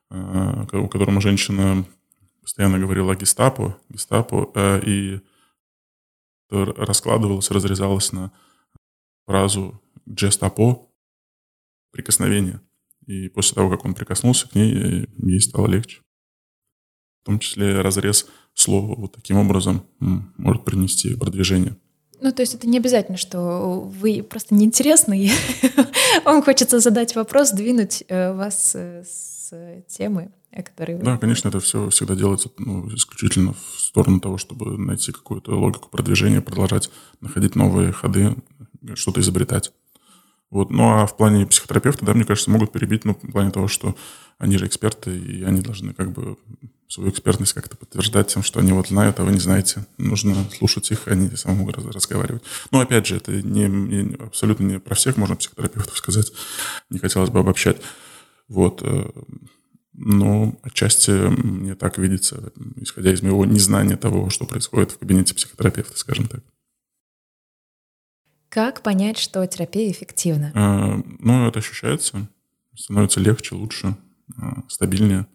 у 0.09 0.87
которому 0.87 1.21
женщина 1.21 1.85
постоянно 2.41 2.79
говорила 2.79 3.13
о 3.13 3.15
гестапо, 3.15 3.77
гестапо, 3.89 4.51
и 4.85 5.21
раскладывалось, 6.49 7.51
разрезалось 7.51 8.11
на 8.11 8.31
фразу 9.25 9.81
«джестапо»— 10.09 10.89
прикосновение. 11.91 12.61
И 13.05 13.29
после 13.29 13.55
того, 13.55 13.69
как 13.69 13.85
он 13.85 13.93
прикоснулся 13.93 14.49
к 14.49 14.55
ней, 14.55 15.07
ей 15.17 15.41
стало 15.41 15.67
легче. 15.67 16.01
В 17.21 17.25
том 17.25 17.39
числе 17.39 17.81
разрез 17.81 18.27
слова 18.53 18.95
вот 18.95 19.13
таким 19.13 19.37
образом 19.37 19.85
может 19.99 20.65
принести 20.65 21.15
продвижение. 21.15 21.77
Ну, 22.21 22.31
то 22.31 22.41
есть 22.41 22.53
это 22.53 22.67
не 22.67 22.77
обязательно, 22.77 23.17
что 23.17 23.79
вы 23.79 24.23
просто 24.23 24.55
неинтересны, 24.55 25.31
вам 26.25 26.43
хочется 26.43 26.79
задать 26.79 27.15
вопрос, 27.15 27.51
двинуть 27.51 28.03
э, 28.07 28.33
вас 28.33 28.73
э, 28.75 29.03
с 29.03 29.53
темы 29.87 30.31
которые 30.65 30.97
вы... 30.97 31.03
Да, 31.03 31.17
конечно, 31.17 31.47
это 31.47 31.59
все 31.59 31.89
всегда 31.89 32.15
делается 32.15 32.49
ну, 32.57 32.87
исключительно 32.93 33.53
в 33.53 33.79
сторону 33.79 34.19
того, 34.19 34.37
чтобы 34.37 34.77
найти 34.77 35.11
какую-то 35.11 35.57
логику 35.57 35.89
продвижения, 35.89 36.41
продолжать 36.41 36.89
находить 37.21 37.55
новые 37.55 37.91
ходы, 37.91 38.35
что-то 38.95 39.21
изобретать. 39.21 39.71
Вот. 40.49 40.71
Ну 40.71 40.89
а 40.89 41.05
в 41.05 41.15
плане 41.15 41.45
психотерапевта, 41.45 42.05
да, 42.05 42.13
мне 42.13 42.25
кажется, 42.25 42.49
могут 42.49 42.71
перебить, 42.71 43.05
ну, 43.05 43.13
в 43.13 43.31
плане 43.31 43.51
того, 43.51 43.67
что 43.67 43.95
они 44.37 44.57
же 44.57 44.65
эксперты, 44.65 45.15
и 45.15 45.43
они 45.43 45.61
должны 45.61 45.93
как 45.93 46.11
бы 46.11 46.37
свою 46.89 47.11
экспертность 47.11 47.53
как-то 47.53 47.77
подтверждать 47.77 48.27
тем, 48.27 48.41
что 48.41 48.59
они 48.59 48.73
вот 48.73 48.87
знают, 48.87 49.19
а 49.19 49.23
вы 49.23 49.31
не 49.31 49.39
знаете. 49.39 49.85
Нужно 49.97 50.35
слушать 50.57 50.89
их, 50.89 51.07
они 51.07 51.29
сами 51.35 51.55
могут 51.55 51.77
разговаривать. 51.77 52.41
Но 52.71 52.79
опять 52.79 53.05
же, 53.05 53.17
это 53.17 53.31
не, 53.31 53.67
не, 53.67 54.15
абсолютно 54.15 54.63
не 54.63 54.79
про 54.79 54.95
всех 54.95 55.15
можно 55.15 55.35
психотерапевтов 55.35 55.95
сказать. 55.95 56.33
Не 56.89 56.97
хотелось 56.97 57.29
бы 57.29 57.39
обобщать. 57.39 57.77
Вот. 58.47 58.81
Э, 58.81 59.07
но 59.93 60.57
отчасти 60.63 61.11
мне 61.11 61.75
так 61.75 61.99
видится, 61.99 62.51
исходя 62.77 63.13
из 63.13 63.21
моего 63.21 63.45
незнания 63.45 63.95
того, 63.95 64.31
что 64.31 64.45
происходит 64.45 64.91
в 64.91 64.97
кабинете 64.97 65.35
психотерапевта, 65.35 65.95
скажем 65.95 66.27
так. 66.27 66.43
Как 68.49 68.81
понять, 68.81 69.19
что 69.19 69.45
терапия 69.45 69.91
эффективна? 69.91 70.51
А, 70.55 71.03
ну, 71.19 71.47
это 71.47 71.59
ощущается. 71.59 72.27
Становится 72.75 73.19
легче, 73.19 73.53
лучше, 73.53 73.95
а, 74.37 74.63
стабильнее, 74.69 75.27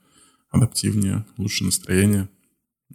адаптивнее, 0.55 1.25
лучше 1.37 1.65
настроение. 1.65 2.29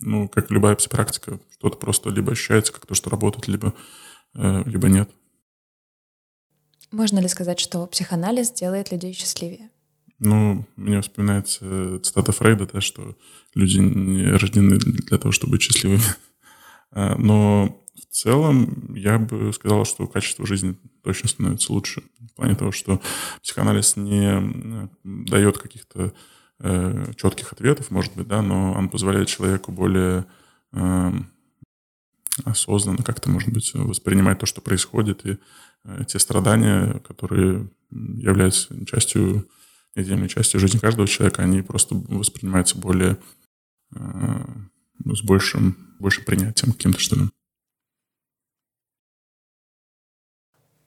Ну, 0.01 0.27
как 0.29 0.49
любая 0.51 0.75
психопрактика, 0.75 1.39
что-то 1.51 1.77
просто 1.77 2.09
либо 2.09 2.31
ощущается 2.31 2.71
как 2.71 2.85
то, 2.85 2.95
что 2.95 3.09
работает, 3.09 3.47
либо, 3.47 3.73
э, 4.35 4.63
либо 4.65 4.87
нет. 4.87 5.09
Можно 6.91 7.19
ли 7.19 7.27
сказать, 7.27 7.59
что 7.59 7.85
психоанализ 7.85 8.51
делает 8.51 8.91
людей 8.91 9.13
счастливее? 9.13 9.69
Ну, 10.19 10.65
мне 10.75 11.01
вспоминается 11.01 11.99
цитата 12.01 12.31
Фрейда, 12.31 12.67
да, 12.73 12.81
что 12.81 13.15
люди 13.55 13.79
не 13.79 14.25
рождены 14.25 14.77
для 14.77 15.17
того, 15.17 15.31
чтобы 15.31 15.53
быть 15.53 15.61
счастливыми. 15.61 16.01
А, 16.91 17.15
но 17.19 17.83
в 17.93 18.15
целом 18.15 18.95
я 18.95 19.19
бы 19.19 19.53
сказал, 19.53 19.85
что 19.85 20.07
качество 20.07 20.47
жизни 20.47 20.75
точно 21.03 21.29
становится 21.29 21.71
лучше. 21.71 22.01
В 22.19 22.33
плане 22.33 22.55
того, 22.55 22.71
что 22.71 22.99
психоанализ 23.43 23.95
не 23.95 24.89
дает 25.03 25.59
каких-то 25.59 26.11
э, 26.59 27.13
четких 27.15 27.53
ответов, 27.53 27.91
может 27.91 28.15
быть, 28.15 28.27
да, 28.27 28.41
но 28.41 28.73
он 28.73 28.89
позволяет 28.89 29.27
человеку 29.27 29.71
более 29.71 30.25
э, 30.73 31.11
осознанно 32.43 33.03
как-то, 33.03 33.29
может 33.29 33.49
быть, 33.49 33.73
воспринимать 33.73 34.39
то, 34.39 34.45
что 34.45 34.61
происходит, 34.61 35.25
и 35.25 35.37
э, 35.83 36.03
те 36.07 36.19
страдания, 36.19 36.99
которые 36.99 37.69
являются 37.89 38.85
частью 38.85 39.47
неотъемлемой 39.95 40.29
частью 40.29 40.59
жизни 40.59 40.77
каждого 40.77 41.07
человека, 41.07 41.43
они 41.43 41.61
просто 41.61 41.95
воспринимаются 41.95 42.77
более 42.77 43.17
э, 43.95 43.99
с 45.05 45.23
большим, 45.23 45.95
большим 45.99 46.25
принятием 46.25 46.73
каким-то, 46.73 46.99
что 46.99 47.15
ли. 47.15 47.29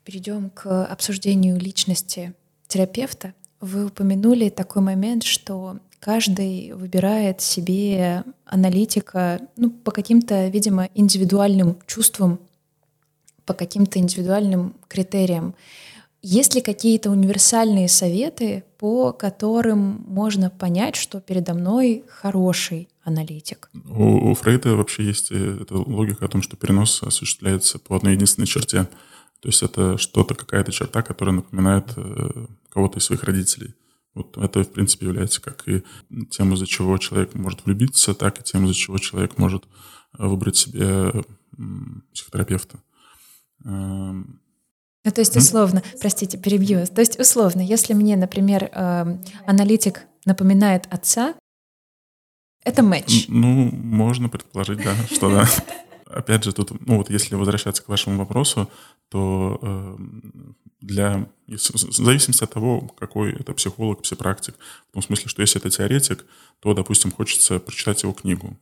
Перейдем 0.04 0.50
к 0.50 0.84
обсуждению 0.84 1.58
личности 1.58 2.34
терапевта. 2.66 3.34
Вы 3.62 3.86
упомянули 3.86 4.48
такой 4.48 4.82
момент, 4.82 5.22
что 5.22 5.78
каждый 6.00 6.72
выбирает 6.72 7.40
себе 7.40 8.24
аналитика 8.44 9.40
ну, 9.56 9.70
по 9.70 9.92
каким-то, 9.92 10.48
видимо, 10.48 10.88
индивидуальным 10.96 11.78
чувствам, 11.86 12.40
по 13.46 13.54
каким-то 13.54 14.00
индивидуальным 14.00 14.74
критериям. 14.88 15.54
Есть 16.22 16.56
ли 16.56 16.60
какие-то 16.60 17.10
универсальные 17.10 17.88
советы, 17.88 18.64
по 18.78 19.12
которым 19.12 20.04
можно 20.08 20.50
понять, 20.50 20.96
что 20.96 21.20
передо 21.20 21.54
мной 21.54 22.04
хороший 22.08 22.88
аналитик? 23.04 23.70
У, 23.88 24.30
у 24.30 24.34
Фрейда 24.34 24.74
вообще 24.74 25.04
есть 25.04 25.30
э, 25.30 25.58
эта 25.62 25.76
логика 25.76 26.24
о 26.24 26.28
том, 26.28 26.42
что 26.42 26.56
перенос 26.56 27.00
осуществляется 27.04 27.78
по 27.78 27.94
одной 27.94 28.14
единственной 28.14 28.46
черте. 28.46 28.88
То 29.40 29.48
есть 29.48 29.62
это 29.62 29.98
что-то, 29.98 30.34
какая-то 30.34 30.72
черта, 30.72 31.02
которая 31.02 31.36
напоминает 31.36 31.92
э, 31.96 32.46
кого-то 32.72 32.98
из 32.98 33.04
своих 33.04 33.24
родителей. 33.24 33.74
Вот 34.14 34.36
это, 34.36 34.62
в 34.62 34.72
принципе, 34.72 35.06
является 35.06 35.40
как 35.40 35.66
и 35.68 35.82
тем, 36.30 36.52
из-за 36.54 36.66
чего 36.66 36.98
человек 36.98 37.34
может 37.34 37.64
влюбиться, 37.64 38.14
так 38.14 38.40
и 38.40 38.44
тем, 38.44 38.64
из-за 38.64 38.74
чего 38.74 38.98
человек 38.98 39.38
может 39.38 39.64
выбрать 40.12 40.56
себе 40.56 41.12
психотерапевта. 42.12 42.78
Эм, 43.64 44.40
ну, 45.04 45.10
то 45.10 45.20
есть 45.20 45.36
условно, 45.36 45.82
простите, 46.00 46.38
перебью. 46.38 46.86
То 46.86 47.00
есть 47.00 47.18
условно, 47.18 47.60
если 47.60 47.92
мне, 47.92 48.16
например, 48.16 48.70
э, 48.72 49.18
аналитик 49.46 50.02
напоминает 50.24 50.86
отца, 50.90 51.34
это 52.64 52.82
матч. 52.82 53.26
Ну, 53.28 53.70
можно 53.72 54.28
предположить, 54.28 54.82
да, 54.84 54.94
что 55.10 55.30
да. 55.30 55.48
Опять 56.12 56.44
же, 56.44 56.52
тут, 56.52 56.86
ну 56.86 56.98
вот 56.98 57.10
если 57.10 57.34
возвращаться 57.34 57.82
к 57.82 57.88
вашему 57.88 58.18
вопросу, 58.18 58.70
то 59.08 59.58
э, 59.62 59.96
для, 60.80 61.28
в 61.46 61.56
зависимости 61.56 62.44
от 62.44 62.52
того, 62.52 62.88
какой 62.98 63.32
это 63.32 63.52
психолог, 63.54 64.02
психопрактик, 64.02 64.54
в 64.90 64.92
том 64.92 65.02
смысле, 65.02 65.28
что 65.28 65.42
если 65.42 65.60
это 65.60 65.70
теоретик, 65.70 66.24
то, 66.60 66.74
допустим, 66.74 67.10
хочется 67.10 67.58
прочитать 67.58 68.02
его 68.02 68.12
книгу. 68.12 68.58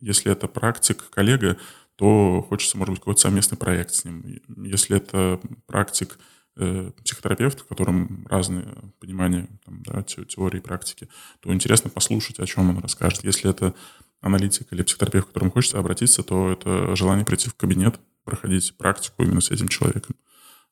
Если 0.00 0.32
это 0.32 0.48
практик, 0.48 1.08
коллега, 1.10 1.56
то 1.96 2.44
хочется, 2.48 2.78
может 2.78 2.92
быть, 2.92 3.00
какой-то 3.00 3.20
совместный 3.20 3.58
проект 3.58 3.92
с 3.94 4.04
ним. 4.04 4.24
Если 4.56 4.96
это 4.96 5.40
практик, 5.66 6.18
э, 6.56 6.90
психотерапевт, 7.04 7.60
в 7.60 7.66
котором 7.66 8.26
разные 8.28 8.66
понимания 8.98 9.48
там, 9.64 9.82
да, 9.82 10.02
теории 10.02 10.58
и 10.58 10.62
практики, 10.62 11.08
то 11.40 11.52
интересно 11.52 11.90
послушать, 11.90 12.38
о 12.40 12.46
чем 12.46 12.70
он 12.70 12.78
расскажет. 12.78 13.24
Если 13.24 13.50
это 13.50 13.74
аналитик 14.20 14.72
или 14.72 14.82
психотерапевт, 14.82 15.26
к 15.26 15.28
которому 15.28 15.50
хочется 15.50 15.78
обратиться, 15.78 16.22
то 16.22 16.50
это 16.50 16.94
желание 16.96 17.24
прийти 17.24 17.48
в 17.48 17.54
кабинет, 17.54 17.98
проходить 18.24 18.76
практику 18.76 19.22
именно 19.22 19.40
с 19.40 19.50
этим 19.50 19.68
человеком. 19.68 20.16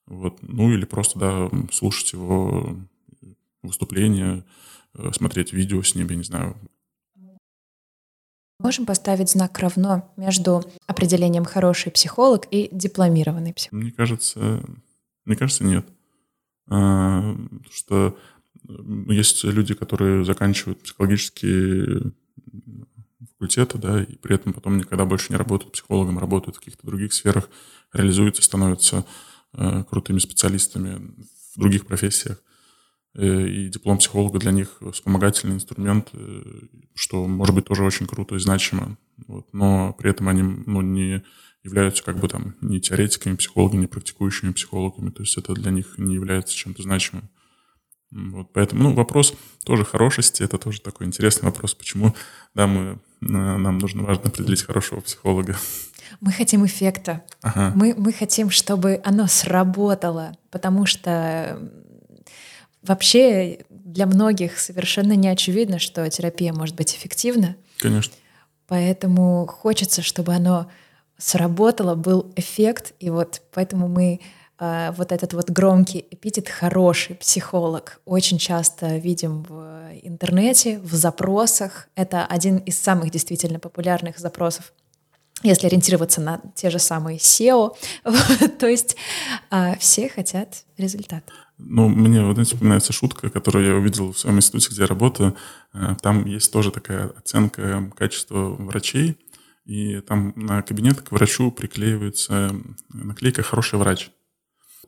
Вот. 0.07 0.39
Ну 0.43 0.71
или 0.73 0.85
просто, 0.85 1.19
да, 1.19 1.51
слушать 1.71 2.13
его 2.13 2.77
выступления, 3.63 4.45
э, 4.95 5.11
смотреть 5.13 5.53
видео 5.53 5.83
с 5.83 5.95
ним, 5.95 6.09
я 6.09 6.17
не 6.17 6.25
знаю, 6.25 6.57
Можем 8.61 8.87
поставить 8.87 9.31
знак 9.31 9.57
равно 9.61 10.13
между 10.17 10.65
определением 10.89 11.45
хороший 11.45 11.93
психолог 11.93 12.45
и 12.51 12.69
дипломированный 12.73 13.55
психолог? 13.55 13.85
Мне 13.85 13.93
кажется, 13.93 14.61
мне 15.25 15.37
кажется, 15.37 15.63
нет. 15.63 15.87
А, 16.69 17.37
что 17.71 18.19
есть 19.09 19.45
люди, 19.45 19.75
которые 19.75 20.25
заканчивают 20.25 20.83
психологические 20.83 22.13
факультеты, 23.27 23.79
да, 23.79 24.03
и 24.03 24.17
при 24.17 24.35
этом 24.35 24.53
потом 24.53 24.79
никогда 24.79 25.05
больше 25.05 25.33
не 25.33 25.37
работают 25.37 25.73
психологом, 25.73 26.19
работают 26.19 26.57
в 26.57 26.59
каких-то 26.61 26.87
других 26.87 27.13
сферах, 27.13 27.49
реализуются, 27.93 28.43
становятся 28.43 29.05
э, 29.53 29.85
крутыми 29.89 30.19
специалистами 30.19 31.15
в 31.55 31.59
других 31.59 31.87
профессиях. 31.87 32.41
Э, 33.15 33.49
и 33.49 33.69
диплом 33.69 33.99
психолога 33.99 34.39
для 34.39 34.53
них 34.53 34.81
вспомогательный 34.93 35.57
инструмент, 35.57 36.11
э, 36.13 36.43
что 36.95 37.27
может 37.27 37.55
быть 37.55 37.65
тоже 37.65 37.83
очень 37.83 38.07
круто 38.07 38.37
и 38.37 38.39
значимо. 38.39 38.97
Вот. 39.27 39.53
Но 39.53 39.93
при 39.95 40.11
этом 40.11 40.29
они 40.29 40.43
ну, 40.43 40.81
не 40.83 41.25
являются 41.65 42.05
как 42.05 42.19
бы 42.21 42.29
там 42.29 42.55
не 42.61 42.81
теоретиками, 42.81 43.37
психологами, 43.37 43.83
не 43.83 43.87
практикующими 43.87 44.53
психологами. 44.53 45.11
То 45.11 45.23
есть 45.23 45.37
это 45.37 45.55
для 45.55 45.71
них 45.71 45.99
не 45.99 46.15
является 46.15 46.55
чем-то 46.55 46.83
значимым. 46.83 47.29
Вот, 48.11 48.53
поэтому, 48.53 48.85
ну, 48.85 48.95
вопрос 48.95 49.35
тоже 49.65 49.85
хорошести, 49.85 50.43
это 50.43 50.59
тоже 50.59 50.81
такой 50.81 51.07
интересный 51.07 51.47
вопрос, 51.47 51.75
почему, 51.75 52.15
да, 52.55 52.67
мы, 52.67 52.99
нам 53.21 53.79
нужно 53.79 54.03
важно 54.03 54.25
определить 54.29 54.63
хорошего 54.63 55.01
психолога. 55.01 55.57
Мы 56.21 56.33
хотим 56.33 56.65
эффекта. 56.65 57.23
Ага. 57.43 57.73
Мы, 57.77 57.95
мы 57.97 58.13
хотим, 58.13 58.49
чтобы 58.51 59.01
оно 59.05 59.27
сработало, 59.27 60.37
потому 60.51 60.87
что 60.87 61.61
Вообще 62.83 63.59
для 63.69 64.07
многих 64.07 64.59
совершенно 64.59 65.15
не 65.15 65.29
очевидно, 65.29 65.79
что 65.79 66.09
терапия 66.09 66.53
может 66.53 66.77
быть 66.77 66.95
эффективна. 66.95 67.57
Конечно. 67.79 68.15
Поэтому 68.69 69.47
хочется, 69.47 70.03
чтобы 70.03 70.35
оно 70.35 70.71
сработало, 71.17 71.97
был 71.97 72.33
эффект, 72.37 72.95
и 73.01 73.11
вот 73.11 73.43
поэтому 73.53 73.89
мы 73.89 74.21
вот 74.59 75.13
этот 75.13 75.35
вот 75.35 75.51
громкий 75.51 76.05
эпитет 76.11 76.49
«хороший 76.49 77.15
психолог» 77.17 78.01
очень 78.05 78.39
часто 78.39 78.97
видим 78.97 79.45
в 79.45 79.91
интернете, 80.03 80.81
в 80.81 80.95
запросах. 80.95 81.89
Это 81.95 82.27
один 82.27 82.57
из 82.59 82.79
самых 82.79 83.11
действительно 83.11 83.61
популярных 83.61 84.19
запросов 84.19 84.73
если 85.43 85.67
ориентироваться 85.67 86.21
на 86.21 86.41
те 86.55 86.71
же 86.71 86.79
самые 86.79 87.19
SEO, 87.19 87.75
то 88.59 88.67
есть 88.67 88.97
а, 89.51 89.77
все 89.79 90.09
хотят 90.09 90.65
результат. 90.77 91.25
Ну, 91.59 91.89
мне 91.89 92.23
вот 92.25 92.35
знаете, 92.35 92.55
вспоминается 92.55 92.93
шутка, 92.93 93.31
которую 93.31 93.67
я 93.67 93.75
увидел 93.75 94.13
в 94.13 94.19
своем 94.19 94.37
институте, 94.37 94.69
где 94.71 94.83
я 94.83 94.87
работаю. 94.87 95.37
Э, 95.75 95.97
там 96.01 96.25
есть 96.25 96.53
тоже 96.53 96.71
такая 96.71 97.09
оценка 97.09 97.91
качества 97.97 98.51
врачей, 98.51 99.17
и 99.65 100.01
там 100.01 100.33
на 100.37 100.63
кабинет 100.63 101.01
к 101.01 101.11
врачу 101.11 101.51
приклеивается 101.51 102.55
наклейка 102.91 103.43
«Хороший 103.43 103.79
врач». 103.79 104.11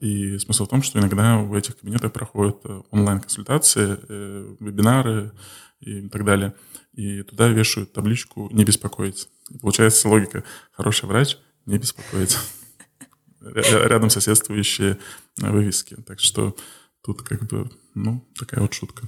И 0.00 0.38
смысл 0.38 0.64
в 0.64 0.68
том, 0.68 0.82
что 0.82 0.98
иногда 0.98 1.38
в 1.38 1.54
этих 1.54 1.78
кабинетах 1.78 2.12
проходят 2.12 2.56
э, 2.64 2.82
онлайн-консультации, 2.90 3.98
э, 4.08 4.56
вебинары 4.58 5.32
и 5.80 6.08
так 6.08 6.24
далее. 6.24 6.54
И 6.94 7.22
туда 7.22 7.48
вешают 7.48 7.92
табличку 7.92 8.48
«Не 8.50 8.64
беспокоить». 8.64 9.28
И 9.50 9.58
получается 9.58 10.08
логика 10.08 10.42
«Хороший 10.72 11.04
врач, 11.04 11.36
не 11.66 11.76
беспокоить» 11.76 12.38
рядом 13.40 14.08
соседствующие 14.08 14.98
вывески. 15.36 15.96
Так 16.06 16.18
что 16.18 16.56
тут 17.02 17.20
как 17.22 17.42
бы, 17.44 17.70
ну, 17.94 18.26
такая 18.38 18.60
вот 18.62 18.72
шутка. 18.72 19.06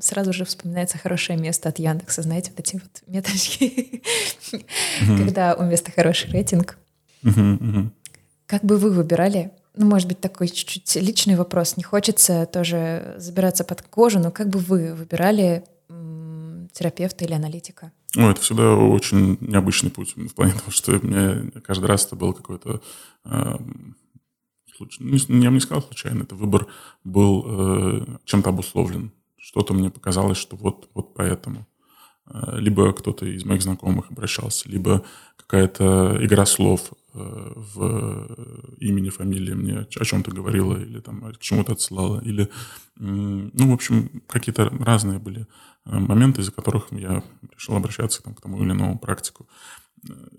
Сразу 0.00 0.32
же 0.32 0.46
вспоминается 0.46 0.96
хорошее 0.96 1.38
место 1.38 1.68
от 1.68 1.78
Яндекса, 1.78 2.22
знаете, 2.22 2.50
вот 2.50 2.60
эти 2.60 2.74
вот 2.74 3.02
меточки, 3.06 4.02
когда 5.00 5.54
у 5.54 5.64
места 5.64 5.92
хороший 5.92 6.30
рейтинг. 6.30 6.78
Как 8.46 8.64
бы 8.64 8.78
вы 8.78 8.90
выбирали? 8.90 9.52
Ну, 9.74 9.86
может 9.86 10.08
быть, 10.08 10.20
такой 10.20 10.48
чуть-чуть 10.48 10.96
личный 10.96 11.36
вопрос. 11.36 11.76
Не 11.76 11.82
хочется 11.82 12.46
тоже 12.46 13.14
забираться 13.18 13.64
под 13.64 13.82
кожу, 13.82 14.18
но 14.18 14.30
как 14.30 14.48
бы 14.48 14.58
вы 14.58 14.94
выбирали 14.94 15.64
терапевта 16.72 17.24
или 17.24 17.32
аналитика? 17.32 17.92
Ну, 18.14 18.30
это 18.30 18.40
всегда 18.40 18.74
очень 18.74 19.38
необычный 19.40 19.90
путь, 19.90 20.14
в 20.16 20.34
плане 20.34 20.52
того, 20.52 20.70
что 20.70 20.92
мне 20.92 21.50
каждый 21.62 21.86
раз 21.86 22.06
это 22.06 22.16
был 22.16 22.32
какой-то 22.32 22.80
э, 23.24 23.56
случай. 24.76 25.02
Ну, 25.02 25.42
я 25.42 25.50
бы 25.50 25.54
не 25.54 25.60
сказал 25.60 25.82
случайно, 25.82 26.22
это 26.22 26.34
выбор 26.34 26.66
был 27.04 27.44
э, 27.46 28.06
чем-то 28.24 28.50
обусловлен. 28.50 29.12
Что-то 29.36 29.74
мне 29.74 29.90
показалось, 29.90 30.38
что 30.38 30.56
вот, 30.56 30.88
вот 30.94 31.14
поэтому. 31.14 31.66
Э, 32.26 32.58
либо 32.58 32.92
кто-то 32.92 33.26
из 33.26 33.44
моих 33.44 33.62
знакомых 33.62 34.10
обращался, 34.10 34.68
либо 34.68 35.04
какая-то 35.36 36.18
игра 36.20 36.46
слов 36.46 36.92
в 37.12 38.76
имени, 38.78 39.08
фамилии 39.10 39.54
мне 39.54 39.78
о 39.78 40.04
чем-то 40.04 40.30
говорила 40.30 40.76
или 40.76 41.00
там 41.00 41.32
к 41.32 41.38
чему-то 41.38 41.72
отсылала, 41.72 42.20
или, 42.20 42.48
ну, 42.96 43.70
в 43.70 43.72
общем, 43.72 44.22
какие-то 44.28 44.68
разные 44.68 45.18
были 45.18 45.46
Э, 45.86 45.98
моменты, 45.98 46.40
из-за 46.40 46.52
которых 46.52 46.88
я 46.92 47.22
решил 47.54 47.76
обращаться 47.76 48.22
там, 48.22 48.34
к 48.34 48.40
тому 48.40 48.62
или 48.62 48.72
иному 48.72 48.98
практику. 48.98 49.48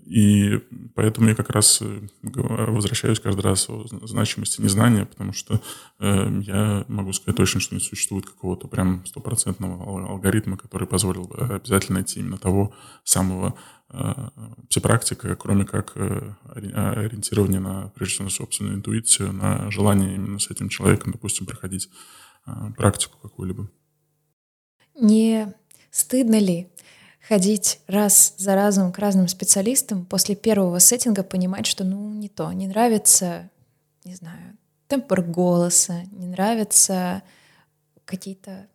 И 0.06 0.60
поэтому 0.96 1.28
я 1.28 1.34
как 1.36 1.50
раз 1.50 1.82
э, 1.82 2.00
возвращаюсь 2.22 3.20
каждый 3.20 3.42
раз 3.42 3.68
о 3.68 3.86
значимости 4.06 4.60
незнания, 4.60 5.06
потому 5.06 5.32
что 5.32 5.60
э, 6.00 6.40
я 6.42 6.84
могу 6.88 7.12
сказать 7.12 7.36
точно, 7.36 7.60
что 7.60 7.74
не 7.74 7.80
существует 7.80 8.26
какого-то 8.26 8.66
прям 8.68 9.04
стопроцентного 9.06 10.08
алгоритма, 10.08 10.56
который 10.56 10.88
позволил 10.88 11.24
бы 11.24 11.36
обязательно 11.36 11.98
найти 11.98 12.20
именно 12.20 12.38
того 12.38 12.74
самого 13.04 13.54
э, 13.92 14.28
психопрактика, 14.68 15.34
кроме 15.36 15.64
как 15.64 15.92
э, 15.96 16.34
ориентирование 16.44 17.60
на, 17.60 17.88
прежде 17.94 18.14
всего, 18.14 18.24
на 18.24 18.30
собственную 18.30 18.76
интуицию, 18.76 19.32
на 19.32 19.70
желание 19.70 20.14
именно 20.14 20.38
с 20.38 20.50
этим 20.50 20.68
человеком, 20.68 21.12
допустим, 21.12 21.46
проходить 21.46 21.88
э, 22.46 22.50
практику 22.76 23.18
какую-либо. 23.18 23.68
Не 24.94 25.54
стыдно 25.90 26.38
ли 26.38 26.68
ходить 27.20 27.80
раз 27.86 28.34
за 28.36 28.54
разом 28.54 28.92
к 28.92 28.98
разным 28.98 29.28
специалистам, 29.28 30.04
после 30.04 30.34
первого 30.34 30.78
сеттинга 30.78 31.22
понимать, 31.22 31.66
что 31.66 31.84
ну 31.84 32.12
не 32.12 32.28
то, 32.28 32.52
не 32.52 32.66
нравится, 32.66 33.50
не 34.04 34.14
знаю, 34.14 34.56
темпор 34.88 35.22
голоса, 35.22 36.02
не 36.10 36.26
нравятся 36.26 37.22
какие-то, 38.04 38.66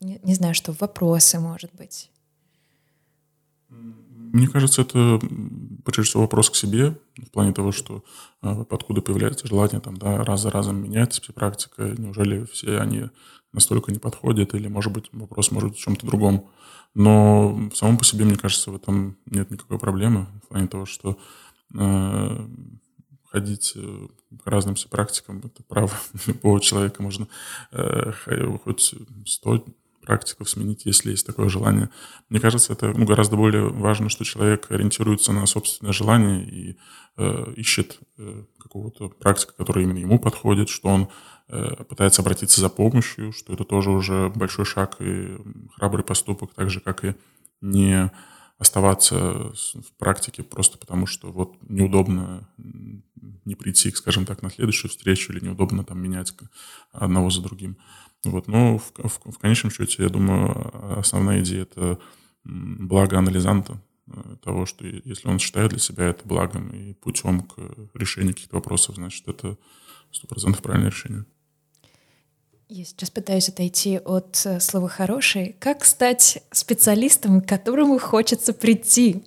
не, 0.00 0.20
не 0.22 0.34
знаю, 0.34 0.54
что, 0.54 0.72
вопросы, 0.72 1.38
может 1.40 1.74
быть. 1.74 2.10
Мне 4.32 4.46
кажется, 4.46 4.82
это 4.82 5.18
прежде 5.84 6.02
всего 6.02 6.22
вопрос 6.22 6.50
к 6.50 6.54
себе, 6.54 6.96
в 7.16 7.30
плане 7.30 7.52
того, 7.52 7.72
что 7.72 8.04
э, 8.42 8.64
откуда 8.70 9.00
появляется 9.00 9.48
желание 9.48 9.80
там, 9.80 9.96
да, 9.96 10.22
раз 10.24 10.42
за 10.42 10.50
разом 10.50 10.80
менять 10.82 11.20
практика, 11.34 11.94
неужели 11.98 12.44
все 12.44 12.78
они 12.78 13.10
настолько 13.52 13.90
не 13.90 13.98
подходят, 13.98 14.54
или, 14.54 14.68
может 14.68 14.92
быть, 14.92 15.08
вопрос 15.12 15.50
может 15.50 15.70
быть 15.70 15.78
в 15.78 15.82
чем-то 15.82 16.06
другом. 16.06 16.48
Но 16.94 17.70
в 17.70 17.74
самом 17.74 17.98
по 17.98 18.04
себе, 18.04 18.24
мне 18.24 18.36
кажется, 18.36 18.70
в 18.70 18.76
этом 18.76 19.16
нет 19.26 19.50
никакой 19.50 19.78
проблемы, 19.78 20.26
в 20.44 20.48
плане 20.48 20.68
того, 20.68 20.86
что 20.86 21.18
э, 21.74 22.48
ходить 23.24 23.72
э, 23.74 24.08
к 24.42 24.46
разным 24.46 24.76
практикам, 24.90 25.38
это 25.38 25.62
право 25.64 25.90
любого 26.26 26.60
человека, 26.60 27.02
можно 27.02 27.26
э, 27.72 28.12
хоть 28.62 28.94
100 29.26 29.64
практиков 30.10 30.50
сменить, 30.50 30.86
если 30.86 31.12
есть 31.12 31.24
такое 31.24 31.48
желание. 31.48 31.88
Мне 32.30 32.40
кажется, 32.40 32.72
это 32.72 32.88
ну, 32.88 33.06
гораздо 33.06 33.36
более 33.36 33.68
важно, 33.68 34.08
что 34.08 34.24
человек 34.24 34.66
ориентируется 34.68 35.32
на 35.32 35.46
собственное 35.46 35.92
желание 35.92 36.42
и 36.42 36.76
э, 37.16 37.52
ищет 37.54 38.00
э, 38.18 38.42
какого-то 38.58 39.10
практика, 39.10 39.52
который 39.56 39.84
именно 39.84 39.98
ему 39.98 40.18
подходит, 40.18 40.68
что 40.68 40.88
он 40.88 41.08
э, 41.46 41.84
пытается 41.84 42.22
обратиться 42.22 42.60
за 42.60 42.68
помощью, 42.68 43.30
что 43.32 43.52
это 43.52 43.62
тоже 43.62 43.92
уже 43.92 44.30
большой 44.30 44.64
шаг 44.64 44.96
и 44.98 45.36
храбрый 45.76 46.02
поступок, 46.02 46.54
так 46.54 46.70
же, 46.70 46.80
как 46.80 47.04
и 47.04 47.14
не 47.60 48.10
оставаться 48.58 49.16
в 49.16 49.92
практике 49.96 50.42
просто 50.42 50.76
потому, 50.76 51.06
что 51.06 51.30
вот 51.30 51.54
неудобно 51.62 52.48
не 53.44 53.54
прийти, 53.54 53.92
скажем 53.92 54.26
так, 54.26 54.42
на 54.42 54.50
следующую 54.50 54.90
встречу 54.90 55.32
или 55.32 55.44
неудобно 55.44 55.84
там 55.84 56.02
менять 56.02 56.34
одного 56.90 57.30
за 57.30 57.42
другим. 57.42 57.76
Вот, 58.24 58.48
но 58.48 58.78
в, 58.78 58.92
в, 58.96 59.32
в 59.32 59.38
конечном 59.38 59.70
счете, 59.70 60.02
я 60.02 60.08
думаю, 60.08 60.98
основная 60.98 61.40
идея— 61.40 61.62
это 61.70 61.98
благо 62.44 63.18
анализанта, 63.18 63.80
э, 64.08 64.36
того, 64.42 64.66
что 64.66 64.86
если 64.86 65.28
он 65.28 65.38
считает 65.38 65.70
для 65.70 65.78
себя 65.78 66.06
это 66.06 66.26
благом 66.26 66.68
и 66.70 66.92
путем 66.94 67.42
к 67.42 67.58
решению 67.94 68.34
каких-то 68.34 68.56
вопросов, 68.56 68.96
значит, 68.96 69.26
это 69.28 69.56
сто 70.10 70.26
процентов 70.26 70.62
правильное 70.62 70.90
решение. 70.90 71.24
Я 72.68 72.84
сейчас 72.84 73.10
пытаюсь 73.10 73.48
отойти 73.48 73.98
от 73.98 74.42
э, 74.44 74.60
слова 74.60 74.88
«хороший». 74.88 75.56
Как 75.58 75.84
стать 75.84 76.42
специалистом, 76.52 77.40
к 77.40 77.48
которому 77.48 77.98
хочется 77.98 78.52
прийти? 78.52 79.24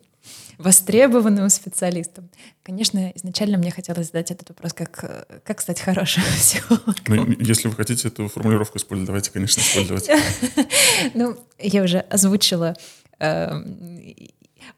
Востребованным 0.64 1.50
специалистом. 1.50 2.30
Конечно, 2.64 3.12
изначально 3.16 3.58
мне 3.58 3.70
хотелось 3.70 4.08
задать 4.08 4.32
этот 4.32 4.48
вопрос, 4.50 4.72
как, 4.72 5.44
как 5.44 5.60
стать 5.60 5.82
хорошим 5.82 6.24
психологом. 6.38 6.96
Ну, 7.08 7.36
если 7.40 7.68
вы 7.68 7.76
хотите 7.76 8.08
эту 8.08 8.30
формулировку 8.30 8.78
использовать, 8.78 9.08
давайте, 9.08 9.32
конечно, 9.32 9.60
использовать. 9.60 10.10
Ну, 11.16 11.38
я 11.60 11.84
уже 11.84 12.00
озвучила 12.00 12.76
эм, 13.20 14.16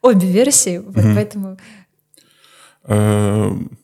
обе 0.02 0.32
версии, 0.32 0.82
поэтому... 0.92 1.56
Эм, 2.84 3.78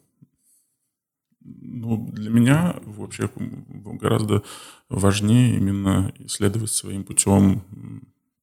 ну, 1.45 2.09
для 2.13 2.31
меня 2.31 2.77
вообще 2.85 3.31
гораздо 3.37 4.43
важнее 4.89 5.57
именно 5.57 6.13
исследовать 6.19 6.73
своим 6.73 7.05
путем 7.05 7.63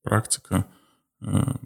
практика 0.03 0.65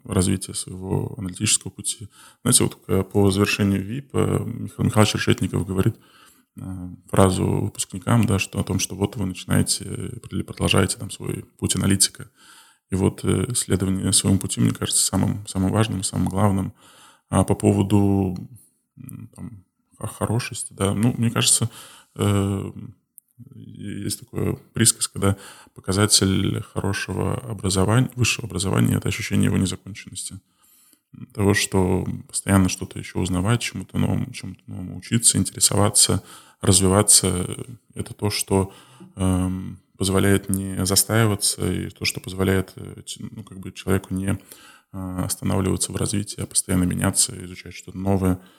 развития 0.03 0.53
своего 0.53 1.13
аналитического 1.17 1.71
пути. 1.71 2.09
Знаете, 2.43 2.63
вот 2.63 3.11
по 3.11 3.31
завершению 3.31 3.83
ВИП 3.83 4.09
э, 4.13 4.43
Михаил 4.45 4.85
Михайлович 4.85 5.15
Решетников 5.15 5.67
говорит 5.67 5.95
э, 6.57 6.61
фразу 7.09 7.45
выпускникам, 7.45 8.25
да, 8.25 8.39
что 8.39 8.59
о 8.59 8.63
том, 8.63 8.79
что 8.79 8.95
вот 8.95 9.15
вы 9.15 9.25
начинаете 9.25 9.85
или 10.31 10.41
продолжаете 10.41 10.97
там 10.97 11.11
свой 11.11 11.45
путь 11.57 11.75
аналитика. 11.75 12.29
И 12.89 12.95
вот 12.95 13.23
исследование 13.23 14.11
своему 14.11 14.39
пути, 14.39 14.59
мне 14.59 14.71
кажется, 14.71 15.03
самым, 15.03 15.45
самым 15.47 15.71
важным, 15.71 16.03
самым 16.03 16.29
главным. 16.29 16.73
А 17.29 17.43
по 17.43 17.55
поводу 17.55 18.37
там, 19.35 19.65
хорошести, 19.97 20.73
да. 20.73 20.93
Ну, 20.93 21.13
мне 21.17 21.31
кажется, 21.31 21.69
э, 22.15 22.71
есть 23.55 24.19
такое 24.19 24.53
присказка, 24.73 25.13
когда 25.13 25.37
показатель 25.73 26.61
хорошего 26.61 27.37
образования, 27.37 28.09
высшего 28.15 28.47
образования— 28.47 28.95
это 28.97 29.09
ощущение 29.09 29.45
его 29.45 29.57
незаконченности. 29.57 30.39
Того, 31.33 31.53
что 31.53 32.07
постоянно 32.27 32.69
что-то 32.69 32.97
еще 32.99 33.19
узнавать, 33.19 33.61
чему-то 33.61 33.97
новому, 33.97 34.31
чему-то 34.31 34.61
новому 34.65 34.97
учиться, 34.97 35.37
интересоваться, 35.37 36.23
развиваться— 36.61 37.47
это 37.93 38.13
то, 38.13 38.29
что 38.29 38.73
э, 39.15 39.49
позволяет 39.97 40.49
не 40.49 40.85
застаиваться, 40.85 41.71
и 41.71 41.89
то, 41.89 42.05
что 42.05 42.19
позволяет 42.19 42.73
э, 42.75 43.01
ну, 43.19 43.43
как 43.43 43.59
бы 43.59 43.71
человеку 43.71 44.13
не 44.13 44.39
э, 44.91 45.19
останавливаться 45.23 45.91
в 45.91 45.95
развитии, 45.95 46.41
а 46.41 46.47
постоянно 46.47 46.85
меняться, 46.85 47.33
изучать 47.45 47.73
что-то 47.73 47.97
новое— 47.97 48.39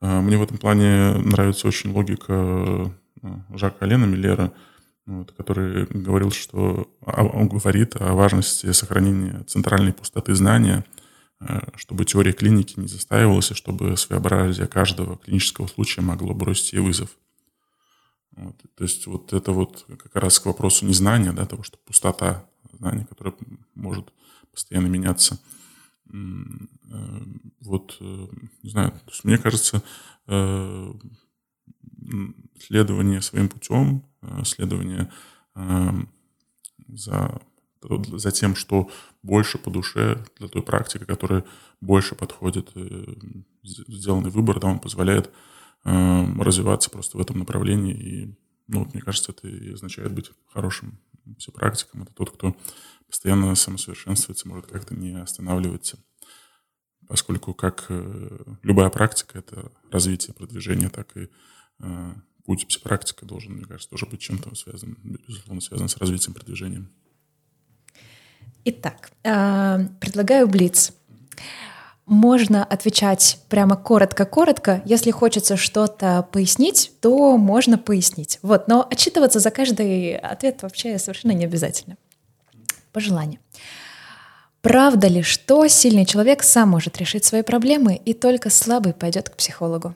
а, 0.00 0.20
мне 0.20 0.38
в 0.38 0.42
этом 0.42 0.58
плане 0.58 1.12
нравится 1.18 1.68
очень 1.68 1.92
логика 1.92 2.32
э, 2.32 2.86
Жака 3.50 3.84
Алена 3.84 4.06
Миллера, 4.06 4.52
вот, 5.06 5.32
который 5.32 5.86
говорил, 5.86 6.30
что 6.30 6.90
он 7.00 7.48
говорит 7.48 7.96
о 7.96 8.14
важности 8.14 8.70
сохранения 8.72 9.42
центральной 9.44 9.92
пустоты 9.92 10.34
знания, 10.34 10.84
э, 11.40 11.60
чтобы 11.76 12.04
теория 12.04 12.32
клиники 12.32 12.78
не 12.78 12.86
застаивалась, 12.86 13.50
и 13.50 13.54
чтобы 13.54 13.96
своеобразие 13.96 14.66
каждого 14.66 15.18
клинического 15.18 15.66
случая 15.66 16.02
могло 16.02 16.34
бросить 16.34 16.72
ей 16.72 16.80
вызов. 16.80 17.10
Вот, 18.32 18.56
то 18.76 18.84
есть 18.84 19.06
вот 19.06 19.32
это 19.32 19.52
вот 19.52 19.84
как 19.86 20.14
раз 20.16 20.38
к 20.38 20.46
вопросу 20.46 20.86
незнания, 20.86 21.32
да, 21.32 21.46
того, 21.46 21.62
что 21.62 21.78
пустота 21.78 22.44
знания, 22.72 23.06
которая 23.06 23.34
может 23.74 24.12
постоянно 24.52 24.86
меняться– 24.86 25.38
Э, 26.12 27.20
вот, 27.60 27.96
э, 28.00 28.26
не 28.62 28.70
знаю, 28.70 28.90
то 28.90 29.10
есть 29.10 29.24
мне 29.24 29.38
кажется, 29.38 29.82
э, 30.26 30.92
следование 32.58 33.20
своим 33.22 33.48
путем, 33.48 34.04
следование 34.44 35.10
за, 36.88 37.40
за 37.82 38.30
тем, 38.30 38.54
что 38.54 38.90
больше 39.22 39.58
по 39.58 39.70
душе 39.70 40.24
для 40.38 40.48
той 40.48 40.62
практики, 40.62 41.04
которая 41.04 41.44
больше 41.80 42.14
подходит, 42.14 42.72
сделанный 43.62 44.30
выбор, 44.30 44.60
да, 44.60 44.68
он 44.68 44.80
позволяет 44.80 45.30
развиваться 45.84 46.90
просто 46.90 47.16
в 47.16 47.20
этом 47.20 47.38
направлении. 47.38 47.94
И, 47.94 48.38
ну, 48.68 48.80
вот, 48.80 48.92
мне 48.92 49.02
кажется, 49.02 49.32
это 49.32 49.48
и 49.48 49.72
означает 49.72 50.12
быть 50.12 50.30
хорошим 50.52 51.00
все 51.38 51.52
практиком. 51.52 52.02
Это 52.02 52.12
тот, 52.12 52.30
кто 52.30 52.56
постоянно 53.06 53.54
самосовершенствуется, 53.54 54.48
может 54.48 54.66
как-то 54.66 54.94
не 54.94 55.20
останавливаться. 55.20 55.98
Поскольку 57.08 57.54
как 57.54 57.86
э, 57.88 58.44
любая 58.62 58.88
практика— 58.88 59.38
это 59.40 59.72
развитие, 59.90 60.32
продвижение, 60.32 60.90
так 60.90 61.16
и 61.16 61.22
э, 61.22 61.28
путь 62.44 62.66
психопрактика 62.66 63.26
должен, 63.26 63.52
мне 63.52 63.64
кажется, 63.64 63.88
тоже 63.90 64.06
быть 64.06 64.20
чем-то 64.20 64.54
связан, 64.54 64.96
безусловно, 65.02 65.60
связан 65.60 65.88
с 65.88 65.96
развитием, 65.96 66.34
продвижением. 66.34 66.90
Итак, 68.64 69.10
э, 69.22 69.86
предлагаю 70.00 70.46
блиц. 70.48 70.92
Можно 72.06 72.64
отвечать 72.64 73.38
прямо 73.48 73.76
коротко-коротко. 73.76 74.82
Если 74.84 75.12
хочется 75.12 75.56
что-то 75.56 76.26
пояснить, 76.32 76.92
то 77.00 77.36
можно 77.36 77.78
пояснить. 77.78 78.40
Вот, 78.42 78.66
но 78.66 78.86
отчитываться 78.90 79.38
за 79.38 79.50
каждый 79.50 80.16
ответ 80.16 80.62
вообще 80.62 80.98
совершенно 80.98 81.32
не 81.32 81.44
обязательно 81.44 81.96
по 82.92 83.00
желанию. 83.00 83.38
Правда 84.60 85.06
ли, 85.06 85.22
что 85.22 85.66
сильный 85.68 86.04
человек 86.04 86.42
сам 86.42 86.68
может 86.68 86.98
решить 86.98 87.24
свои 87.24 87.42
проблемы, 87.42 87.94
и 87.94 88.12
только 88.12 88.50
слабый 88.50 88.92
пойдет 88.92 89.30
к 89.30 89.36
психологу? 89.36 89.94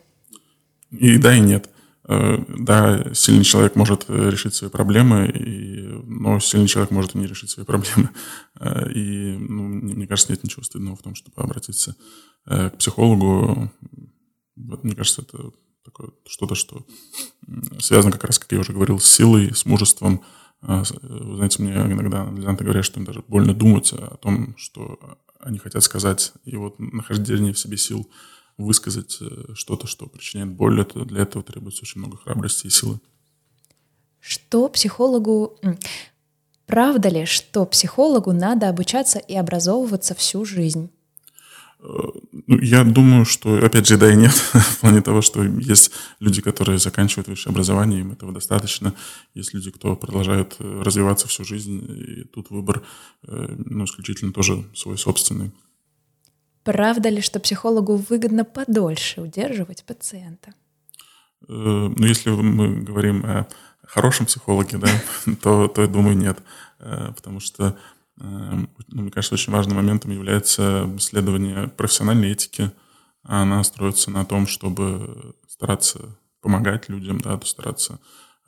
И 0.91 1.19
да, 1.19 1.35
и 1.35 1.41
нет. 1.41 1.69
Э, 2.07 2.37
да, 2.49 3.15
сильный 3.15 3.45
человек 3.45 3.77
может 3.77 4.05
э, 4.09 4.31
решить 4.31 4.55
свои 4.55 4.71
проблемы, 4.71 5.27
и, 5.27 5.87
но 6.05 6.39
сильный 6.39 6.69
человек 6.69 6.91
может 6.91 7.15
и 7.15 7.19
не 7.19 7.27
решить 7.27 7.51
свои 7.51 7.65
проблемы. 7.65 8.11
Э, 8.61 8.89
и 8.93 9.37
ну, 9.37 9.65
мне 9.65 10.07
кажется, 10.07 10.31
нет 10.31 10.45
ничего 10.45 10.63
стыдного 10.63 10.95
в 10.95 11.03
том, 11.03 11.17
чтобы 11.17 11.43
обратиться 11.43 11.97
к 12.47 12.77
психологу. 12.79 13.69
Мне 14.55 14.95
кажется, 14.95 15.23
это 15.23 15.51
такое 15.85 16.11
что-то, 16.25 16.55
что 16.55 16.87
связано 17.81 18.13
как 18.13 18.23
раз, 18.23 18.39
как 18.39 18.53
я 18.53 18.61
уже 18.61 18.73
говорил, 18.73 19.01
с 19.01 19.11
силой, 19.11 19.53
с 19.53 19.67
мужеством, 19.67 20.23
вы 20.61 21.37
знаете, 21.37 21.63
мне 21.63 21.73
иногда 21.73 22.23
анализанты 22.23 22.63
говорят, 22.63 22.85
что 22.85 23.01
им 23.01 23.07
даже 23.07 23.25
больно 23.27 23.55
думать 23.55 23.93
о 23.93 24.17
том, 24.19 24.55
что 24.57 25.01
они 25.41 25.59
хотят 25.59 25.83
сказать. 25.83 26.33
И 26.45 26.57
вот 26.57 26.79
нахождение 26.79 27.53
в 27.53 27.59
себе 27.59 27.77
сил 27.77 28.09
высказать 28.57 29.19
э, 29.21 29.55
что-то, 29.55 29.87
что 29.87 30.07
причиняет 30.07 30.51
боль, 30.51 30.81
это, 30.81 31.05
для 31.05 31.23
этого 31.23 31.43
требуется 31.43 31.83
очень 31.83 32.01
много 32.01 32.17
храбрости 32.17 32.67
и 32.67 32.71
силы. 32.71 33.01
Что 34.21 34.69
психологу... 34.69 35.59
Правда 36.67 37.11
ли, 37.11 37.27
что 37.27 37.67
психологу 37.67 38.33
надо 38.33 38.71
обучаться 38.71 39.19
и 39.19 39.37
образовываться 39.37 40.15
всю 40.15 40.47
жизнь? 40.47 40.91
Ну, 42.47 42.59
я 42.61 42.83
думаю, 42.83 43.27
что, 43.27 43.63
опять 43.63 43.87
же, 43.87 43.99
да 43.99 44.11
и 44.11 44.17
нет, 44.17 44.33
в 44.53 44.81
плане 44.81 45.03
того, 45.03 45.21
что 45.21 45.45
есть 45.45 45.91
люди, 46.19 46.41
которые 46.41 46.79
заканчивают 46.79 47.29
высшее 47.29 47.53
образование, 47.53 48.01
им 48.01 48.13
этого 48.13 48.33
достаточно. 48.33 48.95
Есть 49.35 49.53
люди, 49.53 49.71
кто 49.71 49.95
продолжает 49.95 50.57
э, 50.59 50.83
развиваться 50.83 51.29
всю 51.29 51.45
жизнь, 51.45 51.85
и 51.85 52.25
тут 52.25 52.49
выбор, 52.49 52.83
э, 53.25 53.55
ну, 53.67 53.85
исключительно 53.85 54.33
тоже 54.33 54.65
свой 54.75 54.97
собственный. 54.97 55.53
Правда 56.65 57.09
ли, 57.09 57.21
что 57.21 57.41
психологу 57.41 57.97
выгодно 57.97 58.45
подольше 58.45 59.21
удерживать 59.21 59.85
пациента? 59.85 60.55
Э, 61.49 61.49
ну, 61.49 62.05
если 62.05 62.31
мы 62.31 62.83
говорим 62.83 63.25
о 63.25 63.47
хорошем 63.83 64.27
психологе, 64.27 64.79
да, 64.79 64.89
то, 65.43 65.69
то 65.69 65.83
я 65.83 65.89
думаю, 65.89 66.17
нет. 66.17 66.39
Потому 66.79 67.41
что 67.41 67.79
Эм, 68.21 68.71
ну, 68.89 69.03
мне 69.03 69.11
кажется, 69.11 69.35
очень 69.35 69.53
важным 69.53 69.77
моментом 69.77 70.11
является 70.11 70.91
исследование 70.97 71.69
профессиональной 71.69 72.31
этики. 72.31 72.71
Она 73.23 73.63
строится 73.65 74.11
на 74.11 74.25
том, 74.25 74.47
чтобы 74.47 75.35
стараться 75.49 76.17
помогать 76.41 76.89
людям, 76.89 77.21
да, 77.21 77.41
стараться 77.45 77.99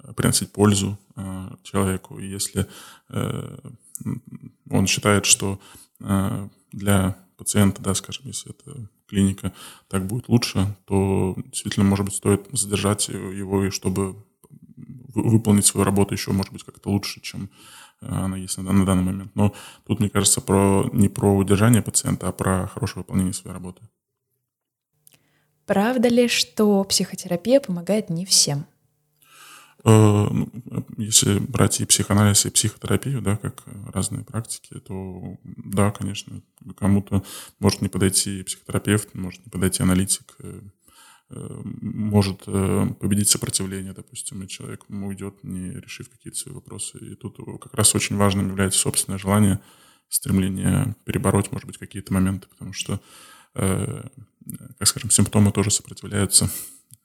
э, 0.03 0.13
приносить 0.13 0.53
пользу 0.53 0.99
э, 1.17 1.51
человеку. 1.63 2.19
И 2.19 2.27
если 2.27 2.67
э, 3.09 3.59
он 4.71 4.87
считает, 4.87 5.25
что 5.25 5.59
для 6.71 7.17
пациента, 7.37 7.83
да, 7.83 7.95
скажем, 7.95 8.27
если 8.27 8.51
это 8.51 8.89
клиника, 9.09 9.53
так 9.89 10.07
будет 10.07 10.29
лучше, 10.29 10.77
то 10.87 11.35
действительно, 11.37 11.85
может 11.87 12.05
быть, 12.07 12.15
стоит 12.15 12.47
задержать 12.53 13.09
его, 13.09 13.65
и 13.65 13.71
чтобы 13.71 14.17
выполнить 15.15 15.67
свою 15.67 15.85
работу 15.85 16.15
еще, 16.15 16.33
может 16.33 16.53
быть, 16.53 16.65
как-то 16.65 16.91
лучше, 16.91 17.21
чем 17.21 17.51
она 18.01 18.37
есть 18.37 18.59
на, 18.59 18.73
на 18.73 18.85
данный 18.85 19.03
момент. 19.05 19.35
Но 19.35 19.55
тут, 19.87 20.01
мне 20.01 20.11
кажется, 20.11 20.41
про, 20.41 20.89
не 20.93 21.09
про 21.09 21.35
удержание 21.35 21.83
пациента, 21.83 22.29
а 22.29 22.33
про 22.33 22.67
хорошее 22.67 23.03
выполнение 23.03 23.33
своей 23.33 23.55
работы. 23.55 23.83
Правда 25.65 26.09
ли, 26.09 26.29
что 26.29 26.85
психотерапия 26.85 27.61
помогает 27.61 28.11
не 28.11 28.25
всем? 28.25 28.67
Э, 29.87 30.27
ну, 30.33 30.51
если 30.97 31.39
брать 31.39 31.81
и 31.81 31.87
психоанализ, 31.87 32.45
и 32.45 32.51
психотерапию, 32.51 33.23
да, 33.23 33.37
как 33.37 33.63
разные 33.93 34.25
практики, 34.25 34.81
то 34.81 35.39
да, 35.45 35.93
конечно, 35.93 36.43
кому-то 36.77 37.23
может 37.61 37.83
не 37.83 37.89
подойти 37.89 38.43
психотерапевт, 38.43 39.15
может 39.15 39.47
не 39.47 39.51
подойти 39.51 39.85
аналитик, 39.85 40.35
э, 40.41 40.61
э, 41.31 41.61
может 41.65 42.47
победить 42.99 43.29
сопротивление, 43.29 43.93
допустим, 43.93 44.43
и 44.43 44.49
человек 44.49 44.85
уйдет, 44.89 45.45
не 45.45 45.71
решив 45.71 46.11
какие-то 46.11 46.39
свои 46.39 46.55
вопросы. 46.55 46.99
И 46.99 47.15
тут 47.15 47.39
как 47.61 47.75
раз 47.75 47.95
очень 47.95 48.17
важным 48.17 48.49
является 48.49 48.81
собственное 48.81 49.21
желание, 49.21 49.61
стремление 50.09 50.97
перебороть, 51.05 51.53
может 51.53 51.69
быть, 51.69 51.79
какие-то 51.79 52.13
моменты, 52.13 52.49
потому 52.49 52.73
что 52.73 53.01
как 53.55 54.87
скажем, 54.87 55.09
симптомы 55.09 55.51
тоже 55.51 55.71
сопротивляются 55.71 56.51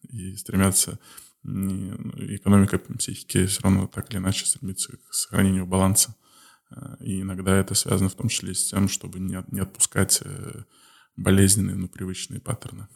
и 0.09 0.35
стремятся 0.35 0.99
ну, 1.43 1.95
экономика 2.17 2.77
психики 2.77 3.45
все 3.45 3.61
равно 3.63 3.87
так 3.87 4.11
или 4.11 4.17
иначе 4.19 4.45
стремится 4.45 4.97
к 4.97 5.13
сохранению 5.13 5.65
баланса. 5.65 6.15
Э, 6.69 6.95
и 6.99 7.21
иногда 7.21 7.57
это 7.57 7.75
связано 7.75 8.09
в 8.09 8.15
том 8.15 8.29
числе 8.29 8.53
с 8.53 8.69
тем, 8.69 8.87
чтобы 8.87 9.19
не, 9.19 9.43
не 9.51 9.59
отпускать 9.59 10.21
э, 10.23 10.63
болезненные, 11.15 11.75
но 11.75 11.87
привычные 11.87 12.39
паттерны. 12.39 12.87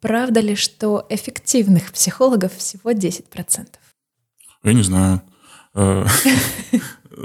Правда 0.00 0.40
ли, 0.40 0.54
что 0.54 1.06
эффективных 1.08 1.92
психологов 1.92 2.54
всего 2.54 2.92
10%? 2.92 3.68
Я 4.62 4.72
не 4.72 4.82
знаю. 4.82 5.22
Э, 5.74 6.06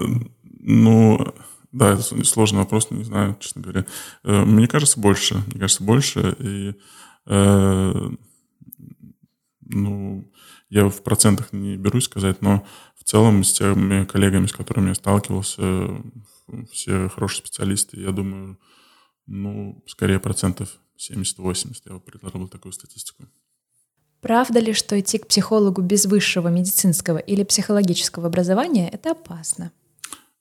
ну, 0.60 1.34
да, 1.72 1.94
это 1.94 2.02
сложный 2.26 2.60
вопрос, 2.60 2.92
не 2.92 3.04
знаю, 3.04 3.38
честно 3.40 3.62
говоря. 3.62 3.86
Э, 4.24 4.44
мне 4.46 4.68
кажется, 4.68 5.00
больше. 5.00 5.44
Мне 5.48 5.60
кажется, 5.60 5.84
больше. 5.84 6.36
И, 6.40 6.76
э, 7.28 8.10
ну, 9.72 10.32
я 10.70 10.88
в 10.90 11.02
процентах 11.04 11.54
не 11.54 11.78
берусь 11.78 12.06
сказать, 12.06 12.42
но 12.42 12.66
в 12.96 13.04
целом 13.04 13.44
с 13.44 13.54
теми 13.54 14.06
коллегами, 14.06 14.46
с 14.46 14.54
которыми 14.54 14.90
я 14.90 14.96
сталкивался, 14.96 16.02
все 16.72 17.10
хорошие 17.10 17.40
специалисты, 17.40 18.00
я 18.00 18.12
думаю, 18.12 18.60
ну, 19.26 19.84
скорее 19.88 20.20
процентов 20.20 20.70
70-80, 20.98 21.76
я 21.86 21.94
бы 21.94 22.00
предложил 22.00 22.48
такую 22.48 22.74
статистику. 22.74 23.26
Правда 24.22 24.60
ли, 24.60 24.74
что 24.74 25.00
идти 25.00 25.18
к 25.18 25.28
психологу 25.28 25.82
без 25.82 26.06
высшего 26.06 26.50
медицинского 26.50 27.18
или 27.18 27.44
психологического 27.44 28.28
образования– 28.28 28.88
это 28.94 29.12
опасно? 29.12 29.72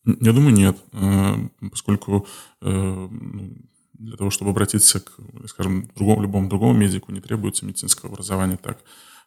Я 0.05 0.33
думаю, 0.33 0.55
нет, 0.55 0.77
э, 0.93 1.49
поскольку 1.71 2.27
э, 2.61 2.69
ну, 2.71 3.57
для 3.95 4.17
того, 4.17 4.31
чтобы 4.31 4.51
обратиться 4.51 5.01
к, 5.01 5.13
скажем, 5.47 5.91
другому, 5.95 6.23
любому 6.23 6.49
другому 6.49 6.75
медику, 6.75 7.13
не 7.13 7.21
требуется 7.21 7.67
медицинского 7.67 8.13
образования 8.13 8.57
так 8.57 8.79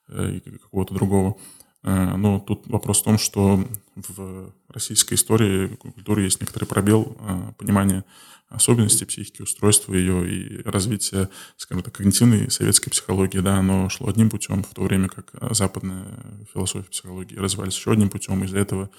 и 0.09 0.39
какого-то 0.39 0.93
другого. 0.93 1.37
Но 1.83 2.39
тут 2.39 2.67
вопрос 2.67 3.01
в 3.01 3.03
том, 3.03 3.17
что 3.17 3.67
в 3.95 4.53
российской 4.69 5.15
истории, 5.15 5.75
культуре 5.75 6.23
есть 6.23 6.39
некоторый 6.39 6.65
пробел 6.65 7.17
понимания 7.57 8.05
особенностей 8.47 9.05
психики, 9.05 9.41
устройства 9.41 9.93
ее 9.93 10.29
и 10.29 10.61
развития, 10.63 11.29
скажем 11.57 11.83
так, 11.83 11.95
когнитивной 11.95 12.49
советской 12.51 12.91
психологии, 12.91 13.39
да, 13.39 13.57
оно 13.57 13.89
шло 13.89 14.07
одним 14.07 14.29
путем, 14.29 14.63
в 14.63 14.73
то 14.73 14.83
время 14.83 15.09
как 15.09 15.33
западная 15.53 16.05
философия 16.53 16.89
психологии 16.89 17.35
развивались 17.35 17.75
еще 17.75 17.91
одним 17.91 18.09
путем. 18.09 18.43
Из-за 18.43 18.59
этого 18.59 18.89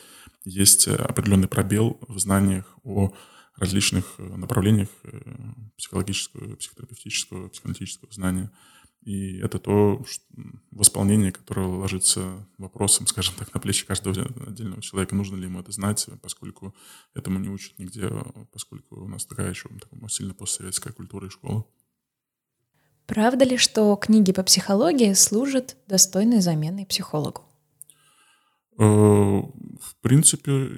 есть 0.44 0.88
определенный 0.88 1.48
пробел 1.48 1.98
в 2.08 2.18
знаниях 2.18 2.66
о 2.82 3.14
различных 3.56 4.18
направлениях 4.18 4.88
э, 5.04 5.20
психологического, 5.78 6.56
психотерапевтического, 6.56 7.48
психоаналитического 7.48 8.12
знания. 8.12 8.50
И 9.04 9.38
это 9.38 9.58
то 9.58 10.02
восполнение, 10.70 11.30
которое 11.30 11.66
ложится 11.66 12.48
вопросом, 12.56 13.06
скажем 13.06 13.34
так, 13.38 13.52
на 13.52 13.60
плечи 13.60 13.84
каждого 13.84 14.16
отдельного 14.46 14.80
человека, 14.80 15.14
нужно 15.14 15.36
ли 15.36 15.44
ему 15.44 15.60
это 15.60 15.72
знать, 15.72 16.08
поскольку 16.22 16.74
этому 17.14 17.38
не 17.38 17.50
учат 17.50 17.78
нигде, 17.78 18.10
поскольку 18.50 19.02
у 19.04 19.08
нас 19.08 19.26
такая 19.26 19.50
еще 19.50 19.68
такая 19.68 20.08
сильно 20.08 20.32
постсоветская 20.32 20.94
культура 20.94 21.26
и 21.26 21.30
школа. 21.30 21.66
Правда 23.06 23.44
ли, 23.44 23.58
что 23.58 23.94
книги 23.96 24.32
по 24.32 24.42
психологии 24.42 25.12
служат 25.12 25.76
достойной 25.86 26.40
заменой 26.40 26.86
психологу? 26.86 27.42
Э, 28.78 28.84
в 28.84 29.96
принципе, 30.00 30.70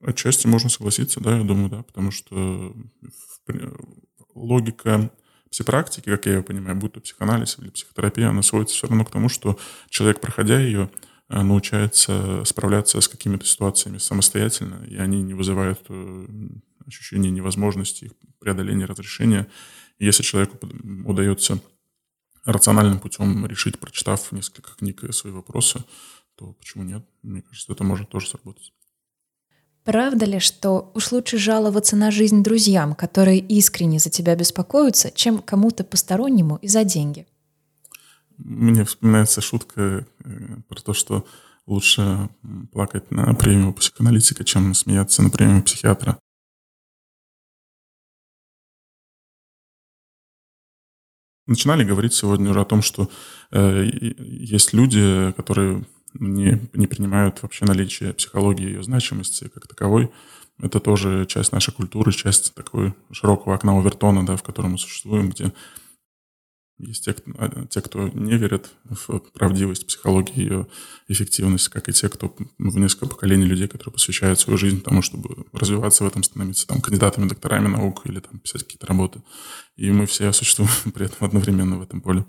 отчасти 0.00 0.48
можно 0.48 0.68
согласиться, 0.68 1.20
да, 1.20 1.38
я 1.38 1.44
думаю, 1.44 1.70
да, 1.70 1.82
потому 1.84 2.10
что 2.10 2.74
логика 4.34 5.12
все 5.50 5.64
практики, 5.64 6.08
как 6.08 6.26
я 6.26 6.36
ее 6.36 6.42
понимаю, 6.42 6.76
будь 6.76 6.92
то 6.92 7.00
психоанализ 7.00 7.58
или 7.58 7.70
психотерапия, 7.70 8.28
она 8.28 8.42
сводится 8.42 8.76
все 8.76 8.86
равно 8.86 9.04
к 9.04 9.10
тому, 9.10 9.28
что 9.28 9.58
человек, 9.88 10.20
проходя 10.20 10.60
ее, 10.60 10.90
э, 11.28 11.42
научается 11.42 12.44
справляться 12.44 13.00
с 13.00 13.08
какими-то 13.08 13.44
ситуациями 13.44 13.98
самостоятельно, 13.98 14.84
и 14.84 14.96
они 14.96 15.22
не 15.22 15.34
вызывают 15.34 15.80
э, 15.88 16.26
ощущения 16.86 17.30
невозможности 17.30 18.06
их 18.06 18.12
преодоления, 18.38 18.84
разрешения. 18.84 19.48
И 19.98 20.06
если 20.06 20.22
человеку 20.22 20.58
удается 21.04 21.60
рациональным 22.44 23.00
путем 23.00 23.44
решить, 23.46 23.78
прочитав 23.78 24.32
несколько 24.32 24.74
книг 24.76 25.02
свои 25.12 25.32
вопросы, 25.32 25.84
то 26.36 26.52
почему 26.54 26.84
нет? 26.84 27.04
Мне 27.22 27.42
кажется, 27.42 27.72
это 27.72 27.84
может 27.84 28.08
тоже 28.08 28.28
сработать. 28.28 28.72
Правда 29.84 30.26
ли, 30.26 30.38
что 30.38 30.90
уж 30.94 31.10
лучше 31.10 31.38
жаловаться 31.38 31.96
на 31.96 32.10
жизнь 32.10 32.42
друзьям, 32.42 32.94
которые 32.94 33.38
искренне 33.38 33.98
за 33.98 34.10
тебя 34.10 34.36
беспокоятся, 34.36 35.10
чем 35.10 35.38
кому-то 35.38 35.84
постороннему 35.84 36.56
и 36.56 36.68
за 36.68 36.84
деньги? 36.84 37.26
Мне 38.36 38.84
вспоминается 38.84 39.40
шутка 39.40 40.06
э, 40.24 40.30
про 40.68 40.80
то, 40.80 40.92
что 40.92 41.26
лучше 41.66 42.28
плакать 42.72 43.10
на 43.10 43.34
премию 43.34 43.72
психоаналитика, 43.72 44.44
чем 44.44 44.74
смеяться 44.74 45.22
на 45.22 45.30
премию 45.30 45.62
психиатра. 45.62 46.18
Начинали 51.46 51.84
говорить 51.84 52.14
сегодня 52.14 52.50
уже 52.50 52.60
о 52.60 52.64
том, 52.64 52.80
что 52.82 53.10
э, 53.50 53.84
есть 53.84 54.72
люди, 54.72 55.32
которые 55.32 55.84
не, 56.14 56.68
не 56.72 56.86
принимают 56.86 57.42
вообще 57.42 57.64
наличие 57.64 58.14
психологии, 58.14 58.66
ее 58.66 58.82
значимости 58.82 59.48
как 59.48 59.66
таковой. 59.66 60.10
Это 60.60 60.80
тоже 60.80 61.26
часть 61.26 61.52
нашей 61.52 61.72
культуры, 61.72 62.12
часть 62.12 62.54
такой 62.54 62.94
широкого 63.12 63.54
окна 63.54 63.78
Овертона, 63.78 64.26
да, 64.26 64.36
в 64.36 64.42
котором 64.42 64.72
мы 64.72 64.78
существуем, 64.78 65.30
где 65.30 65.52
есть 66.80 67.04
те, 67.04 67.14
а, 67.38 67.66
те, 67.66 67.80
кто 67.80 68.08
не 68.08 68.36
верят 68.36 68.70
в 68.84 69.20
правдивость 69.34 69.86
психологии, 69.86 70.40
ее 70.40 70.66
эффективность, 71.08 71.68
как 71.68 71.88
и 71.88 71.92
те, 71.92 72.08
кто 72.08 72.34
в 72.58 72.78
несколько 72.78 73.06
поколений 73.06 73.44
людей, 73.44 73.68
которые 73.68 73.92
посвящают 73.92 74.40
свою 74.40 74.56
жизнь 74.56 74.80
тому, 74.80 75.02
чтобы 75.02 75.46
развиваться 75.52 76.04
в 76.04 76.06
этом, 76.06 76.22
становиться 76.22 76.66
там 76.66 76.80
кандидатами, 76.80 77.28
докторами 77.28 77.68
наук 77.68 78.02
или 78.06 78.20
там 78.20 78.38
писать 78.38 78.62
какие-то 78.62 78.86
работы. 78.86 79.22
И 79.76 79.90
мы 79.90 80.06
все 80.06 80.32
существуем 80.32 80.70
при 80.94 81.06
этом 81.06 81.26
одновременно 81.26 81.78
в 81.78 81.82
этом 81.82 82.00
поле. 82.00 82.24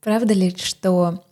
Правда 0.00 0.34
ли, 0.34 0.54
что 0.56 1.24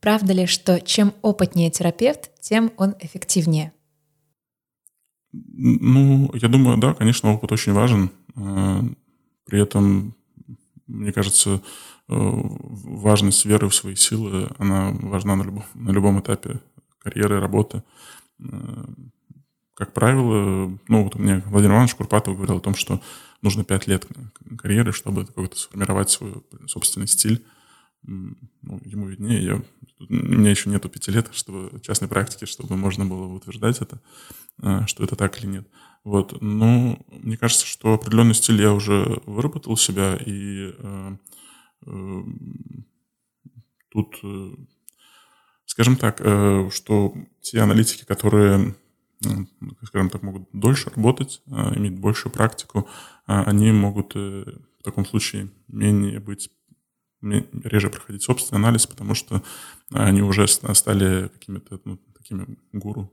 Правда 0.00 0.32
ли, 0.32 0.46
что 0.46 0.80
чем 0.80 1.12
опытнее 1.22 1.70
терапевт, 1.70 2.30
тем 2.40 2.72
он 2.76 2.94
эффективнее? 3.00 3.72
Ну, 5.32 6.30
я 6.34 6.48
думаю, 6.48 6.78
да, 6.78 6.94
конечно, 6.94 7.32
опыт 7.32 7.52
очень 7.52 7.72
важен. 7.72 8.10
А, 8.36 8.82
при 9.44 9.60
этом, 9.60 10.14
мне 10.86 11.12
кажется, 11.12 11.56
э, 11.56 11.60
важность 12.08 13.44
веры 13.44 13.68
в 13.68 13.74
свои 13.74 13.94
силы, 13.94 14.48
она 14.58 14.92
важна 15.00 15.36
на 15.36 15.42
любом, 15.42 15.64
на 15.74 15.90
любом 15.90 16.20
этапе 16.20 16.60
карьеры, 16.98 17.40
работы. 17.40 17.82
Э, 18.40 18.84
как 19.74 19.92
правило, 19.92 20.78
ну, 20.88 21.04
вот 21.04 21.16
меня 21.16 21.42
Владимир 21.46 21.74
Иванович 21.74 21.94
Курпатов 21.94 22.36
говорил 22.36 22.56
о 22.56 22.60
том, 22.60 22.74
что 22.74 23.00
нужно 23.42 23.64
пять 23.64 23.86
лет 23.86 24.06
карьеры, 24.58 24.92
чтобы 24.92 25.26
какой-то 25.26 25.56
сформировать 25.56 26.10
свой 26.10 26.42
собственный 26.66 27.06
стиль 27.06 27.44
ну, 28.02 28.80
ему 28.84 29.06
виднее, 29.06 29.44
я, 29.44 29.56
у 29.56 30.12
меня 30.12 30.50
еще 30.50 30.70
нету 30.70 30.88
пяти 30.88 31.10
лет, 31.10 31.28
чтобы 31.32 31.80
частной 31.80 32.08
практики, 32.08 32.44
чтобы 32.44 32.76
можно 32.76 33.04
было 33.04 33.26
утверждать 33.26 33.80
это, 33.80 34.00
а, 34.60 34.86
что 34.86 35.04
это 35.04 35.16
так 35.16 35.38
или 35.38 35.46
нет. 35.46 35.68
Вот. 36.04 36.40
Но 36.40 36.98
мне 37.10 37.36
кажется, 37.36 37.66
что 37.66 37.94
определенный 37.94 38.34
стиль 38.34 38.60
я 38.60 38.72
уже 38.72 39.20
выработал 39.26 39.76
себя, 39.76 40.16
и 40.16 40.74
э, 40.78 41.16
э, 41.86 42.22
тут, 43.90 44.16
э, 44.22 44.50
скажем 45.66 45.96
так, 45.96 46.20
э, 46.20 46.70
что 46.72 47.14
те 47.40 47.60
аналитики, 47.60 48.04
которые 48.04 48.74
скажем 49.82 50.10
так, 50.10 50.22
могут 50.22 50.48
дольше 50.52 50.90
работать, 50.90 51.42
иметь 51.48 51.98
большую 51.98 52.32
практику, 52.32 52.88
они 53.26 53.72
могут 53.72 54.14
в 54.14 54.82
таком 54.84 55.04
случае 55.04 55.50
менее 55.66 56.20
быть 56.20 56.52
реже 57.22 57.90
проходить 57.90 58.22
собственный 58.22 58.60
анализ, 58.60 58.86
потому 58.86 59.14
что 59.14 59.42
они 59.92 60.22
уже 60.22 60.46
стали 60.46 61.28
какими-то 61.28 61.80
ну, 61.84 61.98
такими 62.16 62.46
гуру 62.72 63.12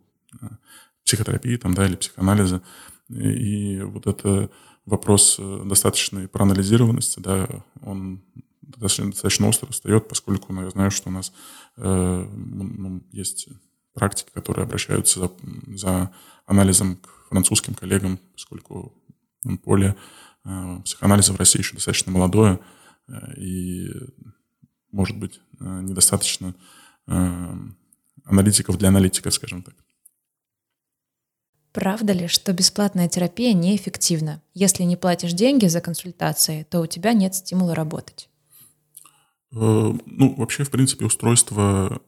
психотерапии 1.06 1.56
там, 1.58 1.74
да, 1.74 1.86
или 1.86 1.96
психоанализа. 1.96 2.62
И 3.10 3.80
вот 3.82 4.08
это 4.08 4.50
вопрос 4.86 5.38
э, 5.40 5.64
достаточной 5.66 6.28
проанализированности, 6.28 7.20
да, 7.20 7.48
он 7.82 8.24
достаточно, 8.62 9.12
достаточно 9.12 9.48
остро 9.48 9.72
встает, 9.72 10.08
поскольку 10.08 10.52
ну, 10.54 10.64
я 10.64 10.70
знаю, 10.72 10.92
что 10.92 11.10
у 11.10 11.12
нас 11.12 11.32
э, 11.78 12.28
ну, 12.34 13.04
есть 13.12 13.50
практики, 13.94 14.30
которые 14.34 14.64
обращаются 14.64 15.20
за, 15.20 15.32
за 15.76 16.12
анализом 16.46 16.98
к 16.98 17.28
французским 17.30 17.74
коллегам, 17.76 18.20
поскольку 18.34 18.94
поле 19.64 19.96
э, 20.44 20.82
психоанализа 20.84 21.34
в 21.34 21.38
России 21.38 21.60
еще 21.60 21.76
достаточно 21.76 22.12
молодое, 22.12 22.60
и, 23.38 23.90
может 24.92 25.18
быть, 25.18 25.40
э, 25.60 25.64
недостаточно 25.82 26.56
э, 27.08 27.54
аналитиков 28.24 28.78
для 28.78 28.90
аналитиков, 28.90 29.34
скажем 29.34 29.64
так. 29.64 29.76
Правда 31.72 32.14
ли, 32.14 32.28
что 32.28 32.54
бесплатная 32.54 33.10
терапия 33.10 33.54
неэффективна? 33.54 34.42
Если 34.54 34.84
не 34.84 34.96
платишь 34.96 35.34
деньги 35.34 35.68
за 35.68 35.82
консультации, 35.82 36.64
то 36.64 36.80
у 36.80 36.88
тебя 36.88 37.14
нет 37.14 37.36
стимула 37.36 37.76
работать. 37.76 38.30
Э, 39.52 39.94
ну, 40.06 40.36
вообще, 40.36 40.64
в 40.64 40.72
принципе, 40.72 41.06
устройство 41.06 42.02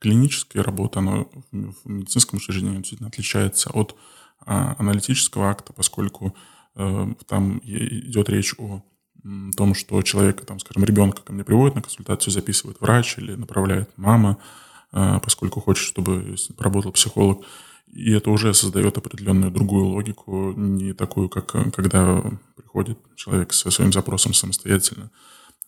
клинической 0.00 0.62
работы, 0.62 0.98
оно 0.98 1.30
в 1.52 1.88
медицинском 1.88 2.38
учреждении 2.38 2.78
действительно 2.78 3.08
отличается 3.08 3.70
от 3.70 3.96
а, 4.40 4.74
аналитического 4.78 5.48
акта, 5.50 5.72
поскольку 5.72 6.34
э, 6.74 7.14
там 7.28 7.60
идет 7.62 8.28
речь 8.28 8.54
о 8.58 8.82
том, 9.56 9.74
что 9.74 10.02
человека, 10.02 10.44
там, 10.44 10.58
скажем, 10.58 10.84
ребенка 10.84 11.22
ко 11.22 11.32
мне 11.32 11.44
приводит 11.44 11.74
на 11.74 11.82
консультацию, 11.82 12.32
записывает 12.32 12.80
врач 12.80 13.18
или 13.18 13.34
направляет 13.34 13.90
мама, 13.96 14.38
э, 14.92 15.20
поскольку 15.22 15.60
хочет, 15.60 15.84
чтобы 15.84 16.36
работал 16.58 16.92
психолог. 16.92 17.44
И 17.92 18.10
это 18.12 18.30
уже 18.30 18.54
создает 18.54 18.96
определенную 18.96 19.52
другую 19.52 19.84
логику, 19.84 20.54
не 20.56 20.94
такую, 20.94 21.28
как 21.28 21.54
э, 21.54 21.70
когда 21.70 22.22
приходит 22.56 22.98
человек 23.16 23.52
со 23.52 23.70
своим 23.70 23.92
запросом 23.92 24.32
самостоятельно. 24.32 25.10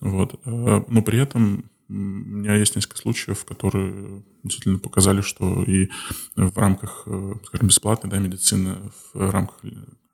Вот. 0.00 0.40
Э, 0.46 0.82
но 0.88 1.02
при 1.02 1.18
этом 1.18 1.70
у 1.90 1.92
меня 1.92 2.54
есть 2.54 2.76
несколько 2.76 2.96
случаев, 2.96 3.44
которые 3.44 4.24
действительно 4.42 4.78
показали, 4.78 5.20
что 5.20 5.62
и 5.64 5.90
в 6.34 6.56
рамках, 6.56 7.02
э, 7.06 7.34
скажем, 7.44 7.68
бесплатной 7.68 8.10
да, 8.10 8.18
медицины, 8.18 8.90
в 9.12 9.30
рамках 9.30 9.60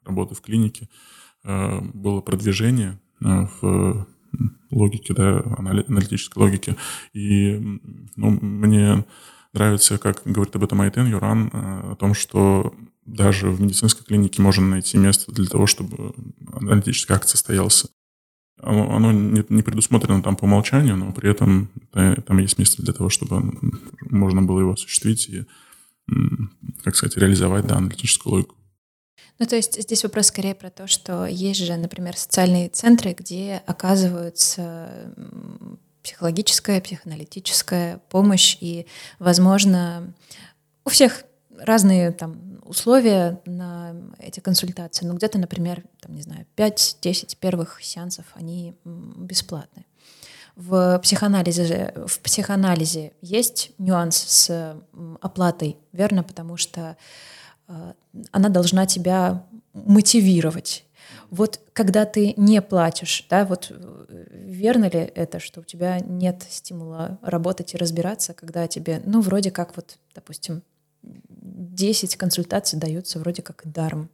работы 0.05 0.35
в 0.35 0.41
клинике 0.41 0.89
было 1.43 2.21
продвижение 2.21 3.01
в 3.21 4.07
логике, 4.71 5.15
да, 5.15 5.43
аналитической 5.59 6.39
логике. 6.39 6.77
И 7.13 7.59
ну, 8.17 8.31
мне 8.41 9.05
нравится, 9.53 9.99
как 9.99 10.23
говорит 10.25 10.55
об 10.57 10.65
этом 10.65 10.81
Айтен 10.81 11.07
Юран, 11.07 11.51
э, 11.53 11.93
о 11.93 11.97
том, 11.97 12.15
что 12.15 12.75
даже 13.05 13.51
в 13.51 13.61
медицинской 13.61 14.05
клинике 14.05 14.43
можно 14.43 14.67
найти 14.67 14.97
место 14.97 15.33
для 15.33 15.47
того, 15.47 15.67
чтобы 15.67 16.15
аналитический 16.53 17.15
акт 17.15 17.29
состоялся. 17.29 17.89
Оно, 18.63 19.11
не 19.11 19.63
предусмотрено 19.63 20.23
там 20.23 20.37
по 20.37 20.45
умолчанию, 20.45 20.95
но 20.95 21.13
при 21.13 21.31
этом 21.31 21.71
там 21.93 22.39
есть 22.39 22.59
место 22.59 22.83
для 22.83 22.93
того, 22.93 23.09
чтобы 23.09 23.59
можно 24.03 24.43
было 24.43 24.61
его 24.61 24.73
осуществить 24.73 25.31
и, 25.31 25.47
как 26.85 26.95
сказать, 26.95 27.17
реализовать 27.17 27.67
да, 27.67 27.77
аналитическую 27.77 28.35
логику. 28.35 28.57
Ну, 29.41 29.47
то 29.47 29.57
есть 29.57 29.81
здесь 29.81 30.05
вопрос 30.05 30.27
скорее 30.27 30.55
про 30.55 30.69
то, 30.69 30.87
что 30.87 31.25
есть 31.25 31.61
же, 31.61 31.75
например, 31.77 32.15
социальные 32.15 32.69
центры, 32.69 33.15
где 33.15 33.63
оказываются 33.67 35.15
психологическая, 36.03 36.81
психоаналитическая 36.83 38.03
помощь, 38.11 38.59
и, 38.61 38.87
возможно, 39.19 40.13
у 40.85 40.91
всех 40.91 41.25
разные 41.59 42.13
там 42.13 42.61
условия 42.65 43.41
на 43.47 43.97
эти 44.19 44.41
консультации. 44.41 45.07
Ну, 45.07 45.15
где-то, 45.15 45.39
например, 45.39 45.85
там, 46.01 46.15
не 46.15 46.23
знаю, 46.23 46.45
5-10 46.57 47.39
первых 47.41 47.83
сеансов, 47.83 48.27
они 48.35 48.77
бесплатны. 48.85 49.87
В 50.55 50.99
психоанализе, 50.99 51.95
в 52.07 52.21
психоанализе 52.21 53.15
есть 53.23 53.71
нюанс 53.79 54.17
с 54.19 54.77
оплатой, 55.23 55.79
верно? 55.93 56.23
Потому 56.23 56.59
что 56.59 56.99
она 58.33 58.49
должна 58.49 58.87
тебя 58.87 59.45
мотивировать. 59.73 60.85
Вот 61.31 61.61
когда 61.73 62.05
ты 62.07 62.35
не 62.37 62.61
платишь, 62.61 63.27
да, 63.31 63.45
вот 63.45 63.71
э, 63.71 64.27
верно 64.33 64.87
ли 64.87 64.99
это, 64.99 65.39
что 65.39 65.61
у 65.61 65.65
тебя 65.65 66.01
нет 66.01 66.45
стимула 66.49 67.19
работать 67.23 67.75
и 67.75 67.77
разбираться, 67.77 68.35
когда 68.35 68.67
тебе, 68.67 69.01
ну, 69.07 69.21
вроде 69.21 69.51
как 69.51 69.77
вот, 69.77 69.99
допустим, 70.15 70.63
10 71.03 72.17
консультаций 72.17 72.79
даются 72.79 73.19
вроде 73.19 73.43
как 73.43 73.63
даром? 73.65 74.11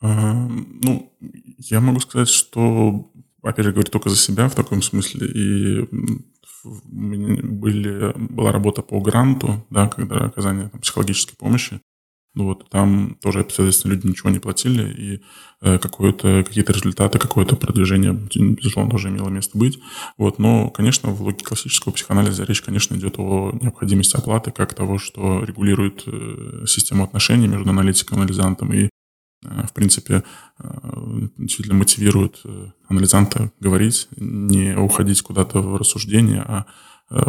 Ну, 0.00 1.12
я 1.58 1.80
могу 1.80 1.98
сказать, 1.98 2.28
что, 2.28 3.10
опять 3.42 3.64
же, 3.64 3.72
говорю 3.72 3.90
только 3.90 4.10
за 4.10 4.16
себя 4.16 4.48
в 4.48 4.54
таком 4.54 4.80
смысле, 4.80 5.26
и 5.26 5.88
были, 6.64 8.12
была 8.16 8.52
работа 8.52 8.82
по 8.82 9.00
гранту, 9.00 9.66
да, 9.70 9.88
когда 9.88 10.26
оказание 10.26 10.68
там, 10.68 10.80
психологической 10.80 11.36
помощи, 11.36 11.80
ну 12.38 12.44
вот, 12.44 12.70
там 12.70 13.16
тоже, 13.20 13.40
соответственно, 13.50 13.94
люди 13.94 14.06
ничего 14.06 14.30
не 14.30 14.38
платили, 14.38 14.92
и 14.92 15.22
э, 15.60 15.78
какое-то, 15.78 16.44
какие-то 16.44 16.72
результаты, 16.72 17.18
какое-то 17.18 17.56
продвижение, 17.56 18.12
безусловно, 18.12 18.92
тоже 18.92 19.08
имело 19.08 19.28
место 19.28 19.58
быть. 19.58 19.80
Вот, 20.16 20.38
но, 20.38 20.70
конечно, 20.70 21.10
в 21.10 21.20
логике 21.20 21.44
классического 21.44 21.92
психоанализа 21.92 22.44
речь, 22.44 22.62
конечно, 22.62 22.94
идет 22.94 23.16
о 23.18 23.50
необходимости 23.60 24.16
оплаты 24.16 24.52
как 24.52 24.72
того, 24.72 24.98
что 24.98 25.42
регулирует 25.42 26.04
э, 26.06 26.64
систему 26.68 27.02
отношений 27.02 27.48
между 27.48 27.68
аналитиком 27.70 28.18
и 28.18 28.20
анализантом, 28.20 28.72
и, 28.72 28.84
э, 28.84 28.88
в 29.66 29.72
принципе, 29.74 30.22
действительно 31.36 31.78
мотивирует 31.78 32.42
анализанта 32.88 33.52
говорить, 33.60 34.08
не 34.16 34.76
уходить 34.76 35.22
куда-то 35.22 35.60
в 35.60 35.76
рассуждение, 35.76 36.42
а 36.42 36.66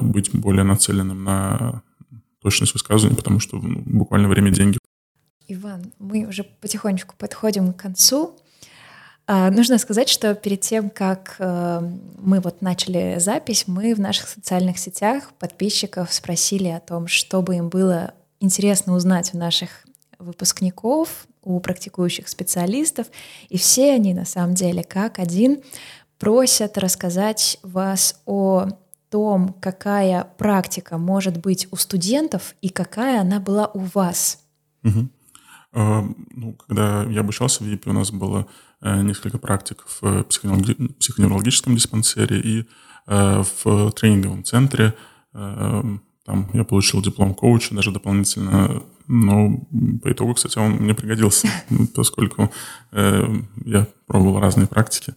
быть 0.01 0.31
более 0.33 0.63
нацеленным 0.63 1.23
на 1.23 1.83
точность 2.41 2.73
высказывания, 2.73 3.15
потому 3.15 3.39
что 3.39 3.57
ну, 3.57 3.81
буквально 3.85 4.27
время 4.27 4.51
деньги 4.51 4.78
Иван, 5.49 5.91
мы 5.97 6.25
уже 6.25 6.43
потихонечку 6.43 7.15
подходим 7.17 7.73
к 7.73 7.77
концу. 7.77 8.37
А, 9.25 9.49
нужно 9.49 9.79
сказать, 9.79 10.07
что 10.07 10.35
перед 10.35 10.61
тем, 10.61 10.89
как 10.91 11.35
э, 11.39 11.81
мы 12.19 12.39
вот 12.39 12.61
начали 12.61 13.17
запись, 13.19 13.65
мы 13.67 13.95
в 13.95 13.99
наших 13.99 14.29
социальных 14.29 14.77
сетях 14.77 15.31
подписчиков 15.39 16.13
спросили 16.13 16.67
о 16.67 16.79
том, 16.79 17.07
что 17.07 17.41
бы 17.41 17.55
им 17.55 17.69
было 17.69 18.13
интересно 18.39 18.93
узнать 18.93 19.33
у 19.33 19.37
наших 19.37 19.85
выпускников, 20.19 21.27
у 21.43 21.59
практикующих 21.59 22.27
специалистов. 22.27 23.07
И 23.49 23.57
все 23.57 23.93
они, 23.93 24.13
на 24.13 24.25
самом 24.25 24.53
деле, 24.53 24.83
как 24.83 25.17
один, 25.17 25.63
просят 26.19 26.77
рассказать 26.77 27.57
вас 27.63 28.21
о 28.25 28.67
том, 29.09 29.55
какая 29.59 30.25
практика 30.37 30.99
может 30.99 31.37
быть 31.37 31.67
у 31.71 31.75
студентов 31.75 32.55
и 32.61 32.69
какая 32.69 33.21
она 33.21 33.39
была 33.39 33.67
у 33.73 33.79
вас. 33.79 34.39
Угу. 34.83 35.09
А, 35.71 36.03
ну, 36.35 36.53
когда 36.53 37.03
я 37.03 37.21
обучался 37.21 37.63
в 37.63 37.67
ВИПе, 37.67 37.91
у 37.91 37.93
нас 37.93 38.11
было 38.11 38.47
э, 38.81 39.01
несколько 39.01 39.37
практик 39.37 39.85
в 40.01 40.23
психоневрологическом 40.23 41.75
диспансере 41.75 42.39
и 42.39 42.65
э, 43.07 43.43
в 43.63 43.91
тренинговом 43.91 44.43
центре. 44.43 44.95
Э, 45.33 45.83
там 46.25 46.49
я 46.53 46.63
получил 46.63 47.01
диплом 47.01 47.33
коуча 47.33 47.75
даже 47.75 47.91
дополнительно, 47.91 48.83
но 49.07 49.67
по 50.01 50.11
итогу, 50.11 50.33
кстати, 50.35 50.57
он 50.59 50.73
мне 50.73 50.93
пригодился, 50.93 51.47
поскольку 51.95 52.51
я 52.91 53.87
пробовал 54.05 54.39
разные 54.39 54.67
практики. 54.67 55.15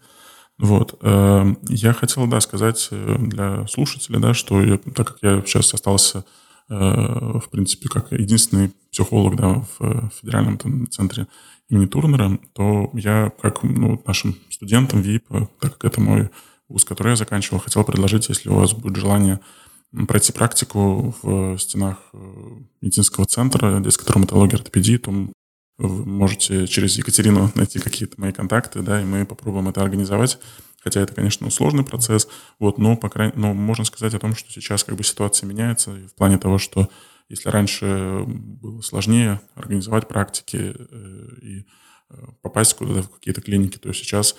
Вот. 0.59 0.99
Я 1.03 1.93
хотел, 1.93 2.27
да, 2.27 2.41
сказать 2.41 2.89
для 2.91 3.67
слушателя, 3.67 4.21
да, 4.21 4.33
что 4.33 4.63
я, 4.63 4.79
так 4.79 5.09
как 5.09 5.19
я 5.21 5.43
сейчас 5.43 5.75
остался 5.75 6.25
Э, 6.73 7.39
в 7.39 7.51
принципе, 7.51 7.89
как 7.89 8.13
единственный 8.13 8.73
психолог 8.93 9.37
да, 9.37 9.65
в 9.79 10.11
федеральном 10.21 10.59
там, 10.59 10.89
центре 10.91 11.27
имени 11.69 11.87
Турнера, 11.87 12.39
то 12.53 12.91
я, 12.93 13.33
как 13.41 13.63
ну, 13.63 14.01
нашим 14.07 14.37
студентам 14.51 15.01
ВИП, 15.01 15.29
так 15.59 15.79
как 15.79 15.85
это 15.85 16.01
мой 16.01 16.31
вуз, 16.69 16.85
который 16.85 17.11
я 17.11 17.17
заканчивал, 17.17 17.61
хотел 17.61 17.85
предложить, 17.85 18.29
если 18.29 18.51
у 18.51 18.55
вас 18.55 18.75
будет 18.75 18.97
желание 18.97 19.41
пройти 20.07 20.33
практику 20.33 21.15
в 21.23 21.59
стенах 21.59 21.99
э, 22.13 22.19
медицинского 22.81 23.27
центра 23.27 23.81
детской 23.81 24.07
травматологии 24.07 24.55
ортопедии, 24.55 24.97
то 24.97 25.11
вы 25.79 26.07
можете 26.07 26.67
через 26.67 26.97
Екатерину 26.97 27.51
найти 27.55 27.79
какие-то 27.79 28.21
мои 28.21 28.33
контакты, 28.33 28.81
да, 28.81 29.01
и 29.01 29.05
мы 29.05 29.27
попробуем 29.27 29.69
это 29.69 29.83
организовать. 29.83 30.39
Хотя 30.81 31.01
это, 31.01 31.15
конечно, 31.15 31.49
сложный 31.51 31.85
процесс, 31.85 32.27
вот, 32.59 32.79
но, 32.79 32.97
по 32.97 33.09
крайней, 33.09 33.35
но 33.37 33.55
можно 33.55 33.85
сказать 33.85 34.15
о 34.15 34.19
том, 34.19 34.35
что 34.35 34.51
сейчас 34.51 34.83
как 34.83 34.97
бы 34.97 35.05
ситуация 35.05 35.47
меняется 35.47 35.93
в 35.93 36.15
плане 36.15 36.39
того, 36.39 36.59
что 36.59 36.89
если 37.33 37.49
раньше 37.49 38.25
было 38.27 38.81
сложнее 38.83 39.41
организовать 39.55 40.07
практики 40.07 40.77
и 41.43 41.67
попасть 42.43 42.75
куда-то 42.75 43.03
в 43.03 43.11
какие-то 43.11 43.41
клиники, 43.41 43.79
то 43.79 43.93
сейчас 43.93 44.37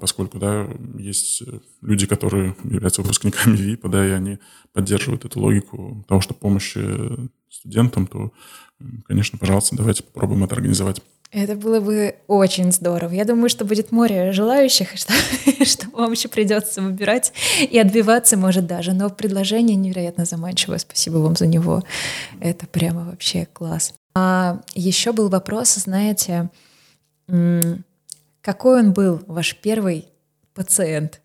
поскольку 0.00 0.38
да, 0.38 0.68
есть 0.96 1.42
люди, 1.82 2.06
которые 2.06 2.56
являются 2.64 3.02
выпускниками 3.02 3.56
ВИПа, 3.56 3.88
да, 3.88 4.06
и 4.06 4.10
они 4.10 4.38
поддерживают 4.72 5.24
эту 5.24 5.40
логику 5.40 6.04
того, 6.08 6.20
что 6.20 6.34
помощи 6.34 6.80
студентам, 7.48 8.06
то, 8.06 8.32
конечно, 9.06 9.38
пожалуйста, 9.38 9.76
давайте 9.76 10.02
попробуем 10.02 10.44
это 10.44 10.54
организовать. 10.54 11.00
Это 11.30 11.56
было 11.56 11.80
бы 11.80 12.16
очень 12.26 12.72
здорово. 12.72 13.12
Я 13.12 13.26
думаю, 13.26 13.50
что 13.50 13.66
будет 13.66 13.92
море 13.92 14.32
желающих, 14.32 14.88
что, 14.96 15.12
что 15.64 15.88
вам 15.90 16.12
еще 16.12 16.28
придется 16.28 16.80
выбирать 16.80 17.32
и 17.60 17.78
отбиваться, 17.78 18.36
может, 18.38 18.66
даже. 18.66 18.94
Но 18.94 19.10
предложение 19.10 19.76
невероятно 19.76 20.24
заманчивое. 20.24 20.78
Спасибо 20.78 21.18
вам 21.18 21.36
за 21.36 21.46
него. 21.46 21.84
Это 22.40 22.66
прямо 22.66 23.04
вообще 23.04 23.46
класс. 23.52 23.94
А 24.14 24.62
еще 24.74 25.12
был 25.12 25.28
вопрос, 25.28 25.74
знаете, 25.74 26.48
какой 28.40 28.80
он 28.80 28.92
был, 28.92 29.22
ваш 29.26 29.54
первый 29.56 30.06
пациент? 30.54 31.20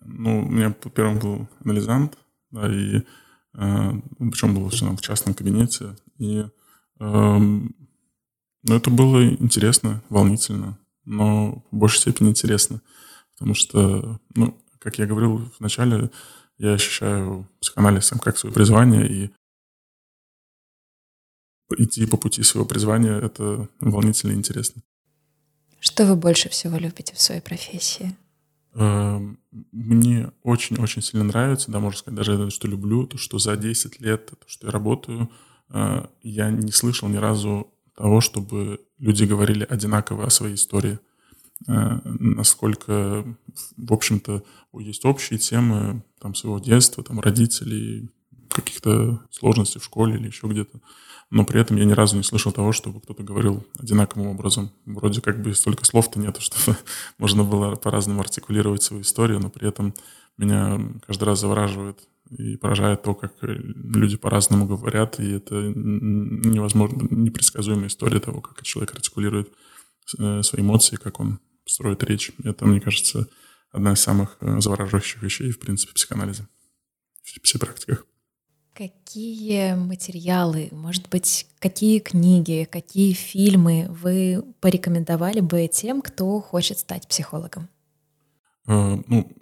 Ну, 0.00 0.42
у 0.42 0.48
меня 0.48 0.72
первым 0.94 1.18
был 1.18 1.48
анализант, 1.64 2.16
да, 2.50 2.72
и 2.72 2.98
э, 2.98 3.02
причем 4.18 4.54
был 4.54 4.70
в 4.70 5.00
частном 5.00 5.34
кабинете. 5.34 5.96
И 6.16 6.44
э, 7.00 7.38
ну, 8.62 8.74
это 8.76 8.90
было 8.90 9.26
интересно, 9.26 10.02
волнительно, 10.08 10.78
но 11.04 11.64
в 11.70 11.76
большей 11.76 12.00
степени 12.00 12.30
интересно, 12.30 12.82
потому 13.34 13.54
что, 13.54 14.20
ну, 14.34 14.58
как 14.78 14.98
я 14.98 15.06
говорил 15.06 15.50
вначале, 15.58 16.10
я 16.58 16.72
ощущаю 16.72 17.48
психоанализ 17.60 18.12
как 18.20 18.36
свое 18.36 18.54
призвание, 18.54 19.08
и 19.08 19.30
идти 21.76 22.06
по 22.06 22.16
пути 22.16 22.42
своего 22.42 22.66
призвания— 22.66 23.18
это 23.20 23.68
волнительно 23.80 24.32
и 24.32 24.36
интересно. 24.36 24.82
Что 25.80 26.06
вы 26.06 26.16
больше 26.16 26.48
всего 26.48 26.76
любите 26.76 27.14
в 27.14 27.20
своей 27.20 27.40
профессии? 27.40 28.16
Эм, 28.74 29.38
мне 29.50 30.30
очень-очень 30.42 31.02
сильно 31.02 31.24
нравится, 31.24 31.70
да, 31.70 31.78
можно 31.78 31.98
сказать, 31.98 32.16
даже 32.16 32.50
что 32.50 32.68
люблю, 32.68 33.06
то, 33.06 33.18
что 33.18 33.38
за 33.38 33.56
10 33.56 34.00
лет, 34.00 34.26
то, 34.26 34.36
что 34.46 34.66
я 34.66 34.72
работаю, 34.72 35.30
э, 35.70 36.06
я 36.22 36.50
не 36.50 36.72
слышал 36.72 37.08
ни 37.08 37.16
разу 37.16 37.72
того, 37.98 38.20
чтобы 38.20 38.80
люди 38.98 39.24
говорили 39.24 39.66
одинаково 39.68 40.26
о 40.26 40.30
своей 40.30 40.54
истории. 40.54 41.00
Э, 41.66 41.98
насколько, 42.04 43.24
в 43.76 43.92
общем-то, 43.92 44.44
есть 44.78 45.04
общие 45.04 45.38
темы 45.40 46.04
там, 46.20 46.36
своего 46.36 46.60
детства, 46.60 47.02
там, 47.02 47.18
родителей, 47.18 48.08
каких-то 48.50 49.20
сложностей 49.30 49.80
в 49.80 49.84
школе 49.84 50.14
или 50.14 50.28
еще 50.28 50.46
где-то. 50.46 50.80
Но 51.30 51.44
при 51.44 51.60
этом 51.60 51.76
я 51.76 51.84
ни 51.84 51.92
разу 51.92 52.16
не 52.16 52.22
слышал 52.22 52.52
того, 52.52 52.70
чтобы 52.72 53.00
кто-то 53.00 53.24
говорил 53.24 53.66
одинаковым 53.76 54.28
образом. 54.28 54.70
Вроде 54.86 55.20
как 55.20 55.42
бы 55.42 55.52
столько 55.54 55.84
слов-то 55.84 56.20
нету, 56.20 56.40
что 56.46 56.76
можно 57.18 57.42
было 57.42 57.74
по-разному 57.74 58.20
артикулировать 58.20 58.84
свою 58.84 59.02
историю, 59.02 59.40
но 59.40 59.50
при 59.50 59.68
этом 59.68 59.92
меня 60.36 60.80
каждый 61.04 61.24
раз 61.24 61.40
завораживает 61.40 61.98
и 62.30 62.56
поражает 62.56 63.02
то, 63.02 63.14
как 63.14 63.34
люди 63.42 64.16
по-разному 64.16 64.66
говорят, 64.66 65.20
и 65.20 65.30
это 65.32 65.54
невозможно, 65.54 67.06
непредсказуемая 67.10 67.88
история 67.88 68.20
того, 68.20 68.40
как 68.40 68.62
человек 68.62 68.94
артикулирует 68.94 69.52
э, 70.18 70.42
свои 70.42 70.62
эмоции, 70.62 70.96
как 70.96 71.20
он 71.20 71.40
строит 71.66 72.02
речь. 72.04 72.32
Это, 72.44 72.66
мне 72.66 72.80
кажется, 72.80 73.28
одна 73.70 73.92
из 73.92 74.00
самых 74.00 74.36
э, 74.40 74.60
завораживающих 74.60 75.22
вещей, 75.22 75.50
в 75.50 75.58
принципе, 75.58 75.92
в 75.92 75.94
психоанализе, 75.94 76.46
в 77.22 77.40
психопрактиках. 77.40 78.06
Какие 78.74 79.74
материалы, 79.74 80.68
может 80.70 81.08
быть, 81.08 81.48
какие 81.58 81.98
книги, 81.98 82.68
какие 82.70 83.12
фильмы 83.12 83.86
вы 83.88 84.44
порекомендовали 84.60 85.40
бы 85.40 85.66
тем, 85.66 86.00
кто 86.00 86.40
хочет 86.40 86.78
стать 86.78 87.08
психологом? 87.08 87.68
Э, 88.68 88.96
ну, 89.06 89.32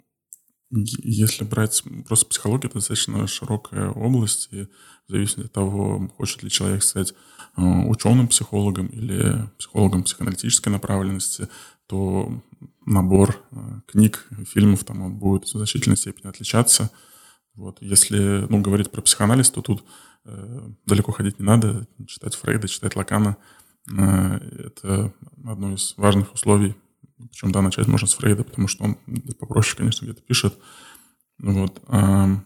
если 0.69 1.43
брать 1.45 1.83
просто 2.07 2.25
психологию, 2.25 2.69
это 2.69 2.79
достаточно 2.79 3.25
широкая 3.27 3.89
область, 3.89 4.49
и 4.51 4.63
в 5.07 5.11
зависимости 5.11 5.47
от 5.47 5.53
того, 5.53 6.09
хочет 6.17 6.43
ли 6.43 6.49
человек 6.49 6.83
стать 6.83 7.13
э, 7.55 7.61
ученым 7.61 8.27
психологом 8.27 8.87
или 8.87 9.49
психологом 9.57 10.03
психоаналитической 10.03 10.71
направленности, 10.71 11.47
то 11.87 12.41
набор 12.85 13.41
э, 13.51 13.79
книг, 13.87 14.27
фильмов 14.45 14.83
там 14.83 15.01
он 15.01 15.15
будет 15.15 15.45
в 15.45 15.49
значительной 15.49 15.97
степени 15.97 16.27
отличаться. 16.27 16.91
Вот. 17.55 17.77
Если 17.81 18.45
ну, 18.49 18.61
говорить 18.61 18.91
про 18.91 19.01
психоанализ, 19.01 19.49
то 19.49 19.61
тут 19.61 19.85
э, 20.25 20.69
далеко 20.85 21.13
ходить 21.13 21.39
не 21.39 21.45
надо. 21.45 21.87
Читать 22.05 22.35
Фрейда, 22.35 22.67
читать 22.67 22.97
Лакана 22.97 23.37
э,— 23.89 23.93
это 24.65 25.13
одно 25.45 25.73
из 25.73 25.93
важных 25.95 26.33
условий 26.33 26.75
причем, 27.17 27.51
да, 27.51 27.61
начать 27.61 27.87
можно 27.87 28.07
с 28.07 28.13
Фрейда, 28.15 28.43
потому 28.43 28.67
что 28.67 28.83
он 28.83 28.97
попроще, 29.39 29.77
конечно, 29.77 30.05
где-то 30.05 30.21
пишет. 30.21 30.57
Вот. 31.39 31.81
А 31.87 32.41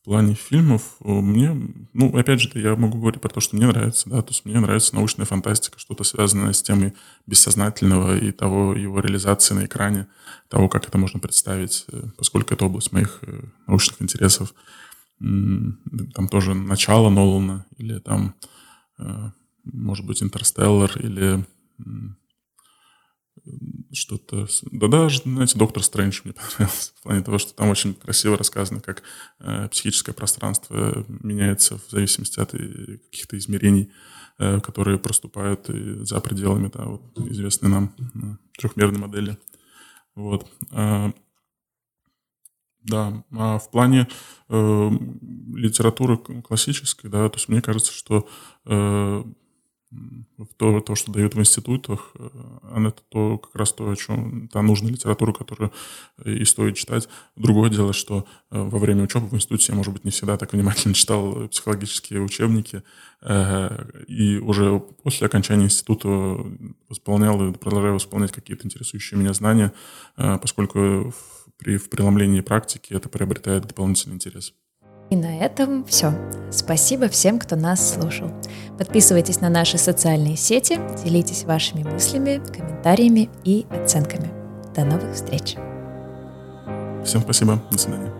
в 0.00 0.04
плане 0.04 0.34
фильмов 0.34 0.96
мне, 1.00 1.54
ну, 1.92 2.16
опять 2.16 2.40
же, 2.40 2.50
я 2.54 2.74
могу 2.74 2.98
говорить 2.98 3.20
про 3.20 3.28
то, 3.28 3.40
что 3.40 3.56
мне 3.56 3.66
нравится, 3.66 4.08
да, 4.08 4.22
то 4.22 4.30
есть 4.30 4.46
мне 4.46 4.58
нравится 4.58 4.94
научная 4.94 5.26
фантастика, 5.26 5.78
что-то 5.78 6.04
связанное 6.04 6.54
с 6.54 6.62
темой 6.62 6.94
бессознательного 7.26 8.16
и 8.16 8.32
того 8.32 8.74
его 8.74 9.00
реализации 9.00 9.54
на 9.54 9.66
экране, 9.66 10.06
того, 10.48 10.68
как 10.70 10.88
это 10.88 10.96
можно 10.96 11.20
представить, 11.20 11.84
э, 11.92 12.02
поскольку 12.16 12.54
это 12.54 12.64
область 12.64 12.92
моих 12.92 13.18
э, 13.22 13.42
научных 13.66 14.00
интересов. 14.00 14.54
Там 15.18 16.28
тоже 16.30 16.54
начало 16.54 17.10
Нолана, 17.10 17.66
или 17.76 17.98
там, 17.98 18.34
э, 18.98 19.30
может 19.64 20.06
быть, 20.06 20.22
Интерстеллар, 20.22 20.90
или 20.98 21.44
что-то... 23.92 24.46
Да 24.70 24.88
даже, 24.88 25.22
знаете, 25.22 25.58
Доктор 25.58 25.82
Стрэндж 25.82 26.20
мне 26.24 26.32
понравился 26.58 26.92
в 26.94 27.02
плане 27.02 27.22
того, 27.22 27.38
что 27.38 27.54
там 27.54 27.70
очень 27.70 27.94
красиво 27.94 28.36
рассказано, 28.36 28.80
как 28.80 29.02
э, 29.40 29.68
психическое 29.68 30.12
пространство 30.12 31.04
меняется 31.08 31.78
в 31.78 31.90
зависимости 31.90 32.38
от 32.38 32.54
э, 32.54 32.98
каких-то 33.10 33.36
измерений, 33.38 33.90
э, 34.38 34.60
которые 34.60 34.98
проступают 34.98 35.68
и 35.70 36.04
за 36.04 36.20
пределами 36.20 36.70
да, 36.72 36.84
вот, 36.84 37.02
известной 37.30 37.70
нам 37.70 37.94
э, 37.98 38.36
трехмерной 38.58 39.00
модели. 39.00 39.38
Вот. 40.14 40.46
А, 40.70 41.12
да, 42.82 43.24
а 43.32 43.58
в 43.58 43.70
плане 43.70 44.08
э, 44.48 44.90
литературы 45.54 46.16
классической, 46.16 47.10
да, 47.10 47.28
то 47.28 47.36
есть 47.36 47.48
мне 47.48 47.60
кажется, 47.60 47.92
что 47.92 48.28
э, 48.66 49.24
то, 50.56 50.80
то, 50.80 50.94
что 50.94 51.10
дают 51.12 51.34
в 51.34 51.40
институтах, 51.40 52.12
э, 52.14 52.28
это 52.88 53.02
то, 53.08 53.38
как 53.38 53.54
раз 53.56 53.72
то, 53.72 53.90
о 53.90 53.96
чем 53.96 54.48
та 54.48 54.62
нужная 54.62 54.92
литература, 54.92 55.32
которую 55.32 55.72
и 56.24 56.44
стоит 56.44 56.76
читать. 56.76 57.08
Другое 57.36 57.70
дело, 57.70 57.92
что 57.92 58.26
э, 58.50 58.60
во 58.60 58.78
время 58.78 59.02
учебы 59.02 59.26
в 59.26 59.34
институте 59.34 59.72
я, 59.72 59.76
может 59.76 59.92
быть, 59.92 60.04
не 60.04 60.12
всегда 60.12 60.36
так 60.36 60.52
внимательно 60.52 60.94
читал 61.00 61.48
психологические 61.48 62.22
учебники, 62.22 62.82
э, 63.22 64.04
и 64.06 64.38
уже 64.38 64.78
после 65.02 65.26
окончания 65.26 65.64
института 65.64 66.08
восполнял 66.88 67.48
и 67.48 67.52
продолжаю 67.52 67.94
восполнять 67.94 68.32
какие-то 68.32 68.66
интересующие 68.66 69.18
меня 69.18 69.32
знания, 69.32 69.72
поскольку 70.16 71.12
при 71.56 71.76
в 71.76 71.90
преломлении 71.90 72.40
практики 72.40 72.92
это 72.92 73.08
приобретает 73.08 73.66
дополнительный 73.66 74.14
интерес. 74.14 74.54
И 75.10 75.16
на 75.16 75.38
этом 75.38 75.84
все. 75.84 76.12
Спасибо 76.52 77.08
всем, 77.08 77.38
кто 77.38 77.56
нас 77.56 77.94
слушал. 77.94 78.30
Подписывайтесь 78.78 79.40
на 79.40 79.48
наши 79.48 79.76
социальные 79.76 80.36
сети, 80.36 80.78
делитесь 81.04 81.44
вашими 81.44 81.82
мыслями, 81.82 82.40
комментариями 82.56 83.28
и 83.44 83.66
оценками. 83.70 84.30
До 84.74 84.84
новых 84.84 85.14
встреч. 85.14 85.56
Всем 87.04 87.22
спасибо. 87.22 87.60
До 87.70 87.78
свидания. 87.78 88.19